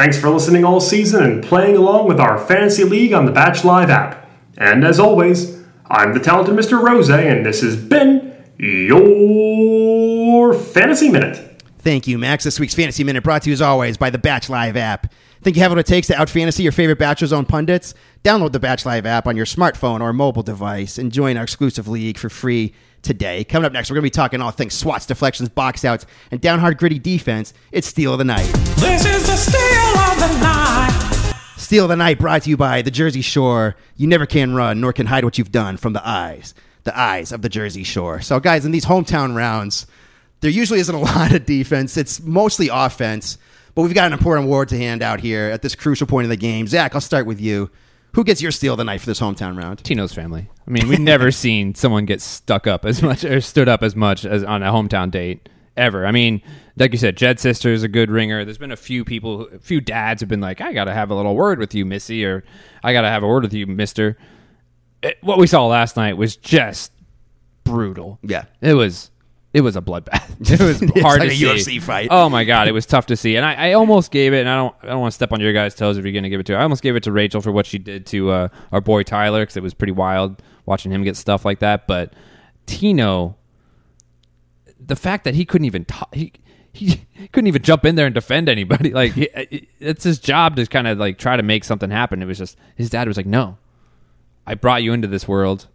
Thanks 0.00 0.18
for 0.18 0.30
listening 0.30 0.64
all 0.64 0.80
season 0.80 1.22
and 1.22 1.44
playing 1.44 1.76
along 1.76 2.08
with 2.08 2.18
our 2.18 2.38
Fantasy 2.38 2.84
League 2.84 3.12
on 3.12 3.26
the 3.26 3.32
Batch 3.32 3.66
Live 3.66 3.90
app. 3.90 4.26
And 4.56 4.82
as 4.82 4.98
always, 4.98 5.62
I'm 5.90 6.14
the 6.14 6.20
talented 6.20 6.54
Mr. 6.54 6.82
Rose, 6.82 7.10
and 7.10 7.44
this 7.44 7.60
has 7.60 7.76
been 7.76 8.34
your 8.56 10.54
Fantasy 10.54 11.10
Minute. 11.10 11.49
Thank 11.80 12.06
you, 12.06 12.18
Max. 12.18 12.44
This 12.44 12.60
week's 12.60 12.74
Fantasy 12.74 13.04
Minute 13.04 13.24
brought 13.24 13.42
to 13.42 13.48
you 13.48 13.54
as 13.54 13.62
always 13.62 13.96
by 13.96 14.10
the 14.10 14.18
Batch 14.18 14.50
Live 14.50 14.76
app. 14.76 15.10
Think 15.40 15.56
you 15.56 15.62
have 15.62 15.72
what 15.72 15.78
it 15.78 15.86
takes 15.86 16.08
to 16.08 16.20
out 16.20 16.28
fantasy 16.28 16.62
your 16.62 16.72
favorite 16.72 16.98
Bachelor 16.98 17.38
own 17.38 17.46
pundits? 17.46 17.94
Download 18.22 18.52
the 18.52 18.60
Batch 18.60 18.84
Live 18.84 19.06
app 19.06 19.26
on 19.26 19.34
your 19.34 19.46
smartphone 19.46 20.02
or 20.02 20.12
mobile 20.12 20.42
device 20.42 20.98
and 20.98 21.10
join 21.10 21.38
our 21.38 21.42
exclusive 21.42 21.88
league 21.88 22.18
for 22.18 22.28
free 22.28 22.74
today. 23.00 23.44
Coming 23.44 23.64
up 23.64 23.72
next, 23.72 23.88
we're 23.88 23.94
going 23.94 24.02
to 24.02 24.06
be 24.06 24.10
talking 24.10 24.42
all 24.42 24.50
things 24.50 24.74
swats, 24.74 25.06
deflections, 25.06 25.48
box 25.48 25.82
outs, 25.82 26.04
and 26.30 26.38
down 26.42 26.58
hard 26.58 26.76
gritty 26.76 26.98
defense. 26.98 27.54
It's 27.72 27.86
Steal 27.86 28.12
of 28.12 28.18
the 28.18 28.24
Night. 28.24 28.52
This 28.76 29.06
is 29.06 29.26
the 29.26 29.36
steal 29.36 29.98
of 30.02 30.18
the 30.18 30.38
night. 30.38 31.32
Steal 31.56 31.84
of 31.84 31.88
the 31.88 31.96
Night 31.96 32.18
brought 32.18 32.42
to 32.42 32.50
you 32.50 32.58
by 32.58 32.82
the 32.82 32.90
Jersey 32.90 33.22
Shore. 33.22 33.74
You 33.96 34.06
never 34.06 34.26
can 34.26 34.54
run 34.54 34.82
nor 34.82 34.92
can 34.92 35.06
hide 35.06 35.24
what 35.24 35.38
you've 35.38 35.50
done 35.50 35.78
from 35.78 35.94
the 35.94 36.06
eyes, 36.06 36.52
the 36.84 36.98
eyes 36.98 37.32
of 37.32 37.40
the 37.40 37.48
Jersey 37.48 37.84
Shore. 37.84 38.20
So, 38.20 38.38
guys, 38.38 38.66
in 38.66 38.72
these 38.72 38.84
hometown 38.84 39.34
rounds, 39.34 39.86
there 40.40 40.50
usually 40.50 40.80
isn't 40.80 40.94
a 40.94 40.98
lot 41.14 41.32
of 41.34 41.46
defense. 41.46 41.96
It's 41.96 42.20
mostly 42.20 42.68
offense, 42.68 43.38
but 43.74 43.82
we've 43.82 43.94
got 43.94 44.06
an 44.06 44.12
important 44.12 44.46
award 44.46 44.68
to 44.70 44.76
hand 44.78 45.02
out 45.02 45.20
here 45.20 45.50
at 45.50 45.62
this 45.62 45.74
crucial 45.74 46.06
point 46.06 46.24
in 46.24 46.30
the 46.30 46.36
game. 46.36 46.66
Zach, 46.66 46.94
I'll 46.94 47.00
start 47.00 47.26
with 47.26 47.40
you. 47.40 47.70
Who 48.14 48.24
gets 48.24 48.42
your 48.42 48.50
steal 48.50 48.74
of 48.74 48.78
the 48.78 48.84
night 48.84 49.00
for 49.00 49.06
this 49.06 49.20
hometown 49.20 49.56
round? 49.56 49.84
Tino's 49.84 50.12
family. 50.12 50.48
I 50.66 50.70
mean, 50.70 50.88
we've 50.88 50.98
never 50.98 51.30
seen 51.30 51.76
someone 51.76 52.06
get 52.06 52.20
stuck 52.20 52.66
up 52.66 52.84
as 52.84 53.02
much 53.02 53.24
or 53.24 53.40
stood 53.40 53.68
up 53.68 53.82
as 53.84 53.94
much 53.94 54.24
as 54.24 54.42
on 54.42 54.64
a 54.64 54.72
hometown 54.72 55.12
date 55.12 55.48
ever. 55.76 56.04
I 56.04 56.10
mean, 56.10 56.42
like 56.76 56.90
you 56.90 56.98
said, 56.98 57.16
Jed 57.16 57.38
Sister 57.38 57.72
is 57.72 57.84
a 57.84 57.88
good 57.88 58.10
ringer. 58.10 58.44
There's 58.44 58.58
been 58.58 58.72
a 58.72 58.76
few 58.76 59.04
people, 59.04 59.46
a 59.54 59.60
few 59.60 59.80
dads 59.80 60.22
have 60.22 60.28
been 60.28 60.40
like, 60.40 60.60
I 60.60 60.72
got 60.72 60.84
to 60.86 60.92
have 60.92 61.10
a 61.10 61.14
little 61.14 61.36
word 61.36 61.60
with 61.60 61.72
you, 61.72 61.84
Missy, 61.84 62.24
or 62.24 62.42
I 62.82 62.92
got 62.92 63.02
to 63.02 63.08
have 63.08 63.22
a 63.22 63.28
word 63.28 63.44
with 63.44 63.52
you, 63.54 63.66
Mister. 63.68 64.16
It- 65.02 65.18
what 65.20 65.38
we 65.38 65.46
saw 65.46 65.66
last 65.66 65.96
night 65.96 66.16
was 66.16 66.34
just 66.36 66.90
brutal. 67.62 68.18
Yeah. 68.22 68.46
it 68.60 68.74
was. 68.74 69.09
It 69.52 69.62
was 69.62 69.76
a 69.76 69.80
bloodbath. 69.82 70.28
It 70.40 70.58
was 70.60 70.80
hard 71.02 71.20
like 71.20 71.28
to 71.30 71.34
a 71.34 71.58
see. 71.58 71.76
UFC 71.76 71.82
fight. 71.82 72.08
Oh 72.10 72.28
my 72.30 72.44
god, 72.44 72.66
it 72.66 72.72
was 72.72 72.86
tough 72.86 73.06
to 73.06 73.16
see, 73.16 73.36
and 73.36 73.44
I, 73.44 73.70
I 73.70 73.72
almost 73.74 74.10
gave 74.10 74.32
it. 74.32 74.40
And 74.40 74.48
I 74.48 74.56
don't, 74.56 74.74
I 74.82 74.86
don't 74.86 75.00
want 75.00 75.12
to 75.12 75.14
step 75.14 75.32
on 75.32 75.40
your 75.40 75.52
guys' 75.52 75.74
toes 75.74 75.98
if 75.98 76.04
you're 76.04 76.12
going 76.12 76.22
to 76.22 76.30
give 76.30 76.40
it 76.40 76.46
to. 76.46 76.54
Her. 76.54 76.60
I 76.60 76.62
almost 76.62 76.82
gave 76.82 76.96
it 76.96 77.02
to 77.02 77.12
Rachel 77.12 77.40
for 77.42 77.52
what 77.52 77.66
she 77.66 77.78
did 77.78 78.06
to 78.06 78.30
uh, 78.30 78.48
our 78.72 78.80
boy 78.80 79.02
Tyler 79.02 79.42
because 79.42 79.56
it 79.56 79.62
was 79.62 79.74
pretty 79.74 79.92
wild 79.92 80.40
watching 80.66 80.92
him 80.92 81.02
get 81.02 81.16
stuff 81.16 81.44
like 81.44 81.58
that. 81.58 81.86
But 81.86 82.14
Tino, 82.66 83.36
the 84.78 84.96
fact 84.96 85.24
that 85.24 85.34
he 85.34 85.44
couldn't 85.44 85.66
even 85.66 85.84
talk, 85.84 86.14
he 86.14 86.32
he 86.72 87.06
couldn't 87.32 87.48
even 87.48 87.62
jump 87.62 87.84
in 87.84 87.96
there 87.96 88.06
and 88.06 88.14
defend 88.14 88.48
anybody. 88.48 88.90
Like 88.94 89.12
he, 89.12 89.28
it's 89.78 90.04
his 90.04 90.18
job 90.18 90.56
to 90.56 90.66
kind 90.66 90.86
of 90.86 90.98
like 90.98 91.18
try 91.18 91.36
to 91.36 91.42
make 91.42 91.64
something 91.64 91.90
happen. 91.90 92.22
It 92.22 92.26
was 92.26 92.38
just 92.38 92.56
his 92.76 92.88
dad 92.88 93.08
was 93.08 93.16
like, 93.16 93.26
"No, 93.26 93.58
I 94.46 94.54
brought 94.54 94.82
you 94.82 94.92
into 94.92 95.08
this 95.08 95.28
world. 95.28 95.68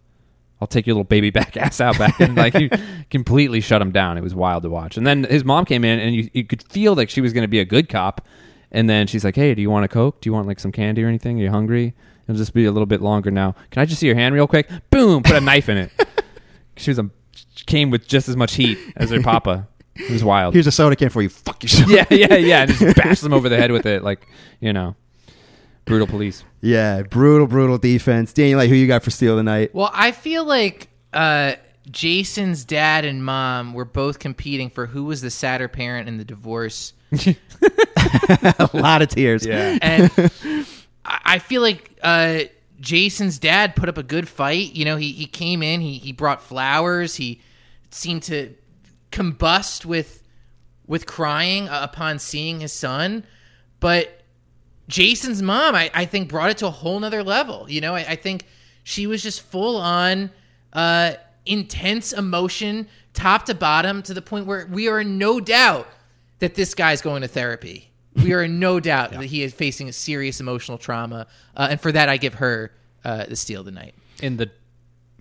I'll 0.60 0.68
take 0.68 0.86
your 0.86 0.94
little 0.94 1.04
baby 1.04 1.30
back 1.30 1.56
ass 1.58 1.80
out 1.80 1.98
back." 1.98 2.18
And 2.20 2.36
like 2.36 2.54
he 2.56 2.70
completely 3.10 3.60
shut 3.60 3.80
him 3.82 3.92
down. 3.92 4.16
It 4.18 4.22
was 4.22 4.34
wild 4.34 4.62
to 4.64 4.70
watch. 4.70 4.96
And 4.96 5.06
then 5.06 5.24
his 5.24 5.44
mom 5.44 5.64
came 5.64 5.84
in, 5.84 5.98
and 5.98 6.14
you 6.14 6.30
you 6.32 6.44
could 6.44 6.62
feel 6.62 6.94
like 6.94 7.10
she 7.10 7.20
was 7.20 7.32
going 7.32 7.42
to 7.44 7.48
be 7.48 7.60
a 7.60 7.64
good 7.64 7.88
cop. 7.88 8.26
And 8.72 8.90
then 8.90 9.06
she's 9.06 9.24
like, 9.24 9.36
"Hey, 9.36 9.54
do 9.54 9.62
you 9.62 9.70
want 9.70 9.84
a 9.84 9.88
coke? 9.88 10.20
Do 10.20 10.28
you 10.28 10.32
want 10.32 10.46
like 10.46 10.60
some 10.60 10.72
candy 10.72 11.04
or 11.04 11.08
anything? 11.08 11.38
Are 11.40 11.42
you 11.44 11.50
hungry? 11.50 11.94
It'll 12.28 12.36
just 12.36 12.52
be 12.52 12.64
a 12.64 12.72
little 12.72 12.86
bit 12.86 13.00
longer 13.00 13.30
now. 13.30 13.54
Can 13.70 13.80
I 13.80 13.84
just 13.84 14.00
see 14.00 14.06
your 14.06 14.16
hand 14.16 14.34
real 14.34 14.48
quick? 14.48 14.68
Boom! 14.90 15.22
Put 15.22 15.36
a 15.36 15.40
knife 15.40 15.68
in 15.68 15.78
it. 15.78 15.90
She 16.78 16.90
was 16.90 16.98
a 16.98 17.08
came 17.64 17.88
with 17.90 18.06
just 18.06 18.28
as 18.28 18.36
much 18.36 18.54
heat 18.56 18.78
as 18.96 19.08
her 19.08 19.22
papa. 19.22 19.66
It 19.94 20.10
was 20.10 20.22
wild. 20.22 20.52
Here's 20.52 20.66
a 20.66 20.72
soda 20.72 20.94
can 20.94 21.08
for 21.08 21.22
you. 21.22 21.30
Fuck 21.30 21.62
yourself. 21.62 21.90
yeah, 21.90 22.04
yeah, 22.10 22.34
yeah. 22.34 22.62
And 22.62 22.70
just 22.70 22.96
bash 22.96 23.20
them 23.20 23.32
over 23.32 23.48
the 23.48 23.56
head 23.56 23.72
with 23.72 23.86
it, 23.86 24.02
like 24.04 24.26
you 24.60 24.74
know, 24.74 24.94
brutal 25.86 26.06
police. 26.06 26.44
Yeah, 26.60 27.02
brutal, 27.02 27.46
brutal 27.46 27.78
defense. 27.78 28.34
Daniel, 28.34 28.58
like, 28.58 28.68
who 28.68 28.74
you 28.74 28.86
got 28.86 29.02
for 29.02 29.10
steal 29.10 29.36
tonight? 29.36 29.74
Well, 29.74 29.90
I 29.94 30.12
feel 30.12 30.44
like 30.44 30.88
uh, 31.14 31.54
Jason's 31.90 32.64
dad 32.64 33.06
and 33.06 33.24
mom 33.24 33.72
were 33.72 33.86
both 33.86 34.18
competing 34.18 34.68
for 34.68 34.86
who 34.86 35.04
was 35.04 35.22
the 35.22 35.30
sadder 35.30 35.68
parent 35.68 36.08
in 36.08 36.18
the 36.18 36.24
divorce. 36.24 36.92
a 37.18 38.70
lot 38.74 39.02
of 39.02 39.08
tears. 39.08 39.46
Yeah, 39.46 39.78
and 39.80 40.10
I 41.04 41.20
I 41.24 41.38
feel 41.38 41.62
like 41.62 41.96
uh, 42.02 42.40
Jason's 42.80 43.38
dad 43.38 43.76
put 43.76 43.88
up 43.88 43.98
a 43.98 44.02
good 44.02 44.28
fight. 44.28 44.74
You 44.74 44.84
know, 44.84 44.96
he 44.96 45.12
he 45.12 45.26
came 45.26 45.62
in, 45.62 45.80
he 45.80 45.98
he 45.98 46.12
brought 46.12 46.42
flowers, 46.42 47.14
he 47.14 47.40
seemed 47.90 48.24
to 48.24 48.54
combust 49.12 49.84
with 49.84 50.22
with 50.86 51.06
crying 51.06 51.68
uh, 51.68 51.80
upon 51.82 52.18
seeing 52.18 52.60
his 52.60 52.72
son, 52.72 53.24
but 53.80 54.15
Jason's 54.88 55.42
mom, 55.42 55.74
I, 55.74 55.90
I 55.94 56.04
think, 56.04 56.28
brought 56.28 56.50
it 56.50 56.58
to 56.58 56.66
a 56.66 56.70
whole 56.70 56.98
nother 57.00 57.22
level. 57.22 57.66
You 57.68 57.80
know, 57.80 57.94
I, 57.94 58.00
I 58.10 58.16
think 58.16 58.44
she 58.84 59.06
was 59.06 59.22
just 59.22 59.42
full 59.42 59.76
on 59.76 60.30
uh, 60.72 61.14
intense 61.44 62.12
emotion, 62.12 62.86
top 63.14 63.46
to 63.46 63.54
bottom, 63.54 64.02
to 64.04 64.14
the 64.14 64.22
point 64.22 64.46
where 64.46 64.66
we 64.70 64.88
are 64.88 65.00
in 65.00 65.18
no 65.18 65.40
doubt 65.40 65.88
that 66.38 66.54
this 66.54 66.74
guy's 66.74 67.02
going 67.02 67.22
to 67.22 67.28
therapy. 67.28 67.90
We 68.14 68.32
are 68.32 68.42
in 68.42 68.58
no 68.60 68.78
doubt 68.80 69.10
that 69.12 69.24
he 69.24 69.42
is 69.42 69.52
facing 69.52 69.88
a 69.88 69.92
serious 69.92 70.40
emotional 70.40 70.78
trauma, 70.78 71.26
uh, 71.56 71.68
and 71.70 71.80
for 71.80 71.90
that, 71.92 72.08
I 72.08 72.16
give 72.16 72.34
her 72.34 72.72
uh, 73.04 73.26
the 73.26 73.36
steal 73.36 73.64
tonight, 73.64 73.94
In 74.22 74.36
the 74.36 74.50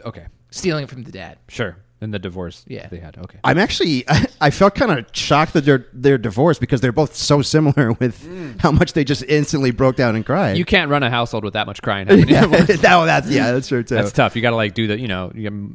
okay, 0.04 0.25
stealing 0.51 0.88
from 0.88 1.04
the 1.04 1.12
dad. 1.12 1.38
sure. 1.47 1.78
In 2.06 2.12
the 2.12 2.20
divorce, 2.20 2.63
Yeah. 2.68 2.88
they 2.88 3.00
had 3.00 3.18
okay. 3.18 3.39
I'm 3.44 3.58
actually, 3.58 4.06
I 4.39 4.52
felt 4.52 4.76
kind 4.76 4.91
of 4.91 5.08
shocked 5.12 5.54
that 5.54 5.65
they're 5.65 5.88
they're 5.91 6.20
divorced 6.20 6.62
because 6.62 6.80
they're 6.82 6.91
both 6.91 7.15
so 7.15 7.41
similar 7.41 7.94
with 8.00 8.60
how 8.60 8.72
much 8.72 8.94
they 8.94 9.04
just 9.04 9.24
instantly 9.24 9.72
broke 9.72 9.96
down 9.96 10.15
and 10.15 10.24
cried. 10.24 10.56
You 10.56 10.65
can't 10.65 10.91
run 10.91 11.02
a 11.02 11.10
household 11.10 11.44
with 11.44 11.54
that 11.54 11.65
much 11.65 11.82
crying. 11.82 12.06
happening 12.08 12.30
yeah, 12.30 12.44
at 12.44 12.68
that, 12.68 13.06
that's 13.06 13.28
yeah, 13.28 13.52
that's 13.54 13.68
true 13.68 13.82
too. 13.82 13.96
That's 13.96 14.12
tough. 14.12 14.36
You 14.36 14.44
got 14.44 14.52
to 14.52 14.56
like 14.56 14.76
do 14.76 14.86
the, 14.86 15.00
you 15.00 15.08
know, 15.08 15.32
you 15.34 15.50
gotta 15.50 15.65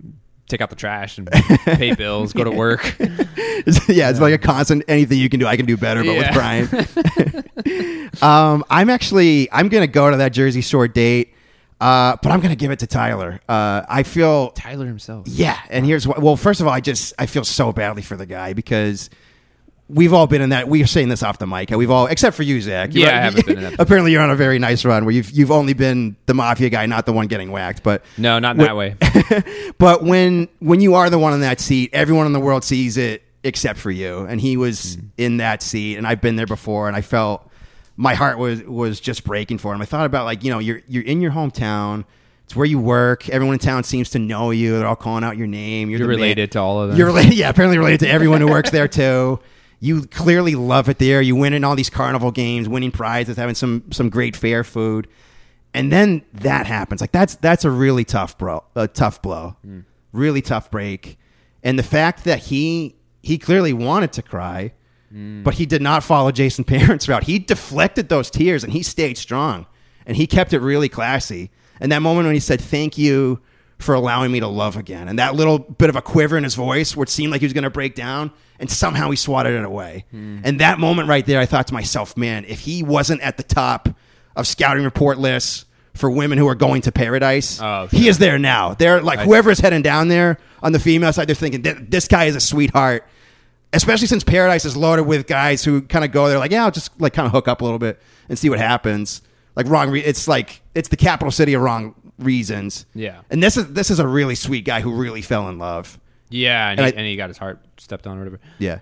take 0.46 0.60
out 0.60 0.70
the 0.70 0.76
trash 0.76 1.18
and 1.18 1.28
pay 1.30 1.94
bills, 1.96 2.32
go 2.32 2.44
to 2.44 2.50
work. 2.52 2.84
It's- 3.00 3.88
yeah, 3.88 4.08
it's 4.10 4.20
like 4.20 4.32
a 4.34 4.38
constant. 4.38 4.84
Anything 4.86 5.18
you 5.18 5.28
can 5.28 5.40
do, 5.40 5.46
I 5.48 5.56
can 5.56 5.66
do 5.66 5.76
better, 5.76 6.04
but 6.04 6.12
Yeah. 6.12 6.28
with 6.28 7.44
crying. 7.66 8.14
um, 8.22 8.64
I'm 8.70 8.88
actually, 8.90 9.50
I'm 9.52 9.68
gonna 9.68 9.86
go 9.86 10.10
to 10.10 10.16
that 10.18 10.32
Jersey 10.32 10.60
Shore 10.60 10.88
date, 10.88 11.34
uh, 11.80 12.16
but 12.22 12.30
I'm 12.32 12.40
gonna 12.40 12.56
give 12.56 12.70
it 12.70 12.80
to 12.80 12.86
Tyler. 12.86 13.40
Uh, 13.48 13.82
I 13.88 14.02
feel 14.02 14.50
Tyler 14.50 14.86
himself. 14.86 15.26
Yeah, 15.28 15.58
and 15.70 15.84
here's 15.86 16.06
what. 16.06 16.20
Well, 16.20 16.36
first 16.36 16.60
of 16.60 16.66
all, 16.66 16.72
I 16.72 16.80
just 16.80 17.14
I 17.18 17.26
feel 17.26 17.44
so 17.44 17.72
badly 17.72 18.02
for 18.02 18.16
the 18.16 18.26
guy 18.26 18.52
because 18.52 19.08
we've 19.88 20.12
all 20.12 20.26
been 20.26 20.40
in 20.42 20.50
that. 20.50 20.68
We 20.68 20.82
are 20.82 20.86
saying 20.86 21.08
this 21.08 21.22
off 21.22 21.38
the 21.38 21.46
mic. 21.48 21.70
We've 21.70 21.90
all, 21.90 22.06
except 22.06 22.36
for 22.36 22.42
you, 22.44 22.60
Zach. 22.60 22.90
Yeah, 22.92 23.00
You're- 23.06 23.10
I 23.12 23.20
haven't 23.22 23.46
been 23.46 23.56
in 23.58 23.64
that. 23.70 23.80
Apparently, 23.80 24.12
you're 24.12 24.22
on 24.22 24.30
a 24.30 24.36
very 24.36 24.58
nice 24.58 24.84
run 24.84 25.04
where 25.04 25.12
you've 25.14 25.30
you've 25.30 25.50
only 25.50 25.72
been 25.72 26.16
the 26.26 26.34
mafia 26.34 26.68
guy, 26.70 26.86
not 26.86 27.06
the 27.06 27.12
one 27.12 27.26
getting 27.26 27.50
whacked. 27.50 27.82
But 27.82 28.04
No, 28.18 28.38
not 28.38 28.52
in 28.52 28.58
that 28.58 28.76
way. 28.76 28.94
but 29.78 30.02
when 30.04 30.48
when 30.60 30.80
you 30.80 30.94
are 30.94 31.10
the 31.10 31.18
one 31.18 31.32
in 31.32 31.40
that 31.40 31.60
seat, 31.60 31.90
everyone 31.92 32.26
in 32.26 32.32
the 32.32 32.40
world 32.40 32.62
sees 32.64 32.96
it 32.96 33.22
except 33.42 33.78
for 33.78 33.90
you. 33.90 34.20
And 34.28 34.40
he 34.40 34.56
was 34.58 34.96
Mm. 34.98 35.04
in 35.16 35.36
that 35.38 35.62
seat, 35.62 35.96
and 35.96 36.06
I've 36.06 36.20
been 36.20 36.36
there 36.36 36.46
before, 36.46 36.88
and 36.88 36.96
I 36.96 37.00
felt 37.00 37.49
my 38.00 38.14
heart 38.14 38.38
was 38.38 38.62
was 38.62 38.98
just 38.98 39.24
breaking 39.24 39.58
for 39.58 39.74
him. 39.74 39.82
I 39.82 39.84
thought 39.84 40.06
about 40.06 40.24
like 40.24 40.42
you 40.42 40.50
know 40.50 40.58
you're 40.58 40.80
you're 40.88 41.04
in 41.04 41.20
your 41.20 41.32
hometown. 41.32 42.04
It's 42.44 42.56
where 42.56 42.66
you 42.66 42.80
work. 42.80 43.28
Everyone 43.28 43.52
in 43.52 43.58
town 43.60 43.84
seems 43.84 44.10
to 44.10 44.18
know 44.18 44.50
you. 44.50 44.78
They're 44.78 44.86
all 44.86 44.96
calling 44.96 45.22
out 45.22 45.36
your 45.36 45.46
name. 45.46 45.90
You're, 45.90 46.00
You're 46.00 46.08
the 46.08 46.14
man- 46.14 46.22
related 46.22 46.52
to 46.52 46.60
all 46.60 46.80
of 46.80 46.88
them. 46.88 46.98
You're 46.98 47.08
related, 47.08 47.34
yeah. 47.34 47.50
Apparently 47.50 47.76
related 47.76 48.00
to 48.00 48.08
everyone 48.08 48.40
who 48.40 48.48
works 48.48 48.70
there 48.70 48.88
too. 48.88 49.38
You 49.80 50.06
clearly 50.06 50.54
love 50.54 50.88
it 50.88 50.98
there. 50.98 51.20
You 51.20 51.36
win 51.36 51.52
in 51.52 51.62
all 51.62 51.76
these 51.76 51.90
carnival 51.90 52.30
games, 52.30 52.68
winning 52.68 52.90
prizes, 52.90 53.36
having 53.36 53.54
some 53.54 53.84
some 53.92 54.08
great 54.08 54.34
fair 54.34 54.64
food, 54.64 55.06
and 55.74 55.92
then 55.92 56.22
that 56.32 56.66
happens. 56.66 57.02
Like 57.02 57.12
that's 57.12 57.34
that's 57.36 57.66
a 57.66 57.70
really 57.70 58.04
tough 58.04 58.38
bro, 58.38 58.64
a 58.74 58.88
tough 58.88 59.20
blow, 59.20 59.56
mm. 59.66 59.84
really 60.12 60.40
tough 60.40 60.70
break. 60.70 61.18
And 61.62 61.78
the 61.78 61.82
fact 61.82 62.24
that 62.24 62.38
he 62.44 62.96
he 63.22 63.36
clearly 63.36 63.74
wanted 63.74 64.12
to 64.14 64.22
cry, 64.22 64.72
Mm. 65.14 65.42
but 65.42 65.54
he 65.54 65.66
did 65.66 65.82
not 65.82 66.04
follow 66.04 66.30
Jason 66.30 66.64
Parent's 66.74 67.08
route. 67.08 67.24
He 67.24 67.38
deflected 67.38 68.08
those 68.08 68.30
tears 68.30 68.62
and 68.64 68.72
he 68.72 68.82
stayed 68.82 69.18
strong, 69.18 69.66
and 70.06 70.16
he 70.16 70.26
kept 70.26 70.52
it 70.52 70.60
really 70.60 70.88
classy. 70.88 71.50
And 71.80 71.90
that 71.92 72.00
moment 72.02 72.26
when 72.26 72.34
he 72.34 72.40
said 72.40 72.60
thank 72.60 72.96
you 72.98 73.40
for 73.78 73.94
allowing 73.94 74.30
me 74.30 74.40
to 74.40 74.46
love 74.46 74.76
again. 74.76 75.08
And 75.08 75.18
that 75.18 75.34
little 75.34 75.58
bit 75.58 75.88
of 75.88 75.96
a 75.96 76.02
quiver 76.02 76.36
in 76.36 76.44
his 76.44 76.54
voice 76.54 76.94
where 76.94 77.04
it 77.04 77.08
seemed 77.08 77.32
like 77.32 77.40
he 77.40 77.46
was 77.46 77.54
going 77.54 77.64
to 77.64 77.70
break 77.70 77.94
down, 77.94 78.30
and 78.58 78.70
somehow 78.70 79.10
he 79.10 79.16
swatted 79.16 79.54
it 79.54 79.64
away. 79.64 80.04
Mm. 80.14 80.42
And 80.44 80.60
that 80.60 80.78
moment 80.78 81.08
right 81.08 81.24
there, 81.24 81.40
I 81.40 81.46
thought 81.46 81.66
to 81.68 81.74
myself, 81.74 82.14
man, 82.16 82.44
if 82.44 82.60
he 82.60 82.82
wasn't 82.82 83.22
at 83.22 83.38
the 83.38 83.42
top 83.42 83.88
of 84.36 84.46
scouting 84.46 84.84
report 84.84 85.18
lists 85.18 85.64
for 85.94 86.10
women 86.10 86.36
who 86.36 86.46
are 86.46 86.54
going 86.54 86.82
to 86.82 86.92
paradise, 86.92 87.58
Oh, 87.60 87.88
he 87.90 88.06
is 88.06 88.18
there 88.18 88.38
now. 88.38 88.74
They're 88.74 89.00
like, 89.00 89.20
whoever 89.20 89.50
is 89.50 89.60
heading 89.60 89.82
down 89.82 90.08
there 90.08 90.38
on 90.62 90.72
the 90.72 90.78
female 90.78 91.12
side, 91.14 91.26
they're 91.26 91.34
thinking, 91.34 91.62
this 91.88 92.06
guy 92.06 92.26
is 92.26 92.36
a 92.36 92.40
sweetheart. 92.40 93.06
Especially 93.72 94.08
since 94.08 94.24
Paradise 94.24 94.64
is 94.64 94.76
loaded 94.76 95.02
with 95.06 95.26
guys 95.28 95.62
who 95.64 95.82
kind 95.82 96.04
of 96.04 96.10
go 96.10 96.28
there, 96.28 96.38
like, 96.38 96.50
yeah, 96.50 96.64
I'll 96.64 96.72
just 96.72 97.00
like 97.00 97.12
kind 97.12 97.26
of 97.26 97.32
hook 97.32 97.46
up 97.46 97.60
a 97.60 97.64
little 97.64 97.78
bit 97.78 98.00
and 98.28 98.36
see 98.38 98.50
what 98.50 98.58
happens. 98.58 99.22
Like 99.54 99.66
wrong, 99.68 99.90
re- 99.90 100.00
it's 100.04 100.26
like 100.26 100.62
it's 100.74 100.88
the 100.88 100.96
capital 100.96 101.30
city 101.30 101.54
of 101.54 101.62
wrong 101.62 101.94
reasons. 102.18 102.86
Yeah. 102.94 103.20
And 103.30 103.40
this 103.42 103.56
is 103.56 103.72
this 103.72 103.90
is 103.90 103.98
a 104.00 104.08
really 104.08 104.34
sweet 104.34 104.64
guy 104.64 104.80
who 104.80 104.92
really 104.92 105.22
fell 105.22 105.48
in 105.48 105.58
love. 105.58 106.00
Yeah, 106.30 106.70
and, 106.70 106.80
And 106.80 106.86
he, 106.88 106.92
I- 106.94 106.96
and 106.98 107.06
he 107.06 107.16
got 107.16 107.28
his 107.28 107.38
heart 107.38 107.60
stepped 107.78 108.06
on 108.08 108.16
or 108.16 108.20
whatever. 108.20 108.40
Yeah. 108.58 108.80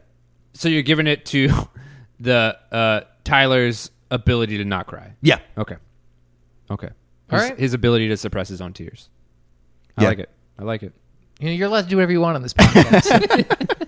So 0.55 0.68
you're 0.68 0.83
giving 0.83 1.07
it 1.07 1.27
to 1.27 1.51
the 2.20 2.59
uh, 2.72 3.01
Tyler's 3.24 3.90
ability 4.11 4.57
to 4.59 4.64
not 4.64 4.87
cry. 4.87 5.12
Yeah. 5.20 5.38
Okay. 5.59 5.77
Okay. 6.70 6.88
All 7.31 7.38
His, 7.38 7.51
right. 7.51 7.59
his 7.59 7.74
ability 7.74 8.09
to 8.09 8.16
suppress 8.16 8.48
his 8.48 8.61
own 8.62 8.72
tears. 8.72 9.11
I 9.98 10.03
Yeah. 10.05 10.09
like 10.09 10.18
it. 10.20 10.31
I 10.59 10.62
like 10.64 10.83
it. 10.83 10.92
You 11.40 11.48
know, 11.48 11.53
you're 11.53 11.68
allowed 11.68 11.83
to 11.83 11.88
do 11.88 11.96
whatever 11.96 12.12
you 12.12 12.20
want 12.22 12.37
on 12.37 12.42
this 12.42 12.53
podcast. 12.55 13.85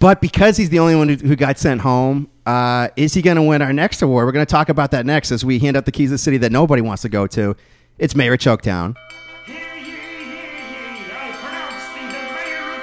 But 0.00 0.20
because 0.20 0.56
he's 0.56 0.70
the 0.70 0.78
only 0.78 0.94
one 0.94 1.08
who, 1.08 1.16
who 1.16 1.34
got 1.36 1.58
sent 1.58 1.80
home, 1.80 2.28
uh, 2.46 2.88
is 2.96 3.14
he 3.14 3.22
going 3.22 3.36
to 3.36 3.42
win 3.42 3.62
our 3.62 3.72
next 3.72 4.00
award? 4.00 4.26
We're 4.26 4.32
going 4.32 4.46
to 4.46 4.50
talk 4.50 4.68
about 4.68 4.92
that 4.92 5.04
next 5.04 5.32
as 5.32 5.44
we 5.44 5.58
hand 5.58 5.76
out 5.76 5.86
the 5.86 5.92
keys 5.92 6.10
of 6.10 6.14
the 6.14 6.18
city 6.18 6.36
that 6.38 6.52
nobody 6.52 6.82
wants 6.82 7.02
to 7.02 7.08
go 7.08 7.26
to. 7.28 7.56
It's 7.98 8.14
Mayor 8.14 8.34
of 8.34 8.38
Choketown. 8.38 8.96
Hear 9.44 9.56
ye, 9.56 9.82
hear 9.82 9.96
ye, 9.96 11.10
I 11.10 11.32
pronounce 11.40 11.84
thee 11.94 12.06
the 12.06 12.34
mayor 12.34 12.74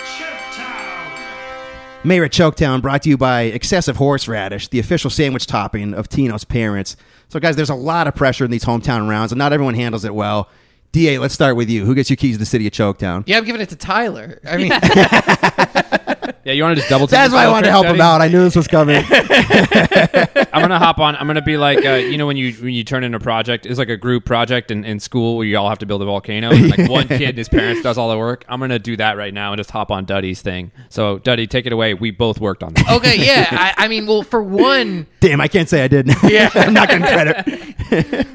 of. 1.99 2.05
Mayor 2.05 2.23
of 2.25 2.31
Choketown 2.31 2.81
brought 2.81 3.03
to 3.03 3.09
you 3.09 3.17
by 3.17 3.43
Excessive 3.43 3.95
Horseradish, 3.95 4.67
the 4.67 4.79
official 4.79 5.09
sandwich 5.09 5.47
topping 5.47 5.93
of 5.93 6.09
Tino's 6.09 6.43
parents. 6.43 6.97
So, 7.29 7.39
guys, 7.39 7.55
there's 7.55 7.69
a 7.69 7.75
lot 7.75 8.07
of 8.07 8.15
pressure 8.15 8.43
in 8.43 8.51
these 8.51 8.65
hometown 8.65 9.07
rounds, 9.09 9.31
and 9.31 9.39
not 9.39 9.53
everyone 9.53 9.73
handles 9.75 10.03
it 10.03 10.13
well. 10.13 10.49
DA, 10.91 11.17
let's 11.17 11.33
start 11.33 11.55
with 11.55 11.69
you. 11.69 11.85
Who 11.85 11.95
gets 11.95 12.09
your 12.09 12.17
keys 12.17 12.35
to 12.35 12.39
the 12.39 12.45
city 12.45 12.67
of 12.67 12.73
Choketown? 12.73 13.23
yeah, 13.25 13.37
I'm 13.37 13.45
giving 13.45 13.61
it 13.61 13.69
to 13.69 13.75
Tyler. 13.75 14.39
I 14.45 14.57
mean, 14.57 14.71
Yeah, 16.45 16.53
you 16.53 16.61
want 16.61 16.75
to 16.75 16.81
just 16.81 16.91
double. 16.91 17.07
That's 17.07 17.33
why 17.33 17.45
I 17.45 17.49
wanted 17.49 17.65
to 17.65 17.71
help 17.71 17.87
him 17.87 17.99
out. 17.99 18.21
I 18.21 18.27
knew 18.27 18.43
this 18.43 18.55
was 18.55 18.67
coming. 18.67 18.97
I'm 20.53 20.61
gonna 20.61 20.77
hop 20.77 20.99
on. 20.99 21.15
I'm 21.15 21.25
gonna 21.25 21.41
be 21.41 21.57
like, 21.57 21.83
uh, 21.83 21.93
you 21.93 22.19
know, 22.19 22.27
when 22.27 22.37
you 22.37 22.53
when 22.53 22.71
you 22.71 22.83
turn 22.83 23.03
in 23.03 23.15
a 23.15 23.19
project, 23.19 23.65
it's 23.65 23.79
like 23.79 23.89
a 23.89 23.97
group 23.97 24.25
project 24.25 24.69
in, 24.69 24.85
in 24.85 24.99
school 24.99 25.37
where 25.37 25.47
you 25.47 25.57
all 25.57 25.67
have 25.69 25.79
to 25.79 25.87
build 25.87 26.03
a 26.03 26.05
volcano. 26.05 26.51
And 26.51 26.69
like 26.69 26.87
one 26.87 27.07
kid, 27.09 27.29
and 27.29 27.37
his 27.39 27.49
parents 27.49 27.81
does 27.81 27.97
all 27.97 28.11
the 28.11 28.17
work. 28.17 28.45
I'm 28.47 28.59
gonna 28.59 28.77
do 28.77 28.95
that 28.97 29.17
right 29.17 29.33
now 29.33 29.53
and 29.53 29.59
just 29.59 29.71
hop 29.71 29.89
on 29.89 30.05
Duddy's 30.05 30.43
thing. 30.43 30.71
So 30.89 31.17
Duddy, 31.17 31.47
take 31.47 31.65
it 31.65 31.73
away. 31.73 31.95
We 31.95 32.11
both 32.11 32.39
worked 32.39 32.61
on 32.61 32.75
that. 32.75 32.91
Okay, 32.91 33.25
yeah. 33.25 33.47
I, 33.49 33.85
I 33.85 33.87
mean, 33.87 34.05
well, 34.05 34.21
for 34.21 34.43
one, 34.43 35.07
Damn, 35.21 35.41
I 35.41 35.47
can't 35.47 35.67
say 35.67 35.83
I 35.83 35.87
did. 35.87 36.07
Yeah. 36.23 36.51
I'm 36.53 36.75
not 36.75 36.89
gonna 36.89 37.07
credit. 37.07 38.27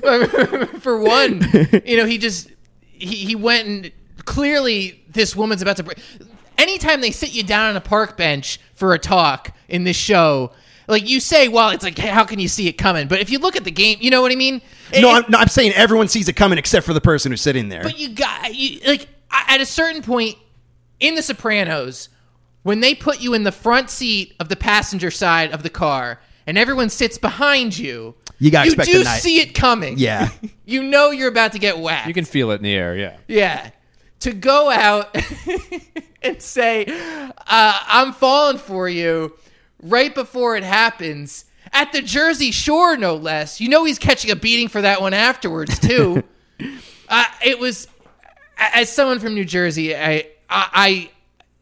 for 0.83 0.99
one, 1.01 1.47
you 1.85 1.97
know, 1.97 2.07
he 2.07 2.19
just 2.19 2.51
he, 2.81 3.15
he 3.15 3.37
went 3.37 3.69
and 3.69 3.93
clearly 4.25 5.01
this 5.09 5.37
woman's 5.37 5.63
about 5.63 5.77
to 5.77 5.85
break. 5.85 5.99
Anytime 6.61 7.01
they 7.01 7.11
sit 7.11 7.33
you 7.33 7.43
down 7.43 7.71
on 7.71 7.77
a 7.77 7.81
park 7.81 8.17
bench 8.17 8.59
for 8.75 8.93
a 8.95 8.99
talk 8.99 9.55
in 9.69 9.85
this 9.85 9.97
show, 9.97 10.53
like 10.89 11.09
you 11.09 11.21
say, 11.21 11.49
well, 11.49 11.71
it's 11.71 11.85
like, 11.85 11.97
how 11.99 12.25
can 12.25 12.39
you 12.39 12.49
see 12.49 12.69
it 12.69 12.75
coming? 12.75 13.09
But 13.09 13.21
if 13.21 13.31
you 13.31 13.39
look 13.39 13.57
at 13.57 13.65
the 13.65 13.71
game, 13.71 13.99
you 14.01 14.11
know 14.11 14.21
what 14.23 14.33
I 14.33 14.35
mean? 14.35 14.61
No, 14.93 15.11
It- 15.11 15.25
I'm, 15.25 15.31
no, 15.31 15.39
I'm 15.39 15.49
saying 15.49 15.73
everyone 15.73 16.09
sees 16.09 16.29
it 16.29 16.35
coming 16.35 16.59
except 16.59 16.85
for 16.85 16.93
the 16.93 17.01
person 17.01 17.33
who's 17.33 17.41
sitting 17.41 17.69
there. 17.69 17.83
But 17.83 17.99
you 17.99 18.11
got 18.11 18.55
you, 18.55 18.81
like 18.87 19.09
at 19.31 19.61
a 19.61 19.67
certain 19.67 20.03
point 20.03 20.37
in 20.99 21.15
The 21.15 21.23
Sopranos, 21.23 22.09
when 22.63 22.81
they 22.81 22.95
put 22.95 23.21
you 23.21 23.33
in 23.35 23.45
the 23.45 23.53
front 23.53 23.89
seat 23.89 24.35
of 24.41 24.49
the 24.49 24.57
passenger 24.57 25.11
side 25.11 25.53
of 25.53 25.63
the 25.63 25.71
car 25.71 26.21
and 26.47 26.59
everyone 26.59 26.91
sits 26.91 27.17
behind 27.17 27.79
you, 27.79 28.15
You 28.39 28.51
gotta 28.51 28.67
you 28.69 28.73
expect 28.75 28.91
do 28.91 29.05
see 29.05 29.41
it 29.41 29.55
coming. 29.55 29.95
Yeah. 29.97 30.29
you 30.67 30.83
know 30.83 31.11
you're 31.11 31.29
about 31.29 31.53
to 31.53 31.59
get 31.59 31.79
whacked. 31.79 32.09
You 32.09 32.15
can 32.15 32.25
feel 32.25 32.51
it 32.51 32.57
in 32.57 32.63
the 32.63 32.75
air. 32.75 32.97
Yeah. 32.97 33.17
yeah. 33.29 33.71
To 34.21 34.33
go 34.33 34.71
out 34.71 35.17
and 36.23 36.43
say, 36.43 36.85
uh, 36.87 37.33
"I'm 37.47 38.13
falling 38.13 38.59
for 38.59 38.89
you," 38.89 39.35
right 39.83 40.15
before 40.15 40.57
it 40.57 40.65
happens. 40.65 41.47
At 41.73 41.93
the 41.93 42.03
Jersey 42.03 42.51
Shore, 42.51 42.97
no 42.97 43.15
less. 43.15 43.61
You 43.61 43.69
know 43.69 43.85
he's 43.85 43.99
catching 43.99 44.31
a 44.31 44.37
beating 44.37 44.69
for 44.69 44.83
that 44.83 45.01
one 45.01 45.15
afterwards 45.15 45.79
too. 45.79 46.25
uh, 47.09 47.25
it 47.45 47.59
was 47.59 47.87
as 48.61 48.93
someone 48.93 49.19
from 49.19 49.35
New 49.35 49.45
Jersey, 49.45 49.97
I, 49.97 50.27
I, 50.49 50.69
I 50.75 51.11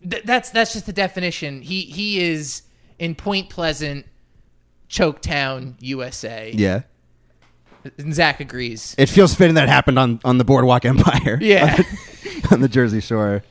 th- 0.08 0.24
that's 0.24 0.50
that's 0.50 0.72
just 0.72 0.86
the 0.86 0.92
definition. 0.92 1.62
He 1.62 1.82
he 1.82 2.20
is 2.20 2.62
in 2.98 3.14
Point 3.14 3.48
Pleasant, 3.50 4.06
Choketown, 4.90 5.74
USA. 5.80 6.52
yeah. 6.54 6.82
And 7.96 8.12
Zach 8.12 8.40
agrees. 8.40 8.94
It 8.98 9.08
feels 9.08 9.34
fitting 9.34 9.54
that 9.54 9.64
it 9.64 9.68
happened 9.70 9.98
on, 9.98 10.20
on 10.24 10.36
the 10.36 10.44
Boardwalk 10.44 10.84
Empire. 10.84 11.38
Yeah. 11.40 11.80
on 12.52 12.60
the, 12.60 12.68
Jersey 12.68 13.00
Shore. 13.00 13.42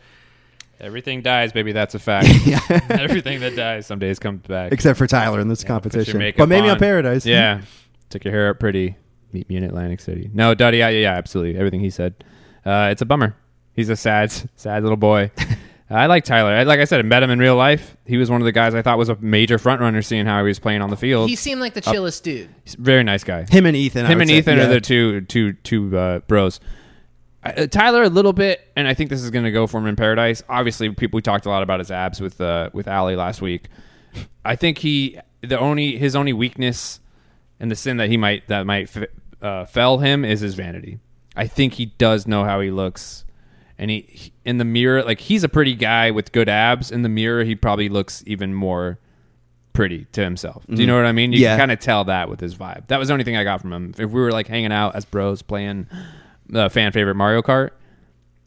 Everything 0.80 1.22
dies, 1.22 1.52
baby. 1.52 1.72
That's 1.72 1.96
a 1.96 2.00
fact. 2.00 2.28
Everything 2.90 3.40
that 3.40 3.56
dies 3.56 3.88
some 3.88 4.00
days 4.00 4.20
comes 4.20 4.46
back. 4.46 4.72
Except 4.72 4.98
for 4.98 5.08
Tyler 5.08 5.40
in 5.40 5.48
this 5.48 5.64
Put 5.64 5.70
your 5.70 5.76
competition. 5.76 6.34
But 6.38 6.50
maybe 6.50 6.70
on 6.70 6.78
Paradise. 6.78 7.26
Yeah. 7.26 7.62
Took 8.10 8.26
your 8.26 8.34
hair 8.34 8.50
up 8.50 8.60
pretty. 8.60 8.96
Meet 9.34 9.50
me 9.50 9.58
in 9.58 9.64
Atlantic 9.64 10.00
City. 10.00 10.30
No, 10.34 10.54
Duddy. 10.54 10.78
Yeah, 10.78 10.90
yeah, 10.90 11.00
yeah, 11.02 11.14
absolutely. 11.14 11.58
Everything 11.58 11.80
he 11.80 11.90
said. 11.90 12.24
Uh, 12.66 12.90
it's 12.92 13.02
a 13.02 13.06
bummer. 13.06 13.36
He's 13.74 13.90
a 13.90 13.96
sad, 13.96 14.32
sad 14.56 14.84
little 14.84 14.98
boy. 14.98 15.32
I 15.90 16.08
like 16.08 16.26
Tyler. 16.26 16.52
I, 16.52 16.64
like 16.64 16.80
I 16.80 16.86
said, 16.86 17.00
I 17.00 17.04
met 17.04 17.24
him 17.24 17.30
in 17.30 17.40
real 17.40 17.56
life. 17.56 17.96
He 18.06 18.18
was 18.18 18.30
one 18.30 18.42
of 18.42 18.46
the 18.46 18.52
guys 18.52 18.76
I 18.76 18.82
thought 18.82 18.98
was 18.98 19.08
a 19.08 19.16
major 19.22 19.58
front 19.58 19.80
runner, 19.80 20.02
seeing 20.02 20.26
how 20.26 20.40
he 20.42 20.48
was 20.48 20.60
playing 20.60 20.82
on 20.82 20.90
the 20.90 20.98
field. 20.98 21.30
He 21.30 21.36
seemed 21.38 21.62
like 21.62 21.76
the 21.76 21.82
chillest 21.82 22.24
dude. 22.26 22.50
Very 22.78 23.04
nice 23.04 23.24
guy. 23.24 23.46
Him 23.50 23.66
and 23.66 23.76
Ethan. 23.76 24.06
I 24.06 24.10
Him 24.10 24.18
would 24.18 24.24
and 24.24 24.30
say. 24.30 24.38
Ethan 24.38 24.58
Yeah. 24.58 24.66
are 24.66 24.68
the 24.68 24.82
two, 24.82 25.22
two, 25.22 25.54
two 25.54 25.98
uh, 25.98 26.20
bros. 26.20 26.60
Uh, 27.58 27.68
Tyler 27.68 28.04
a 28.04 28.10
little 28.10 28.34
bit, 28.34 28.62
and 28.76 28.88
I 28.88 28.94
think 28.94 29.10
this 29.10 29.22
is 29.24 29.30
going 29.32 29.46
to 29.46 29.52
go 29.52 29.68
for 29.68 29.78
him 29.80 29.86
in 29.88 29.96
Paradise. 29.96 30.44
Obviously, 30.50 30.90
people 30.92 31.18
we 31.18 31.22
talked 31.22 31.46
a 31.46 31.50
lot 31.50 31.64
about 31.64 31.80
his 31.80 31.92
abs 31.92 32.20
with 32.22 32.40
uh, 32.42 32.70
with 32.74 32.88
Ali 32.88 33.16
last 33.16 33.42
week. 33.42 33.68
I 34.46 34.56
think 34.56 34.80
he 34.80 35.20
the 35.42 35.60
only 35.60 35.98
his 35.98 36.16
only 36.16 36.34
weakness 36.34 37.00
and 37.60 37.70
the 37.72 37.76
sin 37.76 37.98
that 37.98 38.10
he 38.10 38.18
might 38.18 38.48
that 38.48 38.66
might 38.66 38.96
f- 38.96 39.10
uh, 39.42 39.66
fell 39.66 40.00
him 40.00 40.26
is 40.26 40.40
his 40.42 40.56
vanity. 40.56 41.00
I 41.36 41.46
think 41.48 41.74
he 41.74 41.88
does 41.88 42.26
know 42.26 42.44
how 42.44 42.60
he 42.62 42.72
looks, 42.72 43.24
and 43.78 43.92
he, 43.92 44.02
he 44.10 44.34
in 44.46 44.58
the 44.58 44.66
mirror 44.66 45.04
like 45.04 45.20
he's 45.22 45.44
a 45.44 45.50
pretty 45.50 45.76
guy 45.76 46.10
with 46.12 46.32
good 46.32 46.50
abs. 46.50 46.92
In 46.92 47.02
the 47.04 47.10
mirror, 47.10 47.44
he 47.44 47.56
probably 47.56 47.90
looks 47.90 48.24
even 48.26 48.54
more 48.54 48.98
pretty 49.74 50.06
to 50.14 50.24
himself. 50.24 50.66
Do 50.68 50.82
you 50.82 50.88
know 50.88 50.96
what 50.96 51.06
I 51.06 51.12
mean? 51.12 51.32
You 51.34 51.40
Yeah. 51.40 51.52
can 51.52 51.60
kind 51.60 51.72
of 51.72 51.80
tell 51.80 52.04
that 52.06 52.30
with 52.30 52.40
his 52.40 52.56
vibe. 52.56 52.88
That 52.88 52.98
was 52.98 53.10
the 53.10 53.14
only 53.14 53.24
thing 53.24 53.38
I 53.38 53.44
got 53.44 53.62
from 53.62 53.72
him. 53.72 53.94
If 53.96 54.10
we 54.10 54.20
were 54.20 54.32
like 54.32 54.48
hanging 54.48 54.72
out 54.72 54.96
as 54.96 55.06
bros 55.06 55.44
playing 55.44 55.86
the 56.50 56.70
fan 56.70 56.92
favorite 56.92 57.16
Mario 57.16 57.42
Kart, 57.42 57.72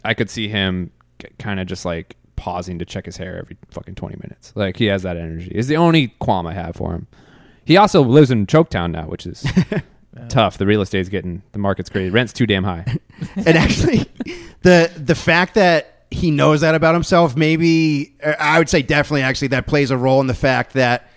I 0.04 0.14
could 0.14 0.30
see 0.30 0.48
him 0.48 0.90
kind 1.38 1.60
of 1.60 1.66
just 1.66 1.84
like 1.84 2.16
pausing 2.36 2.78
to 2.78 2.84
check 2.84 3.04
his 3.06 3.18
hair 3.18 3.38
every 3.38 3.56
fucking 3.70 3.94
20 3.94 4.16
minutes. 4.22 4.52
Like 4.54 4.76
he 4.78 4.86
has 4.86 5.02
that 5.02 5.16
energy. 5.16 5.50
Is 5.54 5.68
the 5.68 5.76
only 5.76 6.08
qualm 6.18 6.46
I 6.46 6.54
have 6.54 6.76
for 6.76 6.92
him. 6.92 7.06
He 7.64 7.76
also 7.76 8.02
lives 8.02 8.30
in 8.30 8.46
Choketown 8.46 8.90
now, 8.92 9.06
which 9.06 9.26
is 9.26 9.46
tough. 10.28 10.58
The 10.58 10.66
real 10.66 10.80
estate's 10.80 11.08
getting 11.08 11.42
the 11.52 11.58
market's 11.58 11.90
crazy. 11.90 12.10
Rent's 12.10 12.32
too 12.32 12.46
damn 12.46 12.64
high. 12.64 12.84
and 13.36 13.48
actually, 13.48 14.06
the 14.62 14.90
the 14.96 15.14
fact 15.14 15.54
that 15.54 16.04
he 16.10 16.30
knows 16.30 16.62
that 16.62 16.74
about 16.74 16.94
himself, 16.94 17.36
maybe 17.36 18.16
uh, 18.24 18.34
I 18.40 18.58
would 18.58 18.68
say 18.68 18.82
definitely 18.82 19.22
actually 19.22 19.48
that 19.48 19.66
plays 19.66 19.90
a 19.90 19.96
role 19.96 20.20
in 20.20 20.26
the 20.26 20.34
fact 20.34 20.72
that 20.72 21.08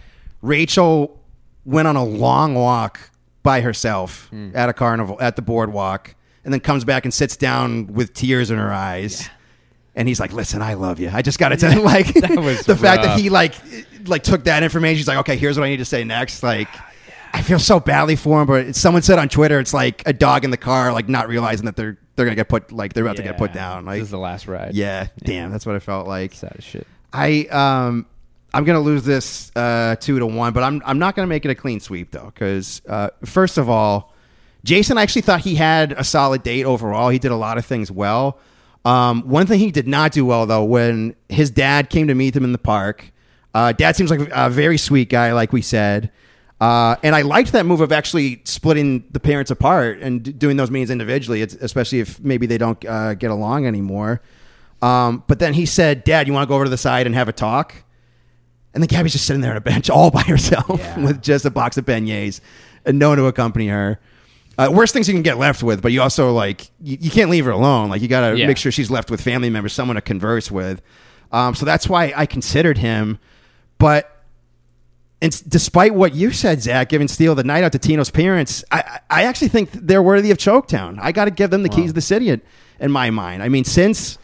Rachel 0.42 1.20
went 1.66 1.88
on 1.88 1.96
a 1.96 2.04
long 2.04 2.54
walk 2.54 3.10
by 3.42 3.62
herself 3.62 4.30
at 4.54 4.70
a 4.70 4.74
carnival 4.74 5.18
at 5.20 5.36
the 5.36 5.42
boardwalk, 5.42 6.16
and 6.44 6.54
then 6.54 6.60
comes 6.60 6.84
back 6.84 7.06
and 7.06 7.14
sits 7.14 7.38
down 7.38 7.88
with 7.88 8.14
tears 8.14 8.52
in 8.52 8.58
her 8.58 8.72
eyes. 8.72 9.30
And 9.96 10.08
he's 10.08 10.20
like, 10.20 10.34
"Listen, 10.34 10.62
I 10.62 10.74
love 10.74 11.00
you. 11.00 11.12
I 11.14 11.22
just 11.22 11.38
got 11.38 11.50
to 11.50 11.58
tell 11.58 11.72
you, 11.72 11.82
like 11.82 12.08
the 12.14 12.78
fact 12.80 13.04
that 13.04 13.20
he 13.20 13.30
like 13.30 13.54
like 14.08 14.24
took 14.24 14.46
that 14.46 14.64
information. 14.64 14.98
He's 14.98 15.08
like, 15.08 15.20
okay, 15.20 15.36
here's 15.36 15.58
what 15.58 15.66
I 15.66 15.70
need 15.70 15.78
to 15.78 15.86
say 15.86 16.04
next. 16.04 16.42
Like, 16.42 16.68
I 17.32 17.42
feel 17.42 17.60
so 17.60 17.80
badly 17.80 18.16
for 18.16 18.42
him, 18.42 18.48
but 18.48 18.76
someone 18.76 19.04
said 19.04 19.20
on 19.20 19.30
Twitter, 19.30 19.60
it's 19.60 19.74
like 19.74 20.02
a 20.08 20.14
dog 20.14 20.46
in 20.46 20.52
the 20.52 20.58
car, 20.58 20.92
like 20.94 21.10
not 21.10 21.28
realizing 21.28 21.66
that 21.66 21.76
they're 21.76 21.98
they're 22.16 22.26
gonna 22.26 22.36
get 22.36 22.50
put 22.50 22.72
like 22.72 22.94
they're 22.94 23.04
about 23.04 23.18
to 23.18 23.24
get 23.24 23.38
put 23.38 23.54
down. 23.54 23.86
Like, 23.86 24.00
this 24.00 24.06
is 24.06 24.12
the 24.12 24.18
last 24.18 24.48
ride. 24.48 24.74
yeah, 24.74 25.08
damn, 25.20 25.52
that's 25.52 25.66
what 25.66 25.76
I 25.76 25.80
felt 25.80 26.08
like. 26.08 26.34
Sad 26.34 26.56
as 26.58 26.64
shit. 26.64 26.88
I 27.12 27.46
um 27.52 28.08
I'm 28.54 28.66
gonna 28.66 28.82
lose 28.82 29.04
this 29.04 29.52
uh, 29.56 29.96
two 30.00 30.20
to 30.20 30.26
one, 30.28 30.54
but 30.54 30.64
I'm 30.64 30.82
I'm 30.86 31.00
not 31.00 31.16
gonna 31.16 31.28
make 31.28 31.44
it 31.46 31.50
a 31.50 31.56
clean 31.56 31.80
sweep 31.80 32.12
though, 32.12 32.32
because 32.34 32.82
uh, 32.88 33.10
first 33.26 33.58
of 33.58 33.70
all, 33.70 34.13
Jason 34.64 34.98
I 34.98 35.04
actually 35.04 35.24
thought 35.24 35.42
he 35.42 35.56
had 35.56 35.92
a 35.94 36.04
solid 36.04 36.44
date 36.44 36.64
overall. 36.66 37.10
He 37.10 37.20
did 37.20 37.32
a 37.32 37.36
lot 37.36 37.58
of 37.58 37.66
things 37.66 37.92
well. 37.92 38.40
Um, 38.86 39.24
one 39.24 39.46
thing 39.48 39.60
he 39.60 39.72
did 39.72 39.88
not 39.88 40.12
do 40.12 40.26
well 40.26 40.46
though, 40.46 40.64
when 40.64 41.16
his 41.30 41.50
dad 41.50 41.90
came 41.90 42.08
to 42.08 42.16
meet 42.16 42.36
him 42.36 42.44
in 42.44 42.52
the 42.52 42.58
park. 42.58 43.12
Uh, 43.54 43.72
dad 43.72 43.96
seems 43.96 44.10
like 44.10 44.30
a 44.32 44.50
very 44.50 44.78
sweet 44.78 45.10
guy, 45.10 45.32
like 45.34 45.54
we 45.54 45.62
said. 45.62 46.12
Uh, 46.60 46.96
and 47.04 47.16
I 47.16 47.22
liked 47.24 47.52
that 47.52 47.66
move 47.66 47.82
of 47.82 47.92
actually 47.92 48.42
splitting 48.46 49.04
the 49.12 49.20
parents 49.20 49.52
apart 49.52 50.00
and 50.00 50.24
d- 50.24 50.32
doing 50.32 50.56
those 50.58 50.72
meetings 50.72 50.92
individually, 50.92 51.42
it's, 51.42 51.56
especially 51.56 52.00
if 52.00 52.20
maybe 52.22 52.46
they 52.46 52.58
don't 52.58 52.84
uh, 52.86 53.16
get 53.16 53.32
along 53.32 53.68
anymore. 53.68 54.22
Um, 54.82 55.24
but 55.28 55.40
then 55.40 55.54
he 55.54 55.66
said, 55.66 56.04
Dad, 56.04 56.26
you 56.28 56.34
want 56.34 56.46
to 56.46 56.48
go 56.48 56.56
over 56.56 56.64
to 56.64 56.70
the 56.70 56.78
side 56.78 57.06
and 57.06 57.16
have 57.16 57.28
a 57.28 57.34
talk? 57.34 57.84
And 58.74 58.82
then 58.82 58.88
Gabby's 58.88 59.12
just 59.12 59.26
sitting 59.26 59.42
there 59.42 59.52
on 59.52 59.58
a 59.58 59.62
bench 59.62 59.90
all 59.90 60.10
by 60.10 60.22
herself 60.28 60.98
with 60.98 61.22
just 61.22 61.46
a 61.46 61.52
box 61.52 61.78
of 61.78 61.86
beignets 61.86 62.40
and 62.86 62.98
no 62.98 63.10
one 63.10 63.18
to 63.18 63.26
accompany 63.26 63.68
her. 63.68 64.00
Uh, 64.58 64.70
worst 64.72 64.94
things 64.94 65.08
you 65.08 65.14
can 65.16 65.24
get 65.24 65.38
left 65.40 65.64
with, 65.64 65.82
but 65.82 65.92
you 65.92 66.02
also 66.02 66.32
like 66.32 66.70
you, 66.80 66.98
you 67.02 67.10
can't 67.10 67.30
leave 67.32 67.46
her 67.46 67.52
alone. 67.52 67.90
Like 67.90 68.02
you 68.02 68.08
got 68.08 68.30
to 68.32 68.38
Yeah. 68.38 68.48
make 68.48 68.58
sure 68.58 68.72
she's 68.72 68.92
left 68.92 69.10
with 69.10 69.20
family 69.22 69.50
members, 69.50 69.74
someone 69.74 69.96
to 69.96 70.02
converse 70.02 70.52
with. 70.52 70.82
Um, 71.32 71.56
so 71.56 71.66
that's 71.66 71.90
why 71.90 72.14
I 72.16 72.26
considered 72.28 72.78
him. 72.78 73.18
But 73.80 74.10
and 75.22 75.44
despite 75.50 75.96
what 75.96 76.14
you 76.14 76.32
said, 76.32 76.62
Zach, 76.62 76.90
giving 76.90 77.08
steal 77.08 77.34
the 77.34 77.44
night 77.46 77.64
out 77.64 77.72
to 77.72 77.80
Tino's 77.80 78.12
parents, 78.12 78.64
I, 78.72 79.00
I 79.10 79.24
actually 79.24 79.48
think 79.48 79.72
they're 79.72 80.04
worthy 80.04 80.32
of 80.32 80.38
Choketown. 80.38 81.00
I 81.02 81.12
got 81.14 81.26
to 81.26 81.32
give 81.32 81.50
them 81.50 81.64
the 81.64 81.70
keys 81.70 81.90
of 81.92 81.96
the 81.96 82.02
city 82.02 82.30
in, 82.30 82.42
in 82.80 82.92
my 82.92 83.10
mind. 83.10 83.42
I 83.42 83.48
mean, 83.50 83.64
since 83.64 84.18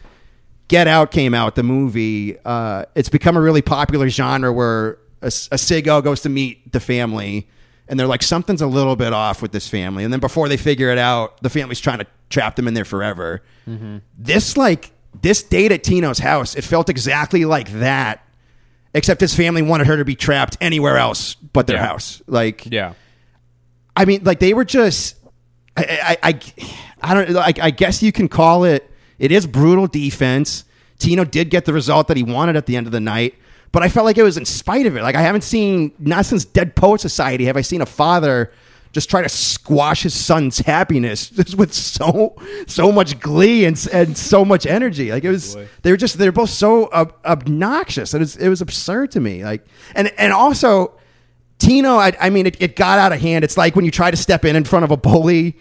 Get 0.68 0.86
Out 0.86 1.10
came 1.10 1.32
out, 1.34 1.54
the 1.56 1.62
movie, 1.62 2.36
uh, 2.44 2.84
it's 2.94 3.08
become 3.08 3.36
a 3.36 3.40
really 3.40 3.62
popular 3.62 4.08
genre 4.10 4.52
where 4.52 4.98
a 5.22 5.28
Sigo 5.28 6.04
goes 6.04 6.20
to 6.20 6.28
meet 6.28 6.70
the 6.70 6.80
family, 6.80 7.48
and 7.90 8.00
they're 8.00 8.06
like, 8.06 8.22
something's 8.22 8.62
a 8.62 8.66
little 8.66 8.96
bit 8.96 9.12
off 9.12 9.42
with 9.42 9.52
this 9.52 9.68
family. 9.68 10.04
And 10.04 10.12
then 10.12 10.20
before 10.20 10.48
they 10.48 10.56
figure 10.56 10.90
it 10.90 10.96
out, 10.98 11.42
the 11.42 11.50
family's 11.50 11.80
trying 11.80 11.98
to 11.98 12.06
trap 12.30 12.56
them 12.56 12.66
in 12.66 12.72
there 12.72 12.86
forever. 12.86 13.42
Mm-hmm. 13.68 13.98
This, 14.16 14.56
like, 14.56 14.92
this 15.20 15.42
date 15.42 15.72
at 15.72 15.82
Tino's 15.84 16.20
house, 16.20 16.54
it 16.54 16.62
felt 16.64 16.88
exactly 16.88 17.44
like 17.44 17.70
that, 17.72 18.24
except 18.94 19.20
his 19.20 19.34
family 19.34 19.60
wanted 19.60 19.86
her 19.88 19.96
to 19.98 20.04
be 20.04 20.14
trapped 20.14 20.56
anywhere 20.60 20.96
else 20.96 21.34
but 21.34 21.66
their 21.66 21.76
Yeah. 21.76 21.86
house. 21.86 22.22
Like, 22.26 22.64
Yeah. 22.70 22.94
I 23.96 24.04
mean, 24.06 24.22
like 24.24 24.38
they 24.38 24.54
were 24.54 24.64
just. 24.64 25.16
I, 25.76 26.16
I, 26.22 26.30
I, 26.30 26.40
I 27.02 27.14
don't 27.14 27.30
like. 27.30 27.58
I 27.58 27.70
guess 27.70 28.02
you 28.02 28.12
can 28.12 28.28
call 28.28 28.64
it. 28.64 28.88
It 29.18 29.32
is 29.32 29.46
brutal 29.46 29.88
defense. 29.88 30.64
Tino 30.98 31.24
did 31.24 31.50
get 31.50 31.64
the 31.64 31.72
result 31.72 32.08
that 32.08 32.16
he 32.16 32.22
wanted 32.22 32.56
at 32.56 32.66
the 32.66 32.76
end 32.76 32.86
of 32.86 32.92
the 32.92 33.00
night, 33.00 33.34
but 33.72 33.82
I 33.82 33.88
felt 33.88 34.04
like 34.04 34.18
it 34.18 34.22
was 34.22 34.36
in 34.36 34.44
spite 34.44 34.86
of 34.86 34.96
it. 34.96 35.02
Like 35.02 35.14
I 35.14 35.22
haven't 35.22 35.42
seen 35.42 35.92
not 35.98 36.26
since 36.26 36.44
Dead 36.44 36.74
Poet 36.74 37.00
Society 37.00 37.44
have 37.44 37.56
I 37.56 37.60
seen 37.60 37.80
a 37.80 37.86
father 37.86 38.52
just 38.92 39.08
try 39.08 39.22
to 39.22 39.28
squash 39.28 40.02
his 40.02 40.14
son's 40.14 40.58
happiness 40.58 41.30
just 41.30 41.54
with 41.56 41.72
so 41.72 42.34
so 42.66 42.90
much 42.90 43.20
glee 43.20 43.64
and 43.64 43.88
and 43.92 44.16
so 44.16 44.44
much 44.44 44.66
energy. 44.66 45.12
Like 45.12 45.24
it 45.24 45.30
was, 45.30 45.56
they 45.82 45.90
were 45.90 45.96
just 45.96 46.18
they 46.18 46.26
were 46.26 46.32
both 46.32 46.50
so 46.50 46.90
ob- 46.90 47.14
obnoxious. 47.24 48.14
It 48.14 48.18
was 48.18 48.36
it 48.36 48.48
was 48.48 48.60
absurd 48.60 49.12
to 49.12 49.20
me. 49.20 49.44
Like 49.44 49.66
and 49.94 50.12
and 50.18 50.32
also. 50.32 50.94
Tino, 51.58 51.96
I, 51.96 52.16
I 52.18 52.30
mean, 52.30 52.46
it, 52.46 52.56
it 52.58 52.74
got 52.74 52.98
out 52.98 53.12
of 53.12 53.20
hand. 53.20 53.44
It's 53.44 53.58
like 53.58 53.76
when 53.76 53.84
you 53.84 53.90
try 53.90 54.10
to 54.10 54.16
step 54.16 54.46
in 54.46 54.56
in 54.56 54.64
front 54.64 54.82
of 54.82 54.90
a 54.90 54.96
bully, 54.96 55.58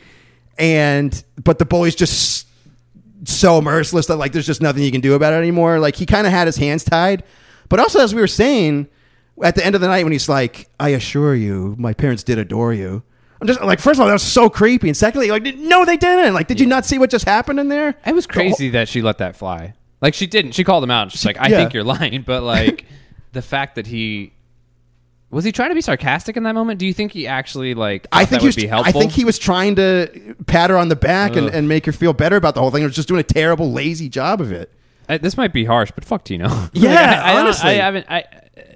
and 0.58 1.22
but 1.44 1.60
the 1.60 1.66
bully's 1.66 1.94
just 1.94 2.48
so 3.26 3.62
merciless 3.62 4.06
that 4.08 4.16
like 4.16 4.32
there's 4.32 4.46
just 4.46 4.62
nothing 4.62 4.82
you 4.82 4.92
can 4.94 5.02
do 5.02 5.14
about 5.14 5.34
it 5.34 5.36
anymore. 5.36 5.78
Like 5.78 5.98
he 5.98 6.06
kind 6.06 6.26
of 6.26 6.32
had 6.32 6.48
his 6.48 6.56
hands 6.56 6.86
tied, 6.86 7.26
but 7.70 7.80
also 7.80 8.00
as 8.00 8.14
we 8.14 8.22
were 8.22 8.28
saying 8.28 8.88
at 9.42 9.56
the 9.56 9.66
end 9.66 9.76
of 9.76 9.82
the 9.82 9.88
night 9.88 10.04
when 10.04 10.12
he's 10.12 10.28
like, 10.30 10.70
"I 10.80 10.90
assure 10.90 11.34
you, 11.36 11.76
my 11.78 11.94
parents 11.94 12.24
did 12.24 12.38
adore 12.38 12.74
you." 12.74 13.04
I'm 13.42 13.48
just 13.48 13.62
like, 13.62 13.80
first 13.80 13.98
of 13.98 14.02
all, 14.02 14.08
that 14.08 14.14
was 14.14 14.22
so 14.24 14.50
creepy, 14.50 14.90
and 14.90 14.98
secondly, 14.98 15.32
like, 15.32 15.44
no, 15.56 15.86
they 15.86 15.96
didn't. 15.96 16.34
Like, 16.34 16.48
did 16.48 16.60
you 16.60 16.66
not 16.66 16.86
see 16.86 16.98
what 17.00 17.10
just 17.10 17.24
happened 17.24 17.58
in 17.58 17.70
there? 17.70 17.96
It 18.06 18.14
was 18.14 18.28
The 18.28 18.34
whole- 18.34 18.44
crazy 18.44 18.70
that 18.72 18.90
she 18.90 19.02
let 19.02 19.20
that 19.20 19.38
fly. 19.38 19.76
Like 20.02 20.14
she 20.14 20.28
didn't. 20.28 20.54
She 20.54 20.64
called 20.64 20.84
him 20.84 20.92
out. 20.92 21.12
She's 21.12 21.26
like, 21.26 21.40
"I 21.40 21.48
yeah. 21.48 21.58
think 21.58 21.74
you're 21.74 21.84
lying," 21.84 22.22
but 22.24 22.44
like 22.44 22.86
the 23.34 23.42
fact 23.42 23.76
that 23.76 23.88
he 23.88 24.34
was 25.32 25.44
he 25.44 25.52
trying 25.52 25.70
to 25.70 25.76
be 25.76 25.82
sarcastic 25.82 26.38
in 26.38 26.44
that 26.44 26.56
moment? 26.56 26.80
Do 26.80 26.88
you 26.88 26.94
think 26.94 27.12
he 27.12 27.28
actually 27.28 27.74
like? 27.76 28.08
I 28.12 28.26
think 28.26 28.42
he 28.42 28.48
would 28.48 28.72
was. 28.72 28.88
I 28.88 28.92
think 28.92 29.12
he 29.12 29.26
was 29.26 29.38
trying 29.38 29.76
to 29.76 30.36
pat 30.48 30.70
her 30.70 30.78
on 30.78 30.90
the 30.90 30.96
back 30.96 31.36
and, 31.36 31.50
and 31.50 31.68
make 31.68 31.86
her 31.86 31.92
feel 31.92 32.14
better 32.14 32.36
about 32.36 32.56
the 32.56 32.62
whole 32.62 32.72
thing. 32.72 32.82
He 32.82 32.86
was 32.86 32.96
just 32.96 33.08
doing 33.08 33.20
a 33.20 33.24
terrible, 33.24 33.72
lazy 33.72 34.10
job 34.10 34.42
of 34.42 34.52
it. 34.52 34.74
I, 35.10 35.18
this 35.18 35.36
might 35.38 35.52
be 35.52 35.66
harsh, 35.66 35.92
but 35.94 36.06
fuck 36.06 36.24
Tino. 36.24 36.48
Like, 36.50 36.70
Yeah, 36.74 37.22
I, 37.26 37.32
I 37.34 37.40
honestly. 37.42 37.70
I 37.70 37.74
haven't. 37.74 38.06
I 38.10 38.24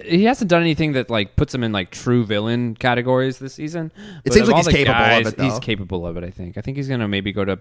he 0.04 0.24
hasn't 0.24 0.50
done 0.50 0.60
anything 0.60 0.92
that 0.92 1.08
like 1.08 1.36
puts 1.36 1.54
him 1.54 1.62
in 1.64 1.72
like 1.72 1.90
true 1.90 2.24
villain 2.24 2.74
categories 2.74 3.38
this 3.38 3.54
season. 3.54 3.92
It 4.24 4.32
seems 4.32 4.48
like 4.48 4.56
he's 4.56 4.66
the 4.66 4.72
capable 4.72 5.04
of 5.20 5.26
it, 5.26 5.36
though. 5.36 5.44
He's 5.44 5.58
capable 5.60 6.06
of 6.06 6.16
it. 6.16 6.24
I 6.24 6.30
think. 6.30 6.58
I 6.58 6.60
think 6.60 6.76
he's 6.76 6.88
gonna 6.88 7.08
maybe 7.08 7.32
go 7.32 7.44
to 7.44 7.58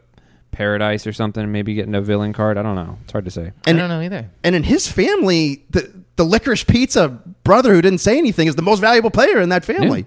Paradise 0.52 1.08
or 1.08 1.14
something. 1.14 1.52
Maybe 1.52 1.74
get 1.76 1.94
a 1.94 2.02
villain 2.02 2.34
card. 2.34 2.58
I 2.58 2.64
don't 2.64 2.76
know. 2.76 2.98
It's 3.04 3.12
hard 3.12 3.26
to 3.26 3.32
say. 3.32 3.52
I 3.66 3.74
don't 3.74 3.90
know 3.90 4.02
either. 4.02 4.30
And 4.44 4.56
in 4.56 4.64
his 4.64 4.88
family, 4.92 5.64
the 5.70 5.92
the 6.16 6.26
licorice 6.26 6.64
pizza 6.64 7.10
brother 7.44 7.74
who 7.74 7.82
didn't 7.82 8.00
say 8.00 8.18
anything 8.18 8.48
is 8.48 8.56
the 8.56 8.62
most 8.62 8.80
valuable 8.80 9.12
player 9.12 9.40
in 9.40 9.50
that 9.50 9.64
family. 9.66 10.06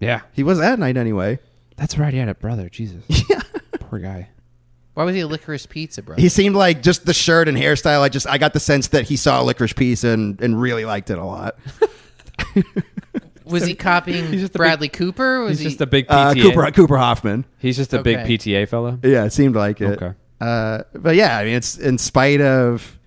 Yeah, 0.00 0.20
He 0.32 0.42
was 0.44 0.58
that 0.58 0.78
night 0.78 0.96
anyway. 0.96 1.38
that's 1.76 1.98
right. 1.98 2.12
He 2.12 2.18
had 2.20 2.28
a 2.28 2.34
brother. 2.34 2.68
Jesus. 2.68 3.02
Yeah. 3.28 3.40
Poor 3.80 3.98
guy. 3.98 4.28
Why 4.98 5.04
was 5.04 5.14
he 5.14 5.20
a 5.20 5.28
licorice 5.28 5.64
pizza, 5.64 6.02
bro? 6.02 6.16
He 6.16 6.28
seemed 6.28 6.56
like 6.56 6.82
just 6.82 7.06
the 7.06 7.14
shirt 7.14 7.46
and 7.46 7.56
hairstyle. 7.56 8.00
I 8.00 8.08
just 8.08 8.26
I 8.26 8.36
got 8.36 8.52
the 8.52 8.58
sense 8.58 8.88
that 8.88 9.04
he 9.04 9.16
saw 9.16 9.40
a 9.40 9.44
licorice 9.44 9.72
pizza 9.72 10.08
and, 10.08 10.40
and 10.40 10.60
really 10.60 10.84
liked 10.84 11.08
it 11.08 11.18
a 11.18 11.24
lot. 11.24 11.56
was 13.44 13.64
he 13.64 13.76
copying 13.76 14.32
just 14.32 14.56
a 14.56 14.58
Bradley 14.58 14.88
Cooper? 14.88 15.42
Was 15.42 15.50
He's 15.50 15.58
he, 15.60 15.64
just 15.66 15.80
a 15.80 15.86
big 15.86 16.06
Uh, 16.08 16.34
Cooper 16.34 16.68
Cooper 16.72 16.96
Hoffman. 16.96 17.44
He's 17.58 17.76
just 17.76 17.94
a 17.94 18.02
big 18.02 18.16
PTA 18.16 18.68
fella. 18.68 18.98
Yeah, 19.04 19.24
it 19.24 19.32
seemed 19.32 19.54
like 19.54 19.80
it. 19.80 20.02
Okay. 20.02 20.14
Uh, 20.40 20.82
but 20.92 21.14
yeah, 21.14 21.38
I 21.38 21.44
mean, 21.44 21.54
it's 21.54 21.78
in 21.78 21.96
spite 21.96 22.40
of 22.40 22.98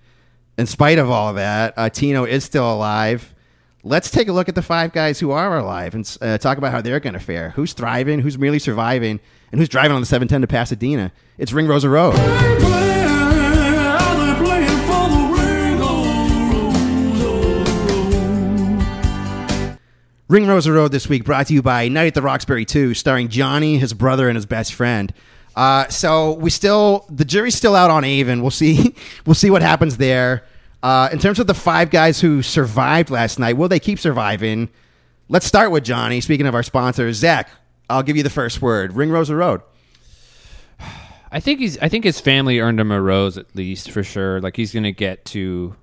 in 0.56 0.64
spite 0.64 0.96
of 0.96 1.10
all 1.10 1.34
that, 1.34 1.74
uh, 1.76 1.90
Tino 1.90 2.24
is 2.24 2.42
still 2.42 2.72
alive. 2.72 3.34
Let's 3.82 4.10
take 4.10 4.28
a 4.28 4.32
look 4.32 4.48
at 4.48 4.54
the 4.54 4.62
five 4.62 4.94
guys 4.94 5.20
who 5.20 5.30
are 5.32 5.58
alive 5.58 5.94
and 5.94 6.18
uh, 6.22 6.38
talk 6.38 6.56
about 6.56 6.72
how 6.72 6.80
they're 6.80 7.00
going 7.00 7.12
to 7.12 7.20
fare. 7.20 7.50
Who's 7.50 7.74
thriving? 7.74 8.20
Who's 8.20 8.38
merely 8.38 8.60
surviving? 8.60 9.20
And 9.52 9.60
who's 9.60 9.68
driving 9.68 9.92
on 9.92 10.00
the 10.00 10.06
710 10.06 10.40
to 10.40 10.46
Pasadena? 10.46 11.12
It's 11.36 11.52
Ring 11.52 11.66
Rosa 11.66 11.90
Road. 11.90 12.14
Ring 20.28 20.46
Rosa 20.46 20.72
Road 20.72 20.92
this 20.92 21.06
week 21.06 21.26
brought 21.26 21.48
to 21.48 21.52
you 21.52 21.60
by 21.60 21.88
Night 21.88 22.06
at 22.06 22.14
the 22.14 22.22
Roxbury 22.22 22.64
2, 22.64 22.94
starring 22.94 23.28
Johnny, 23.28 23.76
his 23.76 23.92
brother, 23.92 24.30
and 24.30 24.36
his 24.36 24.46
best 24.46 24.72
friend. 24.72 25.12
Uh, 25.54 25.86
so 25.88 26.32
we 26.32 26.48
still 26.48 27.04
the 27.10 27.26
jury's 27.26 27.54
still 27.54 27.76
out 27.76 27.90
on 27.90 28.04
Aven. 28.04 28.40
We'll 28.40 28.50
see 28.50 28.96
we'll 29.26 29.34
see 29.34 29.50
what 29.50 29.60
happens 29.60 29.98
there. 29.98 30.44
Uh, 30.82 31.10
in 31.12 31.18
terms 31.18 31.38
of 31.38 31.46
the 31.46 31.52
five 31.52 31.90
guys 31.90 32.22
who 32.22 32.40
survived 32.40 33.10
last 33.10 33.38
night, 33.38 33.58
will 33.58 33.68
they 33.68 33.78
keep 33.78 33.98
surviving? 33.98 34.70
Let's 35.28 35.44
start 35.44 35.70
with 35.70 35.84
Johnny. 35.84 36.22
Speaking 36.22 36.46
of 36.46 36.54
our 36.54 36.62
sponsors, 36.62 37.18
Zach, 37.18 37.50
I'll 37.88 38.02
give 38.02 38.16
you 38.16 38.22
the 38.22 38.30
first 38.30 38.62
word. 38.62 38.94
Ring 38.94 39.10
Rose 39.10 39.30
Rosa 39.30 39.36
Road. 39.36 39.60
I 41.32 41.40
think 41.40 41.60
he's. 41.60 41.78
I 41.78 41.88
think 41.88 42.04
his 42.04 42.20
family 42.20 42.60
earned 42.60 42.78
him 42.78 42.92
a 42.92 43.00
rose 43.00 43.38
at 43.38 43.56
least 43.56 43.90
for 43.90 44.02
sure. 44.02 44.40
Like 44.40 44.56
he's 44.56 44.72
gonna 44.72 44.92
get 44.92 45.24
to 45.26 45.74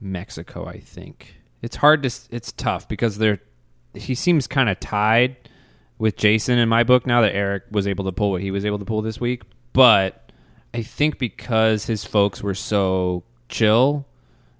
Mexico. 0.00 0.66
I 0.66 0.80
think 0.80 1.36
it's 1.62 1.76
hard 1.76 2.02
to. 2.02 2.10
It's 2.30 2.50
tough 2.52 2.88
because 2.88 3.18
they're. 3.18 3.38
He 3.94 4.14
seems 4.14 4.46
kind 4.46 4.68
of 4.68 4.80
tied 4.80 5.36
with 5.98 6.16
Jason 6.16 6.58
in 6.58 6.68
my 6.68 6.82
book 6.82 7.06
now 7.06 7.20
that 7.20 7.34
Erich 7.34 7.64
was 7.70 7.86
able 7.86 8.04
to 8.06 8.12
pull 8.12 8.32
what 8.32 8.42
he 8.42 8.50
was 8.50 8.64
able 8.64 8.78
to 8.78 8.84
pull 8.84 9.02
this 9.02 9.20
week. 9.20 9.42
But 9.72 10.32
I 10.74 10.82
think 10.82 11.18
because 11.18 11.86
his 11.86 12.04
folks 12.04 12.42
were 12.42 12.54
so 12.54 13.22
chill, 13.48 14.06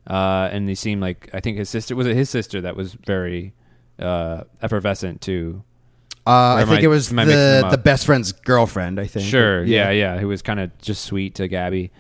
uh, 0.07 0.49
and 0.53 0.69
they 0.69 0.75
seem 0.75 1.01
like 1.01 1.31
I 1.35 1.41
think 1.41 1.59
his 1.59 1.69
sister 1.69 1.97
was 1.97 2.07
it 2.07 2.15
his 2.15 2.31
sister 2.31 2.61
that 2.61 2.77
was 2.77 2.95
very 2.95 3.55
uh, 3.99 4.45
effervescent 4.63 5.21
too. 5.21 5.65
Uh, 6.29 6.57
I 6.57 6.65
think 6.67 6.81
I- 6.81 6.85
it 6.85 6.89
was 6.89 7.11
am 7.11 7.19
I 7.21 7.25
mixing 7.25 7.41
the 7.41 7.69
the 7.71 7.79
best 7.79 8.07
friend's 8.07 8.33
girlfriend. 8.33 9.01
I 9.01 9.07
think. 9.07 9.27
Sure, 9.27 9.65
yeah, 9.65 9.91
yeah. 9.91 10.19
Who 10.19 10.29
was 10.29 10.43
kind 10.43 10.61
of 10.61 10.77
just 10.79 11.05
sweet 11.05 11.35
to 11.37 11.49
Gabby. 11.49 11.91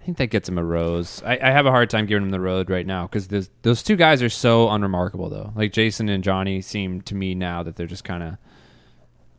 I 0.00 0.04
think 0.04 0.18
that 0.18 0.26
gets 0.26 0.48
him 0.50 0.58
a 0.58 0.64
rose. 0.64 1.22
I, 1.24 1.38
I 1.42 1.50
have 1.50 1.64
a 1.64 1.70
hard 1.70 1.88
time 1.88 2.04
giving 2.04 2.24
him 2.24 2.30
the 2.30 2.38
road 2.40 2.68
right 2.68 2.86
now 2.86 3.06
because 3.06 3.48
those 3.62 3.82
two 3.82 3.96
guys 3.96 4.22
are 4.22 4.28
so 4.28 4.68
unremarkable, 4.68 5.30
though. 5.30 5.52
Like 5.56 5.72
Jason 5.72 6.10
and 6.10 6.22
Johnny 6.22 6.60
seem 6.60 7.00
to 7.02 7.14
me 7.14 7.34
now 7.34 7.62
that 7.62 7.76
they're 7.76 7.86
just 7.86 8.04
kind 8.04 8.22
of 8.22 8.36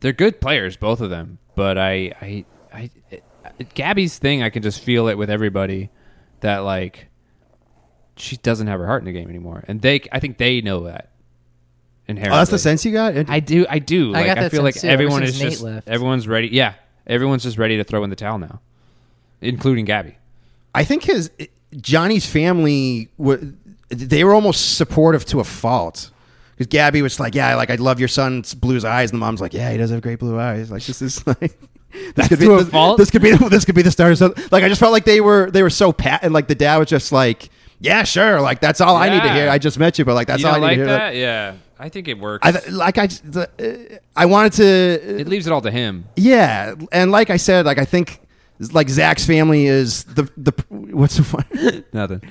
they're 0.00 0.12
good 0.12 0.40
players, 0.40 0.76
both 0.76 1.00
of 1.00 1.08
them. 1.08 1.38
But 1.54 1.78
I, 1.78 2.12
I, 2.20 2.44
I, 2.74 2.90
it, 3.10 3.74
Gabby's 3.74 4.18
thing, 4.18 4.42
I 4.42 4.50
can 4.50 4.62
just 4.62 4.80
feel 4.82 5.06
it 5.08 5.16
with 5.16 5.30
everybody 5.30 5.90
that 6.40 6.58
like 6.58 7.06
she 8.16 8.36
doesn't 8.36 8.66
have 8.66 8.80
her 8.80 8.86
heart 8.86 9.02
in 9.02 9.06
the 9.06 9.12
game 9.12 9.28
anymore, 9.28 9.62
and 9.68 9.80
they, 9.80 10.00
I 10.10 10.18
think 10.20 10.36
they 10.38 10.60
know 10.60 10.80
that. 10.84 11.10
Inherently, 12.08 12.36
Oh, 12.36 12.38
that's 12.38 12.50
the 12.52 12.58
sense 12.58 12.84
you 12.84 12.92
got. 12.92 13.16
It- 13.16 13.28
I 13.28 13.40
do. 13.40 13.66
I 13.68 13.78
do. 13.80 14.10
I 14.10 14.18
Like, 14.18 14.26
got 14.26 14.38
I 14.38 14.42
that 14.42 14.50
feel 14.52 14.62
like 14.62 14.74
sense, 14.74 14.82
too, 14.82 14.88
ever 14.88 14.92
everyone 15.02 15.22
since 15.22 15.34
is 15.36 15.40
Nate 15.42 15.50
just 15.50 15.62
left. 15.62 15.88
everyone's 15.88 16.28
ready. 16.28 16.48
Yeah, 16.48 16.74
everyone's 17.06 17.42
just 17.42 17.58
ready 17.58 17.76
to 17.78 17.84
throw 17.84 18.04
in 18.04 18.10
the 18.10 18.16
towel 18.16 18.38
now, 18.38 18.60
including 19.40 19.84
Gabby. 19.84 20.16
I 20.74 20.84
think 20.84 21.04
his 21.04 21.30
Johnny's 21.76 22.26
family 22.26 23.08
wa- 23.18 23.38
they 23.88 24.24
were 24.24 24.34
almost 24.34 24.76
supportive 24.76 25.24
to 25.26 25.40
a 25.40 25.44
fault. 25.44 26.10
Because 26.56 26.68
Gabby 26.68 27.02
was 27.02 27.20
like, 27.20 27.34
"Yeah, 27.34 27.54
like 27.56 27.68
I 27.70 27.74
love 27.74 27.98
your 27.98 28.08
son's 28.08 28.54
blue 28.54 28.76
eyes," 28.86 29.10
and 29.10 29.20
the 29.20 29.24
mom's 29.24 29.40
like, 29.42 29.52
"Yeah, 29.52 29.70
he 29.72 29.76
does 29.76 29.90
have 29.90 30.00
great 30.00 30.18
blue 30.18 30.38
eyes." 30.40 30.70
Like 30.70 30.82
this 30.84 31.02
is 31.02 31.26
like 31.26 31.58
this 32.14 32.28
could 32.28 32.38
be 32.38 32.46
to 32.46 32.54
a 32.54 32.58
this, 32.64 32.68
fault? 32.70 32.96
this 32.98 33.10
could 33.10 33.20
be 33.20 33.32
this 33.32 33.64
could 33.66 33.74
be 33.74 33.82
the 33.82 33.90
start 33.90 34.12
of 34.12 34.18
something. 34.18 34.42
Like 34.50 34.64
I 34.64 34.68
just 34.68 34.80
felt 34.80 34.92
like 34.92 35.04
they 35.04 35.20
were 35.20 35.50
they 35.50 35.62
were 35.62 35.68
so 35.70 35.92
pat, 35.92 36.20
and 36.22 36.32
like 36.32 36.46
the 36.48 36.54
dad 36.54 36.78
was 36.78 36.88
just 36.88 37.12
like, 37.12 37.50
"Yeah, 37.78 38.04
sure, 38.04 38.40
like 38.40 38.60
that's 38.60 38.80
all 38.80 38.96
I 38.96 39.10
need 39.10 39.22
to 39.22 39.32
hear. 39.34 39.50
I 39.50 39.58
just 39.58 39.78
met 39.78 39.98
you, 39.98 40.06
but 40.06 40.14
like 40.14 40.28
that's 40.28 40.40
you 40.42 40.48
all 40.48 40.54
I 40.54 40.58
need 40.60 40.62
like 40.64 40.70
to 40.78 40.84
hear." 40.84 40.86
that? 40.86 41.14
Yeah, 41.16 41.54
I 41.78 41.88
think 41.88 42.08
it 42.08 42.18
works. 42.18 42.46
I 42.46 42.52
th- 42.52 42.70
like 42.70 42.98
I 42.98 43.06
the, 43.06 43.50
uh, 43.94 43.98
I 44.16 44.26
wanted 44.26 44.52
to 44.54 44.64
it 45.20 45.28
leaves 45.28 45.46
it 45.46 45.52
all 45.52 45.60
to 45.62 45.70
him. 45.70 46.06
yeah, 46.16 46.74
and 46.92 47.10
like 47.10 47.30
I 47.30 47.36
said, 47.36 47.66
like 47.66 47.78
I 47.78 47.84
think 47.84 48.20
like 48.72 48.88
Zach's 48.88 49.26
family 49.26 49.66
is 49.66 50.04
the 50.04 50.22
the 50.38 50.52
what's 50.70 51.16
the 51.18 51.22
one. 51.24 51.84
Nothing. 51.92 52.22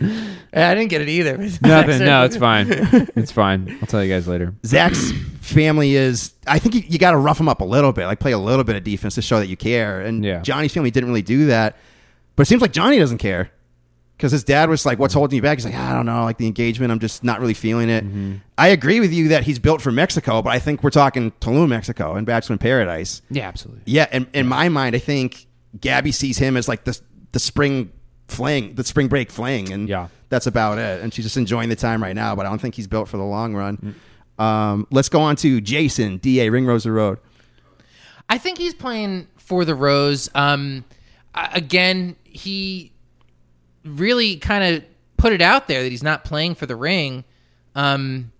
I 0.54 0.74
didn't 0.74 0.90
get 0.90 1.02
it 1.02 1.10
either. 1.10 1.38
Nothing. 1.62 2.00
No, 2.06 2.24
it's 2.26 2.38
fine. 2.38 2.68
It's 3.16 3.32
fine. 3.32 3.78
I'll 3.82 3.88
tell 3.88 4.04
you 4.04 4.12
guys 4.12 4.28
later. 4.28 4.54
Zach's 4.66 5.12
family 5.42 5.96
is. 5.96 6.34
I 6.48 6.58
think 6.60 6.74
you, 6.76 6.82
you 6.88 6.98
got 6.98 7.12
to 7.12 7.18
rough 7.18 7.40
him 7.40 7.48
up 7.48 7.62
a 7.62 7.66
little 7.66 7.92
bit, 7.92 8.08
like 8.08 8.20
play 8.20 8.32
a 8.32 8.40
little 8.40 8.64
bit 8.64 8.76
of 8.76 8.84
defense 8.84 9.16
to 9.16 9.22
show 9.22 9.40
that 9.40 9.48
you 9.48 9.58
care. 9.58 10.02
And 10.02 10.24
Yeah. 10.26 10.42
Johnny's 10.42 10.74
family 10.74 10.90
didn't 10.92 11.10
really 11.10 11.22
do 11.22 11.46
that, 11.48 11.76
but 12.36 12.42
it 12.44 12.46
seems 12.48 12.62
like 12.64 12.72
Johnny 12.74 12.98
doesn't 12.98 13.20
care 13.20 13.52
because 14.18 14.32
his 14.32 14.44
dad 14.44 14.70
was 14.70 14.86
like, 14.86 14.98
"What's 15.00 15.14
holding 15.14 15.36
you 15.36 15.42
back?" 15.42 15.58
He's 15.58 15.66
like, 15.66 15.76
"I 15.76 15.94
don't 15.94 16.06
know, 16.06 16.24
like 16.24 16.38
the 16.38 16.48
engagement. 16.48 16.92
I'm 16.92 17.00
just 17.00 17.24
not 17.24 17.40
really 17.40 17.54
feeling 17.54 17.90
it." 17.90 18.06
Mm-hmm. 18.06 18.36
I 18.58 18.70
agree 18.70 19.00
with 19.00 19.14
you 19.14 19.28
that 19.30 19.44
he's 19.44 19.60
built 19.60 19.82
for 19.82 19.92
Mexico, 19.92 20.42
but 20.42 20.52
I 20.52 20.60
think 20.60 20.84
we're 20.84 20.90
talking 20.90 21.32
Tulum, 21.42 21.70
Mexico, 21.70 22.16
and 22.16 22.26
Bachelor 22.26 22.54
in 22.54 22.60
Paradise. 22.60 23.22
Yeah, 23.30 23.48
absolutely. 23.48 23.84
Yeah, 23.86 24.08
and 24.12 24.28
in 24.34 24.48
my 24.48 24.70
mind, 24.70 24.96
I 24.96 25.00
think 25.00 25.48
Gabby 25.80 26.12
sees 26.12 26.38
him 26.38 26.56
as 26.58 26.68
like 26.68 26.84
the 26.86 27.00
the 27.32 27.40
spring 27.40 27.92
fling, 28.28 28.76
the 28.76 28.84
spring 28.84 29.08
break 29.08 29.30
fling, 29.30 29.72
and 29.72 29.88
Yeah. 29.90 30.08
that's 30.30 30.48
about 30.48 30.78
it. 30.80 31.02
And 31.04 31.14
she's 31.14 31.26
just 31.26 31.38
enjoying 31.38 31.70
the 31.70 31.76
time 31.76 32.02
right 32.02 32.16
now. 32.16 32.36
But 32.36 32.46
I 32.46 32.50
don't 32.50 32.60
think 32.62 32.76
he's 32.76 32.88
built 32.88 33.08
for 33.10 33.18
the 33.18 33.24
long 33.24 33.54
run. 33.54 33.96
Um, 34.40 34.88
let's 34.92 35.10
go 35.10 35.22
on 35.22 35.36
to 35.38 35.62
Jason 35.62 36.18
Da 36.18 36.48
Ring 36.50 36.66
Rosa 36.66 36.92
Road. 36.92 37.20
I 38.28 38.38
think 38.40 38.58
he's 38.58 38.74
playing 38.74 39.28
for 39.38 39.64
the 39.66 39.76
Rose. 39.76 40.30
Um, 40.34 40.84
again, 41.36 42.16
he 42.24 42.92
really 43.86 44.38
kind 44.38 44.76
of 44.76 44.84
put 45.18 45.32
it 45.32 45.42
out 45.42 45.68
there 45.68 45.84
that 45.84 45.90
he's 45.90 46.04
not 46.04 46.26
playing 46.26 46.56
for 46.56 46.66
the 46.66 46.76
ring. 46.76 47.24
Um, 47.76 48.32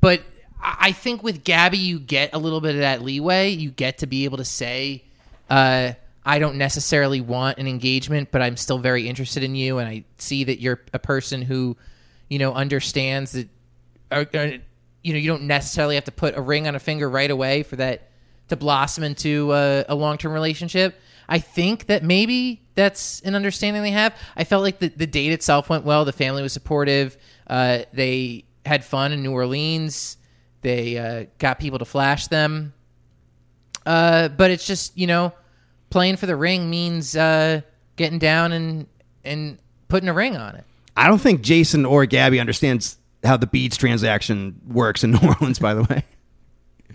but 0.00 0.22
I 0.60 0.92
think 0.92 1.22
with 1.22 1.44
Gabby, 1.44 1.78
you 1.78 1.98
get 1.98 2.34
a 2.34 2.38
little 2.38 2.60
bit 2.60 2.74
of 2.74 2.80
that 2.80 3.02
leeway. 3.02 3.50
You 3.50 3.70
get 3.70 3.98
to 3.98 4.06
be 4.06 4.24
able 4.24 4.38
to 4.38 4.44
say, 4.44 5.04
uh, 5.48 5.92
I 6.26 6.38
don't 6.38 6.56
necessarily 6.56 7.20
want 7.20 7.58
an 7.58 7.66
engagement, 7.66 8.30
but 8.30 8.40
I'm 8.40 8.56
still 8.56 8.78
very 8.78 9.08
interested 9.08 9.42
in 9.42 9.54
you, 9.54 9.78
and 9.78 9.88
I 9.88 10.04
see 10.16 10.44
that 10.44 10.60
you're 10.60 10.80
a 10.92 10.98
person 10.98 11.42
who, 11.42 11.76
you 12.28 12.38
know, 12.38 12.54
understands 12.54 13.32
that. 13.32 13.48
Or, 14.10 14.26
or, 14.34 14.58
you 15.02 15.12
know, 15.12 15.18
you 15.18 15.28
don't 15.28 15.42
necessarily 15.42 15.96
have 15.96 16.04
to 16.04 16.12
put 16.12 16.36
a 16.36 16.40
ring 16.40 16.66
on 16.66 16.74
a 16.74 16.78
finger 16.78 17.08
right 17.10 17.30
away 17.30 17.62
for 17.62 17.76
that 17.76 18.08
to 18.48 18.56
blossom 18.56 19.04
into 19.04 19.52
a, 19.52 19.84
a 19.88 19.94
long 19.94 20.16
term 20.16 20.32
relationship. 20.32 20.98
I 21.28 21.38
think 21.38 21.86
that 21.86 22.02
maybe 22.02 22.62
that's 22.74 23.20
an 23.20 23.34
understanding 23.34 23.82
they 23.82 23.90
have. 23.90 24.14
I 24.36 24.44
felt 24.44 24.62
like 24.62 24.78
the, 24.78 24.88
the 24.88 25.06
date 25.06 25.32
itself 25.32 25.68
went 25.68 25.84
well. 25.84 26.04
The 26.04 26.12
family 26.12 26.42
was 26.42 26.52
supportive. 26.52 27.16
Uh, 27.46 27.80
they 27.92 28.44
had 28.66 28.84
fun 28.84 29.12
in 29.12 29.22
New 29.22 29.32
Orleans. 29.32 30.16
They 30.62 30.98
uh, 30.98 31.26
got 31.38 31.58
people 31.58 31.78
to 31.78 31.84
flash 31.84 32.28
them. 32.28 32.72
Uh, 33.86 34.28
but 34.28 34.50
it's 34.50 34.66
just 34.66 34.96
you 34.96 35.06
know, 35.06 35.32
playing 35.90 36.16
for 36.16 36.26
the 36.26 36.36
ring 36.36 36.70
means 36.70 37.14
uh, 37.16 37.60
getting 37.96 38.18
down 38.18 38.52
and 38.52 38.86
and 39.24 39.58
putting 39.88 40.08
a 40.08 40.14
ring 40.14 40.36
on 40.36 40.56
it. 40.56 40.64
I 40.96 41.08
don't 41.08 41.20
think 41.20 41.42
Jason 41.42 41.84
or 41.84 42.06
Gabby 42.06 42.40
understands 42.40 42.96
how 43.22 43.36
the 43.36 43.46
beads 43.46 43.76
transaction 43.76 44.60
works 44.66 45.04
in 45.04 45.12
New 45.12 45.18
Orleans. 45.22 45.58
By 45.58 45.74
the 45.74 45.82
way, 45.84 46.04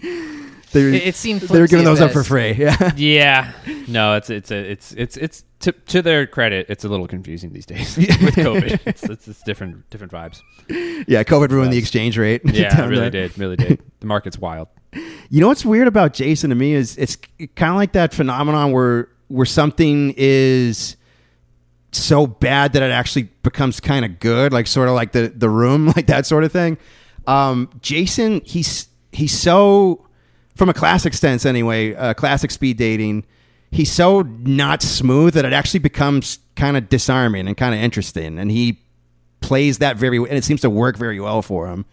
They're- 0.72 0.94
It- 0.94 1.08
it 1.08 1.16
seemed 1.16 1.42
they 1.42 1.60
were 1.60 1.68
giving 1.68 1.86
those 1.86 2.02
up 2.02 2.12
for 2.12 2.24
free. 2.24 2.54
Yeah, 2.58 2.92
Yeah, 2.96 3.52
no, 3.88 4.16
it's 4.16 4.30
it's 4.30 4.52
a 4.52 4.72
it's 4.72 4.92
it's 4.94 5.18
it's 5.18 5.44
to, 5.62 5.72
to 5.74 6.02
their 6.02 6.26
credit, 6.26 6.68
it's 6.70 6.84
a 6.86 6.90
little 6.90 7.08
confusing 7.08 7.52
these 7.52 7.66
days 7.66 7.98
with 7.98 8.08
COVID. 8.36 8.80
It's, 8.86 9.04
it's, 9.04 9.28
it's 9.28 9.42
different 9.44 9.90
different 9.90 10.14
vibes. 10.14 10.42
yeah. 11.08 11.24
COVID 11.24 11.50
ruined 11.50 11.74
the 11.74 11.78
exchange 11.78 12.18
rate. 12.18 12.42
Yeah, 12.54 12.84
it 12.86 12.88
really 12.88 13.10
there. 13.10 13.28
did, 13.28 13.38
really 13.38 13.56
did. 13.58 13.82
The 14.00 14.08
market's 14.08 14.38
wild. 14.38 14.68
You 15.30 15.42
know 15.42 15.48
what's 15.50 15.66
weird 15.66 15.88
about 15.88 16.14
Jason 16.14 16.50
to 16.50 16.56
me 16.56 16.74
is 16.74 16.98
it's 16.98 17.16
kind 17.56 17.70
of 17.72 17.76
like 17.76 17.92
that 17.94 18.14
phenomenon 18.14 18.72
where 18.72 19.10
where 19.28 19.46
something 19.46 20.14
is 20.18 20.96
so 21.92 22.28
bad 22.28 22.74
that 22.74 22.84
it 22.84 22.92
actually 22.92 23.24
becomes 23.44 23.80
kind 23.80 24.06
of 24.06 24.20
good, 24.20 24.54
like 24.54 24.68
sort 24.68 24.88
of 24.90 24.96
like 24.96 25.12
the 25.12 25.28
the 25.36 25.50
room, 25.50 25.88
like 25.96 26.08
that 26.08 26.26
sort 26.26 26.44
of 26.44 26.52
thing. 26.52 26.78
Um, 27.28 27.70
Jason, 27.82 28.42
he's 28.46 28.88
he's 29.12 29.38
so 29.38 30.08
from 30.60 30.70
a 30.70 30.74
classic 30.74 31.14
sense 31.14 31.46
anyway, 31.46 31.96
uh, 31.96 32.14
classic 32.14 32.52
speed 32.52 32.78
dating. 32.78 33.26
He's 33.72 33.92
so 33.92 34.22
not 34.22 34.82
smooth 34.84 35.34
that 35.36 35.46
it 35.46 35.54
actually 35.54 35.80
becomes 35.80 36.40
kind 36.58 36.76
of 36.76 36.90
disarming 36.90 37.48
and 37.48 37.56
kind 37.56 37.74
of 37.74 37.80
interesting, 37.80 38.38
and 38.38 38.52
he 38.52 38.82
plays 39.40 39.78
that 39.78 39.96
very 39.96 40.18
and 40.18 40.34
it 40.34 40.44
seems 40.44 40.60
to 40.62 40.70
work 40.70 40.98
very 40.98 41.20
well 41.20 41.42
for 41.42 41.68
him. 41.68 41.86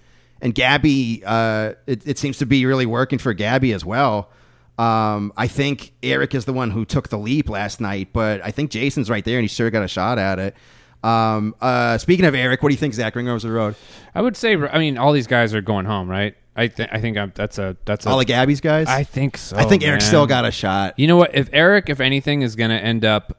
And 0.43 0.53
Gabby, 0.53 1.23
uh, 1.25 1.75
it, 1.87 2.07
it 2.07 2.19
seems 2.19 2.39
to 2.39 2.47
be 2.47 2.67
really 2.67 2.87
working 2.87 3.21
for 3.21 3.33
Gabby 3.33 3.73
as 3.73 3.85
well. 3.85 4.31
Um, 4.79 5.33
I 5.37 5.47
think 5.47 5.93
Erich 6.03 6.35
is 6.35 6.45
the 6.45 6.53
one 6.53 6.73
who 6.73 6.85
took 6.85 7.09
the 7.09 7.19
leap 7.19 7.49
last 7.49 7.81
night, 7.81 8.09
but 8.13 8.45
I 8.45 8.51
think 8.51 8.73
Jason's 8.73 9.09
right 9.09 9.25
there, 9.25 9.39
and 9.39 9.45
he 9.45 9.49
sure 9.49 9.71
got 9.71 9.85
a 9.85 9.89
shot 9.89 10.19
at 10.19 10.39
it. 10.41 10.57
Um, 11.05 11.55
uh, 11.61 11.99
speaking 11.99 12.25
of 12.25 12.35
Erich, 12.35 12.63
what 12.63 12.71
do 12.71 12.75
you 12.75 12.79
think, 12.79 12.95
Zach? 12.95 13.15
Ring 13.15 13.29
over 13.29 13.39
the 13.39 13.53
road. 13.53 13.77
I 14.13 14.21
would 14.21 14.37
say, 14.37 14.57
I 14.57 14.79
mean, 14.79 14.99
all 14.99 15.13
these 15.13 15.29
guys 15.29 15.55
are 15.55 15.63
going 15.63 15.87
home, 15.87 16.11
right? 16.11 16.35
I 16.57 16.69
th- 16.69 16.89
I 16.91 17.01
think 17.01 17.17
I'm, 17.17 17.33
that's 17.35 17.59
a 17.59 17.77
that's 17.85 18.07
a. 18.07 18.11
All 18.11 18.21
of 18.21 18.27
Gabby's 18.27 18.61
guys. 18.61 18.87
I 18.87 19.05
think 19.05 19.37
so. 19.37 19.57
I 19.57 19.65
think 19.65 19.83
Erich 19.83 20.01
man. 20.01 20.09
still 20.09 20.27
got 20.27 20.45
a 20.45 20.51
shot. 20.51 20.99
You 20.99 21.07
know 21.07 21.17
what? 21.17 21.35
If 21.35 21.51
Erich, 21.53 21.89
if 21.89 22.01
anything, 22.01 22.43
is 22.43 22.57
going 22.57 22.71
to 22.71 22.77
end 22.77 23.05
up 23.05 23.37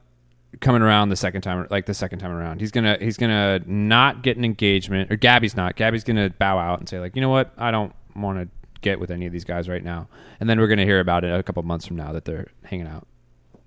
coming 0.60 0.82
around 0.82 1.08
the 1.08 1.16
second 1.16 1.42
time, 1.42 1.66
like 1.70 1.86
the 1.86 1.94
second 1.94 2.20
time 2.20 2.30
around, 2.30 2.60
he's 2.60 2.70
gonna 2.70 2.96
he's 3.00 3.16
gonna 3.16 3.60
not 3.66 4.22
get 4.22 4.36
an 4.36 4.44
engagement, 4.44 5.10
or 5.10 5.16
Gabby's 5.16 5.56
not. 5.56 5.76
Gabby's 5.76 6.04
gonna 6.04 6.30
bow 6.30 6.58
out 6.58 6.80
and 6.80 6.88
say 6.88 6.98
like, 7.00 7.14
you 7.14 7.20
know 7.20 7.28
what? 7.28 7.52
I 7.58 7.70
don't 7.70 7.92
want 8.16 8.38
to 8.38 8.48
get 8.80 9.00
with 9.00 9.10
any 9.10 9.26
of 9.26 9.32
these 9.32 9.44
guys 9.44 9.68
right 9.68 9.82
now. 9.82 10.08
And 10.40 10.48
then 10.48 10.58
we're 10.60 10.68
gonna 10.68 10.84
hear 10.84 11.00
about 11.00 11.24
it 11.24 11.32
a 11.32 11.42
couple 11.42 11.62
months 11.62 11.86
from 11.86 11.96
now 11.96 12.12
that 12.12 12.24
they're 12.24 12.48
hanging 12.64 12.86
out. 12.86 13.06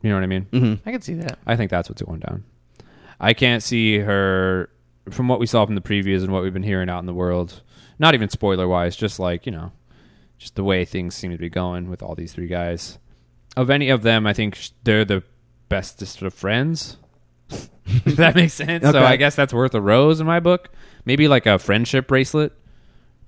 You 0.01 0.09
know 0.09 0.15
what 0.15 0.23
I 0.23 0.27
mean? 0.27 0.45
Mm-hmm. 0.51 0.89
I 0.89 0.91
can 0.91 1.01
see 1.01 1.13
that. 1.15 1.37
I 1.45 1.55
think 1.55 1.69
that's 1.69 1.89
what's 1.89 2.01
going 2.01 2.21
down. 2.21 2.43
I 3.19 3.33
can't 3.33 3.61
see 3.61 3.99
her 3.99 4.69
from 5.11 5.27
what 5.27 5.39
we 5.39 5.45
saw 5.45 5.65
from 5.65 5.75
the 5.75 5.81
previews 5.81 6.23
and 6.23 6.31
what 6.31 6.41
we've 6.41 6.53
been 6.53 6.63
hearing 6.63 6.89
out 6.89 6.99
in 6.99 7.05
the 7.05 7.13
world. 7.13 7.61
Not 8.01 8.15
even 8.15 8.29
spoiler 8.29 8.67
wise, 8.67 8.95
just 8.95 9.19
like 9.19 9.45
you 9.45 9.51
know, 9.51 9.71
just 10.39 10.55
the 10.55 10.63
way 10.63 10.85
things 10.85 11.13
seem 11.13 11.29
to 11.29 11.37
be 11.37 11.49
going 11.49 11.87
with 11.87 12.01
all 12.01 12.15
these 12.15 12.33
three 12.33 12.47
guys. 12.47 12.97
Of 13.55 13.69
any 13.69 13.89
of 13.89 14.01
them, 14.01 14.25
I 14.25 14.33
think 14.33 14.57
they're 14.83 15.05
the 15.05 15.21
bestest 15.69 16.23
of 16.23 16.33
friends. 16.33 16.97
if 17.85 18.15
that 18.15 18.33
makes 18.33 18.53
sense. 18.53 18.83
So 18.83 19.03
I 19.03 19.17
guess 19.17 19.35
that's 19.35 19.53
worth 19.53 19.75
a 19.75 19.81
rose 19.81 20.19
in 20.19 20.25
my 20.25 20.39
book. 20.39 20.69
Maybe 21.05 21.27
like 21.27 21.45
a 21.45 21.59
friendship 21.59 22.07
bracelet, 22.07 22.53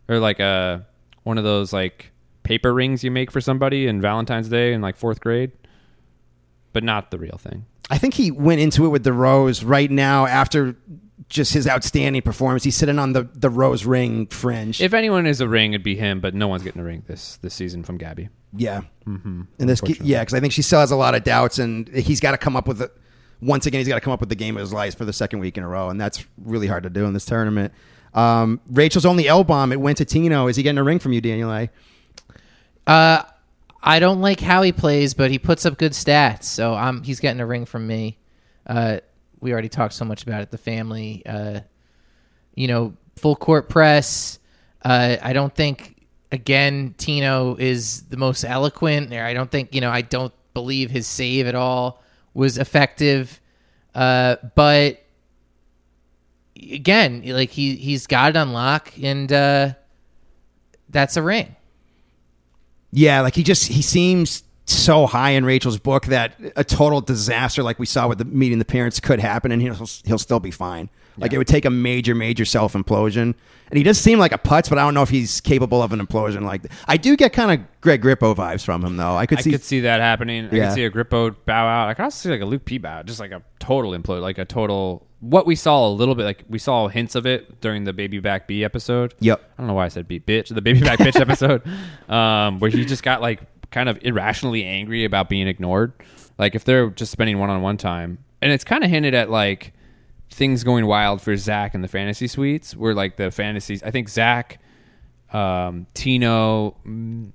or 0.09 0.17
like 0.17 0.39
a 0.39 0.88
one 1.21 1.38
of 1.38 1.43
those 1.43 1.71
like 1.71 2.11
paper 2.41 2.74
rings 2.74 3.03
you 3.03 3.11
make 3.11 3.30
for 3.30 3.41
somebody 3.41 3.86
in 3.86 4.01
Valentine's 4.01 4.49
Day 4.49 4.74
in 4.74 4.82
like 4.82 4.95
fourth 4.95 5.21
grade, 5.21 5.51
but 6.71 6.84
not 6.84 7.11
the 7.11 7.19
real 7.19 7.38
thing. 7.38 7.67
I 7.91 7.99
think 7.99 8.15
he 8.15 8.32
went 8.32 8.59
into 8.59 8.88
it 8.88 8.89
with 8.89 9.03
the 9.03 9.13
Rose 9.13 9.63
right 9.63 9.91
now 9.91 10.26
after 10.26 10.76
just 11.34 11.53
his 11.53 11.67
outstanding 11.67 12.21
performance. 12.21 12.63
He's 12.63 12.75
sitting 12.75 12.99
on 12.99 13.13
the, 13.13 13.23
the 13.34 13.49
Rose 13.49 13.86
ring 13.86 14.27
fringe. 14.27 14.79
If 14.79 14.93
anyone 14.93 15.25
is 15.25 15.41
a 15.41 15.47
ring, 15.47 15.73
it'd 15.73 15.84
be 15.84 15.95
him. 15.95 16.21
But 16.21 16.34
no 16.34 16.47
one's 16.47 16.63
getting 16.63 16.81
a 16.81 16.86
ring 16.86 17.03
this 17.07 17.38
this 17.38 17.53
season 17.53 17.84
from 17.84 17.97
Gabby. 17.97 18.29
yeah. 18.55 18.81
Mm-hmm. 19.05 19.41
And 19.59 19.69
this, 19.69 19.81
yeah, 19.99 20.21
because 20.21 20.34
I 20.34 20.39
think 20.39 20.53
she 20.53 20.61
still 20.61 20.79
has 20.79 20.91
a 20.91 20.95
lot 20.95 21.13
of 21.13 21.25
doubts, 21.25 21.59
and 21.59 21.89
he's 21.89 22.21
got 22.21 22.31
to 22.31 22.38
come 22.38 22.55
up 22.55 22.67
with 22.67 22.81
it. 22.81 22.91
Once 23.41 23.65
again, 23.65 23.79
he's 23.79 23.89
got 23.89 23.95
to 23.95 24.01
come 24.01 24.13
up 24.13 24.21
with 24.21 24.29
the 24.29 24.36
game 24.36 24.55
of 24.55 24.61
his 24.61 24.71
life 24.71 24.97
for 24.97 25.03
the 25.03 25.11
second 25.11 25.39
week 25.39 25.57
in 25.57 25.63
a 25.63 25.67
row, 25.67 25.89
and 25.89 25.99
that's 25.99 26.23
really 26.38 26.67
hard 26.67 26.84
to 26.84 26.89
do 26.89 27.03
in 27.03 27.11
this 27.11 27.25
tournament. 27.25 27.73
Um, 28.13 28.61
Rachel's 28.71 29.05
only 29.05 29.27
L 29.27 29.43
bomb. 29.43 29.73
It 29.73 29.81
went 29.81 29.97
to 29.97 30.05
Tino. 30.05 30.47
Is 30.47 30.55
he 30.55 30.63
getting 30.63 30.77
a 30.77 30.84
ring 30.84 30.99
from 30.99 31.11
you, 31.11 31.19
Daniel? 31.19 31.51
A? 31.51 31.69
Uh, 32.88 33.23
I 33.81 33.99
don't 33.99 34.21
like 34.21 34.39
how 34.39 34.61
he 34.61 34.71
plays, 34.71 35.13
but 35.13 35.31
he 35.31 35.39
puts 35.39 35.65
up 35.65 35.77
good 35.77 35.91
stats, 35.91 36.43
so 36.43 36.73
um, 36.75 37.03
he's 37.03 37.19
getting 37.19 37.41
a 37.41 37.45
ring 37.45 37.65
from 37.65 37.86
me. 37.86 38.17
Uh, 38.65 38.99
we 39.43 39.51
already 39.51 39.69
talked 39.69 39.93
so 39.93 40.05
much 40.05 40.23
about 40.23 40.41
it. 40.41 40.49
The 40.49 40.57
family, 40.57 41.23
uh, 41.25 41.59
you 42.55 42.67
know, 42.67 42.95
full 43.17 43.35
court 43.35 43.69
press. 43.69 44.39
Uh, 44.81 45.17
I 45.21 45.33
don't 45.33 45.53
think 45.53 46.07
again 46.31 46.95
Tino 46.97 47.55
is 47.55 48.03
the 48.03 48.17
most 48.17 48.43
eloquent. 48.43 49.13
Or 49.13 49.23
I 49.23 49.33
don't 49.33 49.51
think 49.51 49.75
you 49.75 49.81
know. 49.81 49.91
I 49.91 50.01
don't 50.01 50.33
believe 50.53 50.89
his 50.89 51.05
save 51.05 51.45
at 51.45 51.55
all 51.55 52.01
was 52.33 52.57
effective. 52.57 53.39
Uh, 53.93 54.37
but 54.55 55.03
again, 56.55 57.23
like 57.25 57.51
he 57.51 57.75
he's 57.75 58.07
got 58.07 58.29
it 58.29 58.37
on 58.37 58.53
lock, 58.53 58.93
and 59.01 59.31
uh, 59.31 59.73
that's 60.89 61.17
a 61.17 61.21
ring. 61.21 61.55
Yeah, 62.91 63.21
like 63.21 63.35
he 63.35 63.43
just 63.43 63.67
he 63.67 63.81
seems 63.81 64.43
so 64.66 65.05
high 65.07 65.32
in 65.32 65.43
Rachel's 65.45 65.78
book 65.78 66.05
that 66.07 66.36
a 66.55 66.64
total 66.64 67.01
disaster 67.01 67.64
like 67.64 67.80
we 67.80 67.86
saw 67.86 68.07
with 68.07 68.18
the 68.18 68.26
meeting 68.26 68.59
the 68.59 68.66
parents 68.66 68.99
could 68.99 69.20
happen 69.20 69.51
and 69.51 69.61
he'll 69.61 69.76
he'll 70.05 70.18
still 70.18 70.39
be 70.39 70.51
fine. 70.51 70.89
Like 71.18 71.32
it 71.32 71.38
would 71.38 71.47
take 71.47 71.66
a 71.66 71.70
major 71.70 72.16
major 72.16 72.43
self 72.45 72.74
implosion. 72.74 73.36
And 73.70 73.78
he 73.78 73.84
does 73.84 73.99
seem 73.99 74.20
like 74.20 74.32
a 74.32 74.38
putz, 74.38 74.70
but 74.70 74.78
I 74.78 74.82
don't 74.84 74.93
know 74.93 75.01
if 75.03 75.09
he's 75.09 75.41
capable 75.41 75.82
of 75.82 75.93
an 75.93 75.99
implosion 75.99 76.41
like 76.41 76.61
that. 76.64 76.72
I 76.88 76.97
do 76.97 77.16
get 77.16 77.34
kind 77.34 77.51
of 77.59 77.82
Greg 77.82 78.01
Grippo 78.01 78.36
vibes 78.36 78.64
from 78.64 78.84
him 78.84 78.97
though. 78.97 79.16
I 79.16 79.26
could 79.26 79.39
I 79.39 79.41
see 79.41 79.51
could 79.51 79.64
see 79.64 79.82
that 79.82 79.99
happening. 79.99 80.49
I 80.51 80.55
Yeah. 80.55 80.66
could 80.68 80.76
see 80.76 80.86
a 80.86 80.91
Grippo 80.91 81.36
bow 81.45 81.68
out. 81.68 81.88
I 81.89 81.93
could 81.93 82.03
also 82.03 82.18
see 82.18 82.30
like 82.32 82.41
a 82.41 82.45
Luke 82.45 82.66
P 82.66 82.78
bow, 82.80 83.03
just 83.03 83.20
like 83.20 83.32
a 83.32 83.43
total 83.59 83.91
implode, 83.91 84.22
like 84.22 84.38
a 84.38 84.45
total. 84.45 85.05
What 85.20 85.45
we 85.45 85.55
saw 85.55 85.88
a 85.88 85.89
little 85.89 86.16
bit, 86.16 86.24
like 86.26 86.43
we 86.49 86.59
saw 86.59 86.88
hints 86.89 87.16
of 87.16 87.26
it 87.26 87.61
during 87.61 87.84
the 87.86 87.93
Baby 87.93 88.20
Back 88.20 88.45
B 88.47 88.64
episode. 88.64 89.14
Yep. 89.20 89.41
I 89.57 89.61
don't 89.61 89.68
know 89.68 89.74
why 89.74 89.86
I 89.86 89.88
said 89.89 90.07
beat 90.07 90.26
bitch. 90.26 90.53
The 90.53 90.61
Baby 90.61 90.82
Back 90.82 90.99
bitch 90.99 91.20
episode, 91.22 91.61
um, 92.09 92.59
where 92.59 92.70
he 92.72 92.84
just 92.86 93.03
got 93.03 93.22
like 93.22 93.39
kind 93.74 93.89
of 93.89 93.99
irrationally 94.03 94.63
angry 94.63 95.03
about 95.03 95.28
being 95.28 95.47
ignored. 95.47 95.91
Like 96.38 96.55
if 96.55 96.63
they're 96.63 96.89
just 96.89 97.11
spending 97.11 97.39
one 97.39 97.49
on 97.49 97.61
one 97.61 97.76
time, 97.76 98.19
and 98.41 98.51
it's 98.51 98.63
kind 98.63 98.84
of 98.84 98.89
hinted 98.89 99.13
at 99.13 99.30
like 99.30 99.74
things 100.30 100.63
going 100.63 100.86
wild 100.86 101.21
for 101.21 101.36
Zach 101.36 101.74
and 101.74 101.84
the 101.84 101.88
fantasy 101.88 102.28
suites, 102.28 102.76
where 102.76 102.93
like 102.93 103.17
the 103.17 103.32
fantasies. 103.32 103.84
I 103.84 103.91
think 103.91 104.07
Zach, 104.09 104.59
um, 105.34 105.88
Tino, 105.93 106.78
mm, 106.88 107.32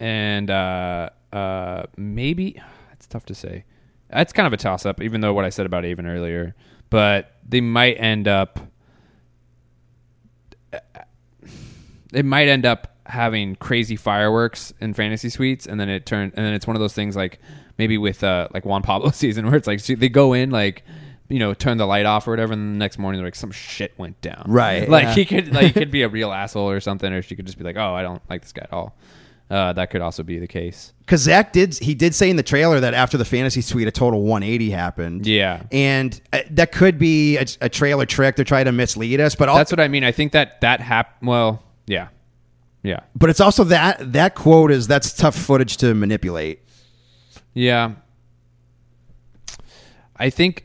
and 0.00 0.50
uh, 0.50 1.10
uh, 1.32 1.84
maybe 1.96 2.60
it's 2.92 3.06
tough 3.06 3.26
to 3.26 3.34
say. 3.34 3.64
That's 4.08 4.32
kind 4.32 4.46
of 4.46 4.52
a 4.52 4.56
toss 4.56 4.86
up, 4.86 5.02
even 5.02 5.20
though 5.20 5.34
what 5.34 5.44
I 5.44 5.48
said 5.48 5.66
about 5.66 5.84
Aven 5.84 6.06
earlier. 6.06 6.54
But 6.88 7.32
they 7.46 7.60
might 7.60 7.94
end 7.94 8.28
up. 8.28 8.60
It 12.12 12.24
might 12.24 12.48
end 12.48 12.64
up 12.64 12.95
having 13.10 13.56
crazy 13.56 13.96
fireworks 13.96 14.72
in 14.80 14.94
fantasy 14.94 15.28
suites, 15.28 15.66
and 15.66 15.78
then 15.80 15.88
it 15.88 16.06
turned, 16.06 16.32
and 16.36 16.44
then 16.46 16.54
it's 16.54 16.66
one 16.66 16.76
of 16.76 16.80
those 16.80 16.92
things 16.94 17.16
like 17.16 17.38
maybe 17.78 17.98
with 17.98 18.22
uh, 18.24 18.48
like 18.52 18.64
Juan 18.64 18.82
Pablo 18.82 19.10
season 19.12 19.46
where 19.46 19.56
it's 19.56 19.66
like 19.66 19.82
they 19.84 20.08
go 20.08 20.32
in 20.32 20.50
like 20.50 20.82
you 21.28 21.38
know 21.38 21.54
turn 21.54 21.78
the 21.78 21.86
light 21.86 22.06
off 22.06 22.26
or 22.26 22.30
whatever, 22.30 22.52
and 22.52 22.74
the 22.74 22.78
next 22.78 22.98
morning 22.98 23.18
they're 23.20 23.26
like 23.26 23.34
some 23.34 23.50
shit 23.52 23.92
went 23.98 24.20
down. 24.20 24.44
Right, 24.46 24.88
Like 24.88 25.04
yeah. 25.04 25.14
he 25.14 25.24
could 25.24 25.52
like 25.54 25.66
he 25.66 25.72
could 25.80 25.90
be 25.90 26.02
a 26.02 26.08
real 26.08 26.32
asshole 26.32 26.70
or 26.70 26.80
something, 26.80 27.12
or 27.12 27.22
she 27.22 27.36
could 27.36 27.46
just 27.46 27.58
be 27.58 27.64
like, 27.64 27.76
oh, 27.76 27.94
I 27.94 28.02
don't 28.02 28.22
like 28.28 28.42
this 28.42 28.52
guy 28.52 28.62
at 28.62 28.72
all. 28.72 28.96
Uh, 29.48 29.72
that 29.72 29.90
could 29.90 30.00
also 30.00 30.24
be 30.24 30.40
the 30.40 30.46
case. 30.48 30.92
because 31.00 31.20
Zach 31.20 31.52
did 31.52 31.78
he 31.78 31.94
did 31.94 32.16
say 32.16 32.28
in 32.28 32.34
the 32.34 32.42
trailer 32.42 32.80
that 32.80 32.94
after 32.94 33.16
the 33.16 33.24
fantasy 33.24 33.60
suite 33.60 33.86
a 33.86 33.92
total 33.92 34.22
180 34.22 34.70
happened. 34.70 35.24
Yeah. 35.24 35.62
and 35.70 36.20
uh, 36.32 36.40
that 36.50 36.72
could 36.72 36.98
be 36.98 37.36
a, 37.36 37.46
a 37.60 37.68
trailer 37.68 38.06
trick. 38.06 38.34
to 38.36 38.44
try 38.44 38.64
to 38.64 38.72
mislead 38.72 39.20
us, 39.20 39.36
but 39.36 39.48
also, 39.48 39.58
That's 39.58 39.70
what 39.70 39.78
I 39.80 39.86
mean. 39.86 40.02
I 40.02 40.10
think 40.10 40.32
that 40.32 40.60
that 40.62 40.80
hap. 40.80 41.22
Well, 41.22 41.62
yeah, 41.86 42.08
yeah, 42.86 43.00
but 43.14 43.30
it's 43.30 43.40
also 43.40 43.64
that 43.64 44.12
that 44.12 44.34
quote 44.34 44.70
is 44.70 44.86
that's 44.86 45.12
tough 45.12 45.34
footage 45.36 45.76
to 45.78 45.94
manipulate. 45.94 46.60
yeah. 47.54 47.92
I 50.18 50.30
think 50.30 50.64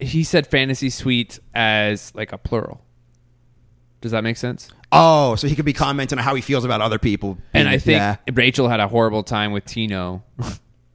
he 0.00 0.24
said 0.24 0.46
fantasy 0.46 0.90
suite 0.90 1.38
as 1.54 2.12
like 2.14 2.32
a 2.32 2.38
plural. 2.38 2.82
Does 4.00 4.10
that 4.12 4.24
make 4.24 4.36
sense? 4.36 4.68
Oh, 4.92 5.36
so 5.36 5.46
he 5.48 5.54
could 5.54 5.64
be 5.64 5.72
commenting 5.72 6.18
on 6.18 6.24
how 6.24 6.34
he 6.34 6.42
feels 6.42 6.64
about 6.64 6.80
other 6.80 6.98
people. 6.98 7.38
And 7.54 7.68
I 7.68 7.78
think 7.78 7.98
Yeah. 7.98 8.16
Rachel 8.32 8.68
had 8.68 8.80
a 8.80 8.88
horrible 8.88 9.22
time 9.22 9.52
with 9.52 9.64
Tino. 9.64 10.22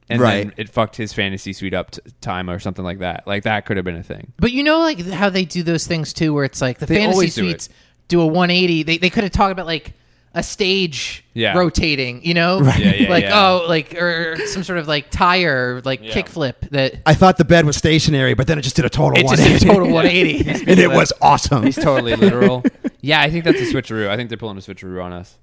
And 0.08 0.20
Right. 0.20 0.44
then 0.48 0.52
it 0.58 0.68
fucked 0.68 0.96
his 0.96 1.14
fantasy 1.14 1.54
suite 1.54 1.72
up 1.72 1.92
t- 1.92 2.00
time 2.20 2.50
or 2.50 2.58
something 2.58 2.84
like 2.84 2.98
that. 2.98 3.26
Like 3.26 3.44
that 3.44 3.64
could 3.64 3.78
have 3.78 3.84
been 3.86 3.96
a 3.96 4.02
thing. 4.02 4.34
But 4.36 4.52
you 4.52 4.62
know, 4.62 4.80
like 4.80 4.98
how 5.06 5.30
they 5.30 5.46
do 5.46 5.62
those 5.62 5.86
things 5.86 6.12
too, 6.12 6.34
where 6.34 6.44
it's 6.44 6.60
like 6.60 6.80
the 6.80 6.86
They 6.86 6.96
fantasy 6.96 7.14
always 7.14 7.34
do 7.34 7.42
suites 7.42 7.68
do, 8.08 8.20
a 8.20 8.26
180. 8.26 8.82
They 8.82 8.98
they 8.98 9.10
could 9.10 9.24
have 9.24 9.32
talked 9.32 9.52
about 9.52 9.66
like 9.66 9.94
a 10.34 10.42
stage 10.42 11.21
Yeah. 11.34 11.56
rotating, 11.56 12.24
you 12.24 12.34
know, 12.34 12.60
Yeah, 12.62 12.76
yeah, 12.78 13.10
like 13.10 13.24
yeah. 13.24 13.40
oh, 13.48 13.64
like 13.68 13.94
or 13.94 14.36
some 14.46 14.62
sort 14.62 14.78
of 14.78 14.86
like 14.86 15.10
tire, 15.10 15.80
like 15.84 16.02
kickflip 16.02 16.68
that 16.70 16.96
I 17.06 17.14
thought 17.14 17.38
the 17.38 17.44
bed 17.44 17.64
was 17.64 17.76
stationary, 17.76 18.34
but 18.34 18.46
then 18.46 18.58
it 18.58 18.62
just 18.62 18.76
did 18.76 18.84
a 18.84 18.90
total 18.90 19.18
it 19.18 19.22
just 19.28 19.40
180. 19.42 19.58
did 19.58 19.68
a 19.68 19.72
total 19.72 19.92
180. 19.92 20.70
and 20.70 20.78
it 20.80 20.90
was 20.90 21.12
awesome. 21.22 21.64
He's 21.64 21.76
totally 21.76 22.14
literal. 22.16 22.62
yeah, 23.00 23.20
I 23.22 23.30
think 23.30 23.44
that's 23.44 23.60
a 23.60 23.64
switcheroo. 23.64 24.08
I 24.08 24.16
think 24.16 24.28
they're 24.28 24.38
pulling 24.38 24.58
a 24.58 24.60
switcheroo 24.60 25.02
on 25.02 25.12
us. 25.12 25.38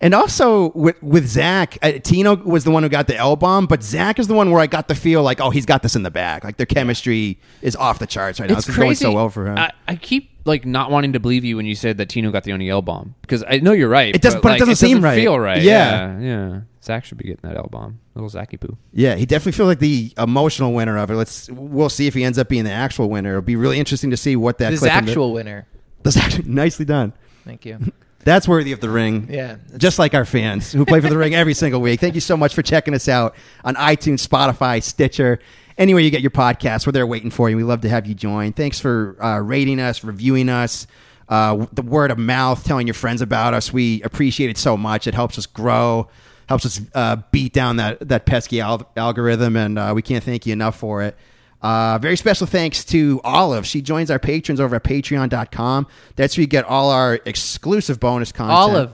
And 0.00 0.12
also 0.14 0.72
with 0.72 1.00
with 1.02 1.26
Zach, 1.26 1.78
uh, 1.82 1.92
Tino 2.02 2.34
was 2.36 2.64
the 2.64 2.70
one 2.72 2.82
who 2.82 2.88
got 2.88 3.06
the 3.06 3.16
L 3.16 3.36
bomb, 3.36 3.66
but 3.66 3.82
Zach 3.82 4.18
is 4.18 4.26
the 4.26 4.34
one 4.34 4.50
where 4.50 4.60
I 4.60 4.66
got 4.66 4.88
the 4.88 4.94
feel 4.94 5.22
like, 5.22 5.40
oh, 5.40 5.50
he's 5.50 5.66
got 5.66 5.82
this 5.82 5.94
in 5.94 6.02
the 6.02 6.10
bag. 6.10 6.42
Like 6.44 6.56
their 6.56 6.66
chemistry 6.66 7.38
is 7.62 7.76
off 7.76 7.98
the 8.00 8.06
charts 8.06 8.40
right 8.40 8.50
now. 8.50 8.56
It's 8.58 8.66
This 8.66 8.74
is 8.74 8.78
going 8.78 8.94
so 8.96 9.12
well 9.12 9.30
for 9.30 9.46
him. 9.46 9.56
I, 9.58 9.72
I 9.86 9.94
keep 9.96 10.30
like 10.44 10.66
not 10.66 10.90
wanting 10.90 11.12
to 11.12 11.20
believe 11.20 11.44
you 11.44 11.56
when 11.56 11.66
you 11.66 11.76
said 11.76 11.98
that 11.98 12.08
Tino 12.08 12.32
got 12.32 12.42
the 12.42 12.52
only 12.52 12.68
L 12.68 12.82
bomb 12.82 13.14
because 13.22 13.44
I 13.48 13.58
know 13.58 13.70
you're 13.72 13.88
right. 13.88 14.12
It 14.12 14.20
doesn't- 14.20 14.42
but 14.42 14.48
it 14.48 14.50
like, 14.52 14.58
doesn't 14.58 14.76
seem 14.76 15.00
right. 15.02 15.14
Feel 15.14 15.31
right? 15.38 15.62
Yeah. 15.62 16.18
yeah, 16.18 16.50
yeah. 16.50 16.60
Zach 16.82 17.04
should 17.04 17.18
be 17.18 17.24
getting 17.24 17.48
that 17.48 17.56
L 17.56 17.68
bomb. 17.70 18.00
Little 18.14 18.28
Zachy 18.28 18.56
poo. 18.56 18.76
yeah, 18.92 19.14
he 19.14 19.24
definitely 19.24 19.52
feels 19.52 19.68
like 19.68 19.78
the 19.78 20.12
emotional 20.18 20.72
winner 20.74 20.98
of 20.98 21.10
it. 21.10 21.14
Let's 21.14 21.48
we'll 21.50 21.88
see 21.88 22.06
if 22.06 22.14
he 22.14 22.24
ends 22.24 22.38
up 22.38 22.48
being 22.48 22.64
the 22.64 22.72
actual 22.72 23.08
winner. 23.08 23.30
It'll 23.30 23.42
be 23.42 23.56
really 23.56 23.78
interesting 23.78 24.10
to 24.10 24.16
see 24.16 24.34
what 24.36 24.58
that 24.58 24.70
this 24.70 24.80
clip 24.80 24.92
in 24.92 25.04
the- 25.04 25.10
actual 25.10 25.32
winner. 25.32 25.66
This 26.02 26.16
actually 26.16 26.44
nicely 26.48 26.84
done. 26.84 27.12
Thank 27.44 27.64
you. 27.64 27.78
That's 28.24 28.46
worthy 28.46 28.70
of 28.72 28.80
the 28.80 28.88
ring. 28.90 29.26
Yeah. 29.30 29.56
Just 29.76 29.98
like 29.98 30.14
our 30.14 30.24
fans 30.24 30.70
who 30.72 30.84
play 30.84 31.00
for 31.00 31.08
the 31.08 31.18
ring 31.18 31.34
every 31.34 31.54
single 31.54 31.80
week. 31.80 31.98
Thank 31.98 32.14
you 32.14 32.20
so 32.20 32.36
much 32.36 32.54
for 32.54 32.62
checking 32.62 32.94
us 32.94 33.08
out 33.08 33.34
on 33.64 33.74
iTunes, 33.74 34.24
Spotify, 34.24 34.80
Stitcher, 34.80 35.40
anywhere 35.76 36.02
you 36.02 36.10
get 36.10 36.20
your 36.20 36.30
podcasts. 36.30 36.86
We're 36.86 36.92
there 36.92 37.06
waiting 37.06 37.30
for 37.30 37.50
you. 37.50 37.56
We 37.56 37.64
love 37.64 37.80
to 37.80 37.88
have 37.88 38.06
you 38.06 38.14
join. 38.14 38.52
Thanks 38.52 38.78
for 38.78 39.16
uh, 39.20 39.38
rating 39.40 39.80
us, 39.80 40.04
reviewing 40.04 40.48
us, 40.48 40.86
uh, 41.32 41.66
the 41.72 41.82
word 41.82 42.10
of 42.10 42.18
mouth, 42.18 42.62
telling 42.64 42.86
your 42.86 42.94
friends 42.94 43.22
about 43.22 43.54
us. 43.54 43.72
We 43.72 44.02
appreciate 44.02 44.50
it 44.50 44.58
so 44.58 44.76
much. 44.76 45.06
It 45.06 45.14
helps 45.14 45.38
us 45.38 45.46
grow, 45.46 46.08
helps 46.48 46.66
us 46.66 46.80
uh, 46.94 47.16
beat 47.30 47.52
down 47.54 47.76
that, 47.76 48.06
that 48.08 48.26
pesky 48.26 48.60
al- 48.60 48.90
algorithm, 48.96 49.56
and 49.56 49.78
uh, 49.78 49.92
we 49.94 50.02
can't 50.02 50.22
thank 50.22 50.44
you 50.46 50.52
enough 50.52 50.76
for 50.76 51.02
it. 51.02 51.16
Uh, 51.62 51.96
very 51.98 52.16
special 52.16 52.46
thanks 52.46 52.84
to 52.84 53.20
Olive. 53.24 53.64
She 53.66 53.80
joins 53.82 54.10
our 54.10 54.18
patrons 54.18 54.60
over 54.60 54.76
at 54.76 54.82
patreon.com. 54.84 55.86
That's 56.16 56.36
where 56.36 56.42
you 56.42 56.48
get 56.48 56.64
all 56.64 56.90
our 56.90 57.20
exclusive 57.24 57.98
bonus 58.00 58.32
content. 58.32 58.58
Olive. 58.58 58.90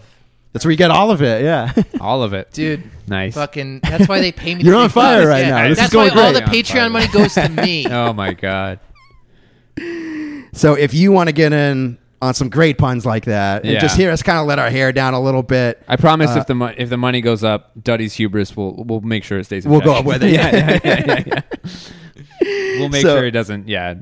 That's 0.52 0.64
where 0.64 0.72
you 0.72 0.78
get 0.78 0.90
all 0.90 1.10
of 1.10 1.22
it. 1.22 1.42
Yeah. 1.42 1.72
All 2.00 2.22
of 2.22 2.32
it, 2.32 2.50
Dude, 2.52 2.82
Nice. 3.06 3.34
fucking. 3.34 3.80
That's 3.80 4.08
why 4.08 4.20
they 4.20 4.32
pay 4.32 4.54
me. 4.54 4.62
You're 4.64 4.76
on 4.76 4.88
fire 4.88 5.20
bucks. 5.20 5.28
right 5.28 5.46
now. 5.46 5.62
This 5.68 5.72
is 5.72 5.76
that's 5.78 5.92
going 5.92 6.14
why 6.14 6.26
all 6.26 6.32
the 6.32 6.40
Patreon 6.40 6.72
fire. 6.72 6.90
money 6.90 7.06
goes 7.08 7.34
to 7.34 7.48
me. 7.48 7.86
Oh 7.90 8.12
my 8.14 8.32
god. 8.32 8.80
so 10.52 10.74
if 10.74 10.94
you 10.94 11.12
want 11.12 11.28
to 11.28 11.32
get 11.32 11.52
in 11.52 11.98
on 12.20 12.34
some 12.34 12.48
great 12.48 12.78
puns 12.78 13.06
like 13.06 13.24
that 13.26 13.62
and 13.64 13.72
Yeah. 13.72 13.80
just 13.80 13.96
hear 13.96 14.10
us 14.10 14.22
kind 14.22 14.38
of 14.38 14.46
let 14.46 14.58
our 14.58 14.70
hair 14.70 14.92
down 14.92 15.14
a 15.14 15.20
little 15.20 15.42
bit, 15.42 15.82
I 15.88 15.96
promise 15.96 16.30
Uh, 16.34 16.40
if 16.40 16.46
the 16.46 16.54
mo- 16.54 16.74
if 16.76 16.88
the 16.90 16.96
money 16.96 17.20
goes 17.20 17.44
up, 17.44 17.70
Duddy's 17.82 18.14
hubris 18.14 18.56
will 18.56 18.84
will 18.84 19.00
make 19.00 19.24
sure 19.24 19.38
it 19.38 19.44
stays. 19.44 19.64
In 19.64 19.70
we'll 19.70 19.80
check. 19.80 19.86
go 19.86 19.94
up 19.94 20.04
with 20.04 20.22
it. 20.24 20.32
yeah, 20.34 20.54
yeah, 20.56 20.78
yeah, 20.84 21.04
yeah, 21.06 21.22
yeah. 21.26 21.40
We'll 22.78 22.88
make 22.88 23.02
So- 23.02 23.16
sure 23.16 23.26
it 23.26 23.32
doesn't. 23.32 23.68
Yeah, 23.68 23.94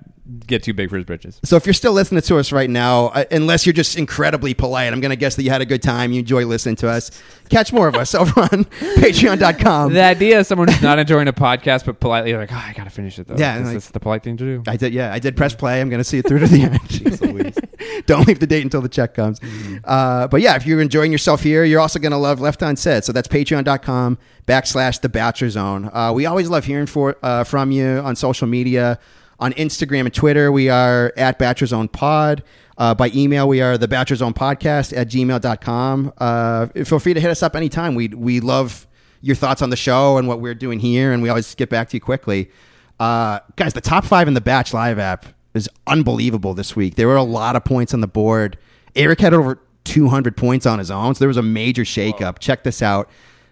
get 0.47 0.63
too 0.63 0.75
big 0.75 0.91
for 0.91 0.97
his 0.97 1.05
britches. 1.07 1.41
So 1.45 1.57
if 1.57 1.65
you're 1.67 1.73
still 1.73 1.93
listening 1.93 2.21
to 2.23 2.37
us 2.39 2.53
right 2.53 2.69
now, 2.69 3.07
uh, 3.07 3.25
unless 3.31 3.65
you're 3.65 3.73
just 3.73 3.97
incredibly 3.97 4.53
polite, 4.55 4.93
I'm 4.93 5.01
going 5.01 5.11
to 5.11 5.17
guess 5.17 5.37
that 5.37 5.43
you 5.45 5.51
had 5.51 5.63
a 5.63 5.67
good 5.67 5.83
time, 5.83 6.13
you 6.13 6.21
enjoy 6.21 6.45
listening 6.45 6.77
to 6.77 6.89
us. 6.89 7.11
Catch 7.49 7.73
more 7.73 7.89
of 7.89 7.95
us 7.95 8.15
over 8.15 8.41
on 8.43 8.65
patreon.com. 9.01 9.95
The 9.95 10.03
idea 10.03 10.41
of 10.41 10.47
someone 10.47 10.69
who's 10.69 10.83
not 10.83 10.99
enjoying 10.99 11.29
a 11.29 11.33
podcast 11.33 11.87
but 11.87 11.99
politely 12.01 12.35
like, 12.37 12.53
oh, 12.53 12.57
I 12.57 12.75
gotta 12.77 12.91
finish 12.91 13.19
it 13.19 13.27
though. 13.29 13.35
Yeah, 13.37 13.53
That's- 13.53 13.67
like- 13.67 13.75
that's 13.75 13.89
the 13.91 14.01
polite 14.01 14.23
thing 14.23 14.37
to 14.37 14.45
do. 14.45 14.63
I 14.67 14.77
did, 14.77 14.93
yeah. 14.93 15.13
I 15.13 15.19
did 15.19 15.37
press 15.37 15.55
play. 15.55 15.81
I'm 15.81 15.89
going 15.89 16.01
to 16.01 16.05
see 16.05 16.19
it 16.19 16.27
through 16.29 16.41
to 16.41 16.47
the 16.47 16.63
end. 16.63 17.66
Don't 18.17 18.27
leave 18.27 18.39
the 18.41 18.47
date 18.47 18.63
until 18.63 18.81
the 18.81 18.89
check 18.89 19.15
comes. 19.15 19.41
Uh, 19.85 20.29
but 20.29 20.41
yeah, 20.41 20.57
if 20.57 20.67
you're 20.67 20.81
enjoying 20.81 21.13
yourself 21.13 21.43
here, 21.43 21.65
you're 21.65 21.81
also 21.81 21.99
going 21.99 22.13
to 22.13 22.19
love 22.19 22.41
Left 22.41 22.63
Unsaid. 22.63 23.05
So 23.05 23.13
that's 23.13 23.29
patreon.com 23.29 24.19
backslash 24.47 25.01
the 25.01 25.09
Bachelor 25.09 25.51
Zone. 25.51 25.91
Uh, 25.93 26.13
we 26.15 26.27
always 26.27 26.49
love 26.49 26.65
hearing 26.65 26.87
for, 26.87 27.17
uh, 27.23 27.45
from 27.45 27.71
you 27.71 27.99
on 27.99 28.17
social 28.17 28.47
media. 28.47 28.99
On 29.39 29.53
Instagram 29.53 30.07
and 30.07 30.15
Twitter, 30.15 30.51
we 30.51 30.71
are 30.71 31.13
at 31.17 31.39
Bachelor 31.39 31.67
Zone 31.67 31.89
Pod. 31.89 32.43
Uh, 32.79 32.95
by 32.95 33.11
email, 33.15 33.47
we 33.49 33.61
are 33.61 33.77
the 33.77 33.89
Bachelor 33.89 34.17
Zone 34.17 34.35
Podcast 34.35 34.97
at 34.97 35.09
gmail.com. 35.09 36.13
Uh, 36.17 36.67
feel 36.85 36.99
free 36.99 37.13
to 37.13 37.21
hit 37.21 37.31
us 37.31 37.43
up 37.43 37.55
anytime. 37.55 37.95
We, 37.95 38.09
we 38.09 38.41
love 38.41 38.87
your 39.21 39.37
thoughts 39.37 39.61
on 39.61 39.71
the 39.71 39.77
show 39.77 40.17
and 40.19 40.29
what 40.29 40.41
we're 40.41 40.55
doing 40.55 40.79
here, 40.81 41.13
and 41.13 41.23
we 41.23 41.29
always 41.29 41.55
get 41.55 41.69
back 41.69 41.89
to 41.91 41.97
you 41.97 42.01
quickly. 42.01 42.51
Uh, 42.99 43.41
guys, 43.57 43.75
the 43.75 43.81
top 43.81 44.05
five 44.05 44.29
in 44.29 44.35
the 44.35 44.41
Batch 44.41 44.73
Live 44.73 44.99
app 44.99 45.27
is 45.57 45.69
unbelievable 45.87 46.55
this 46.55 46.77
week. 46.77 46.95
There 46.95 47.09
were 47.09 47.17
a 47.17 47.23
lot 47.23 47.57
of 47.57 47.65
points 47.65 47.95
on 47.95 48.01
the 48.01 48.07
board. 48.07 48.59
Erich 48.95 49.21
had 49.21 49.35
over 49.35 49.61
200 49.85 50.37
points 50.37 50.67
on 50.67 50.79
his 50.79 50.91
own, 50.91 51.15
so 51.15 51.21
there 51.21 51.29
was 51.29 51.37
a 51.37 51.43
major 51.43 51.83
shakeup. 51.83 52.39
Check 52.39 52.65
this 52.65 52.83
out. 52.83 53.09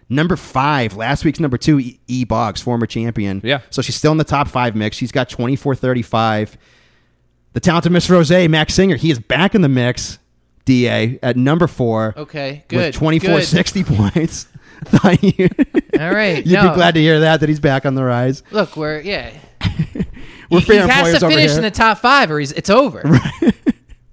Number 0.07 0.35
five, 0.35 0.95
last 0.95 1.25
week's 1.25 1.39
number 1.39 1.57
two, 1.57 1.79
E- 1.79 1.99
E. 2.07 2.25
Boggs, 2.25 2.61
former 2.61 2.85
champion. 2.85 3.41
Yeah. 3.43 3.61
So 3.71 3.81
she's 3.81 3.95
still 3.95 4.11
in 4.11 4.19
the 4.19 4.23
top 4.23 4.47
five 4.47 4.75
mix. 4.75 4.95
She's 4.97 5.11
got 5.11 5.29
24 5.29 5.75
35. 5.75 6.57
The 7.53 7.59
talented 7.59 7.91
Miss 7.91 8.09
Rose, 8.09 8.29
Max 8.29 8.73
Singer, 8.73 8.97
he 8.97 9.09
is 9.09 9.17
back 9.17 9.55
in 9.55 9.61
the 9.61 9.69
mix, 9.69 10.19
DA, 10.65 11.17
at 11.23 11.37
number 11.37 11.67
four. 11.67 12.13
Okay, 12.17 12.65
good. 12.67 12.77
With 12.77 12.95
24 12.95 13.29
good. 13.29 13.45
60 13.45 13.83
points. 13.85 14.47
All 15.03 15.09
right. 15.09 15.23
you'd 16.45 16.53
no. 16.53 16.69
be 16.69 16.75
glad 16.75 16.95
to 16.95 16.99
hear 16.99 17.21
that, 17.21 17.39
that 17.39 17.49
he's 17.49 17.59
back 17.59 17.85
on 17.85 17.95
the 17.95 18.03
rise. 18.03 18.43
Look, 18.51 18.75
we're 18.75 18.99
yeah. 18.99 19.31
We're 20.49 20.59
he, 20.59 20.65
fair 20.65 20.83
he 20.83 20.89
has 20.89 21.19
to 21.19 21.27
finish 21.27 21.51
here. 21.51 21.57
in 21.57 21.63
the 21.63 21.71
top 21.71 21.99
five, 21.99 22.29
or 22.31 22.39
he's, 22.39 22.51
it's 22.51 22.69
over. 22.69 23.03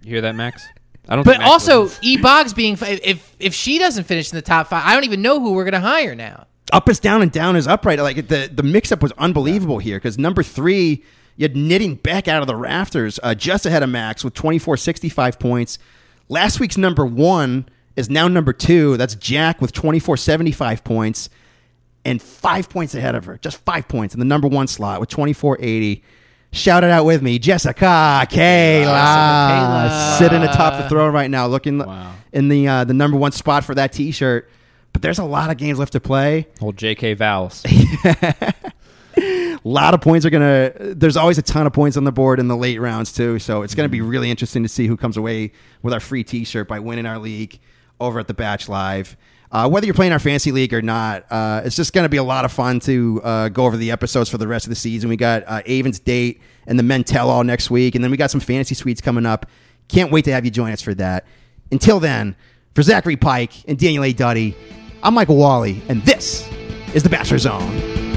You 0.05 0.11
hear 0.11 0.21
that, 0.23 0.35
Max? 0.35 0.67
I 1.09 1.17
don't. 1.17 1.25
But 1.25 1.39
think 1.39 1.45
also. 1.49 1.89
E 2.01 2.17
Boggs 2.17 2.53
being 2.55 2.77
if 2.81 3.37
if 3.39 3.55
she 3.55 3.79
doesn't 3.79 4.05
finish 4.05 4.33
in 4.33 4.37
the 4.37 4.43
top 4.43 4.69
five, 4.69 4.83
I 4.85 4.95
don't 4.95 5.05
even 5.05 5.23
know 5.23 5.41
who 5.41 5.53
we're 5.53 5.65
gonna 5.65 5.81
hire 5.81 6.15
now. 6.15 6.47
up 6.73 6.89
is 6.89 6.99
down 6.99 7.23
and 7.23 7.31
down 7.31 7.57
is 7.57 7.67
upright. 7.67 7.99
Like 7.99 8.29
the 8.29 8.51
the 8.53 8.63
mix 8.63 8.93
up 8.93 9.03
was 9.03 9.13
unbelievable 9.13 9.79
here 9.79 9.97
because 9.99 10.19
number 10.19 10.43
three, 10.43 11.05
you 11.37 11.45
had 11.45 11.57
knitting 11.57 11.97
back 11.97 12.29
out 12.29 12.43
of 12.43 12.47
the 12.47 12.57
rafters, 12.57 13.21
uh, 13.23 13.35
just 13.35 13.65
ahead 13.67 13.83
of 13.83 13.91
Max 13.91 14.25
with 14.25 14.35
24 14.35 14.77
65 14.77 15.39
points. 15.39 15.79
Last 16.29 16.61
week's 16.61 16.77
number 16.77 17.05
one 17.07 17.69
is 17.95 18.09
now 18.11 18.27
number 18.27 18.53
two. 18.53 18.97
That's 18.97 19.15
Jack 19.15 19.61
with 19.61 19.73
24 19.73 20.17
75 20.17 20.83
points 20.83 21.31
and 22.05 22.21
five 22.21 22.69
points 22.69 22.95
ahead 22.95 23.15
of 23.15 23.27
her. 23.27 23.39
Just 23.39 23.59
five 23.59 23.87
points 23.87 24.15
in 24.15 24.19
the 24.19 24.27
number 24.27 24.49
one 24.49 24.67
slot 24.67 24.99
with 24.99 25.09
24 25.11 25.59
80. 25.61 26.03
Shout 26.55 26.85
it 26.85 26.91
out 26.91 27.07
with 27.07 27.23
me, 27.23 27.39
Jessica 27.39 28.27
Kayla, 28.31 28.85
Kayla. 28.87 30.19
sitting 30.19 30.43
atop 30.43 30.83
the 30.83 30.89
throne 30.89 31.13
right 31.15 31.31
now, 31.31 31.47
looking 31.47 31.79
Wow. 31.79 32.13
in 32.33 32.49
the 32.49 32.69
uh, 32.69 32.85
the 32.85 32.93
number 32.95 33.17
one 33.17 33.33
spot 33.33 33.65
for 33.65 33.75
that 33.75 33.93
T-shirt. 33.93 34.49
But 34.93 35.01
there's 35.01 35.19
a 35.19 35.25
lot 35.25 35.51
of 35.51 35.57
games 35.57 35.79
left 35.79 35.93
to 35.95 36.01
play. 36.01 36.47
Old 36.61 36.77
J.K. 36.77 37.15
Vows. 37.15 37.63
A 37.65 39.59
lot 39.65 39.95
of 39.95 40.03
points 40.03 40.27
are 40.27 40.31
gonna. 40.31 40.73
There's 40.79 41.17
always 41.17 41.39
a 41.39 41.43
ton 41.43 41.67
of 41.67 41.73
points 41.73 41.97
on 41.97 42.05
the 42.05 42.13
board 42.13 42.39
in 42.39 42.49
the 42.49 42.57
late 42.57 42.79
rounds 42.79 43.13
too. 43.13 43.39
So 43.39 43.63
it's 43.63 43.75
gonna 43.75 43.89
be 43.89 44.03
really 44.03 44.31
interesting 44.31 44.63
to 44.63 44.69
see 44.69 44.87
who 44.87 44.99
comes 44.99 45.17
away 45.17 45.53
with 45.83 45.95
our 45.95 46.01
free 46.01 46.23
T-shirt 46.25 46.69
by 46.69 46.79
winning 46.81 47.07
our 47.07 47.19
league 47.19 47.59
over 47.99 48.19
at 48.21 48.27
the 48.29 48.35
Batch 48.35 48.69
Live. 48.69 49.17
Uh, 49.53 49.69
whether 49.69 49.85
you're 49.85 49.95
playing 49.95 50.13
our 50.13 50.19
fantasy 50.19 50.51
league 50.51 50.73
or 50.73 50.81
not, 50.81 51.31
uh, 51.31 51.61
it's 51.63 51.77
just 51.77 51.93
going 51.93 52.05
to 52.05 52.09
be 52.09 52.17
a 52.17 52.23
lot 52.23 52.47
of 52.47 52.51
fun 52.51 52.81
to 52.81 53.21
uh, 53.23 53.49
go 53.51 53.67
over 53.67 53.77
the 53.77 53.91
episodes 53.91 54.31
for 54.31 54.39
the 54.39 54.49
rest 54.49 54.65
of 54.65 54.71
the 54.71 54.77
season. 54.77 55.11
We 55.11 55.17
got 55.17 55.45
uh, 55.47 55.61
Aven's 55.69 56.01
date 56.01 56.41
and 56.67 56.79
the 56.79 56.83
men 56.83 57.05
tell 57.05 57.29
all 57.29 57.45
next 57.45 57.71
week, 57.71 57.95
and 57.95 58.03
then 58.03 58.11
we 58.11 58.17
got 58.17 58.31
some 58.31 58.41
fantasy 58.41 58.75
suites 58.75 59.03
coming 59.03 59.27
up. 59.27 59.45
Can't 59.89 60.11
wait 60.11 60.25
to 60.25 60.33
have 60.33 60.47
you 60.47 60.51
join 60.51 60.73
us 60.73 60.81
for 60.81 60.95
that. 60.95 61.27
Until 61.71 62.01
then, 62.01 62.35
for 62.75 62.83
Zachary 62.83 63.17
Pike 63.17 63.69
and 63.69 63.79
Daniel 63.79 64.05
A. 64.05 64.15
Duddy, 64.15 64.57
I'm 65.03 65.13
Michael 65.13 65.37
Wally, 65.37 65.83
and 65.89 66.03
this 66.03 66.49
is 66.95 67.03
the 67.03 67.11
Bachelor 67.11 67.39
Zone. 67.39 68.12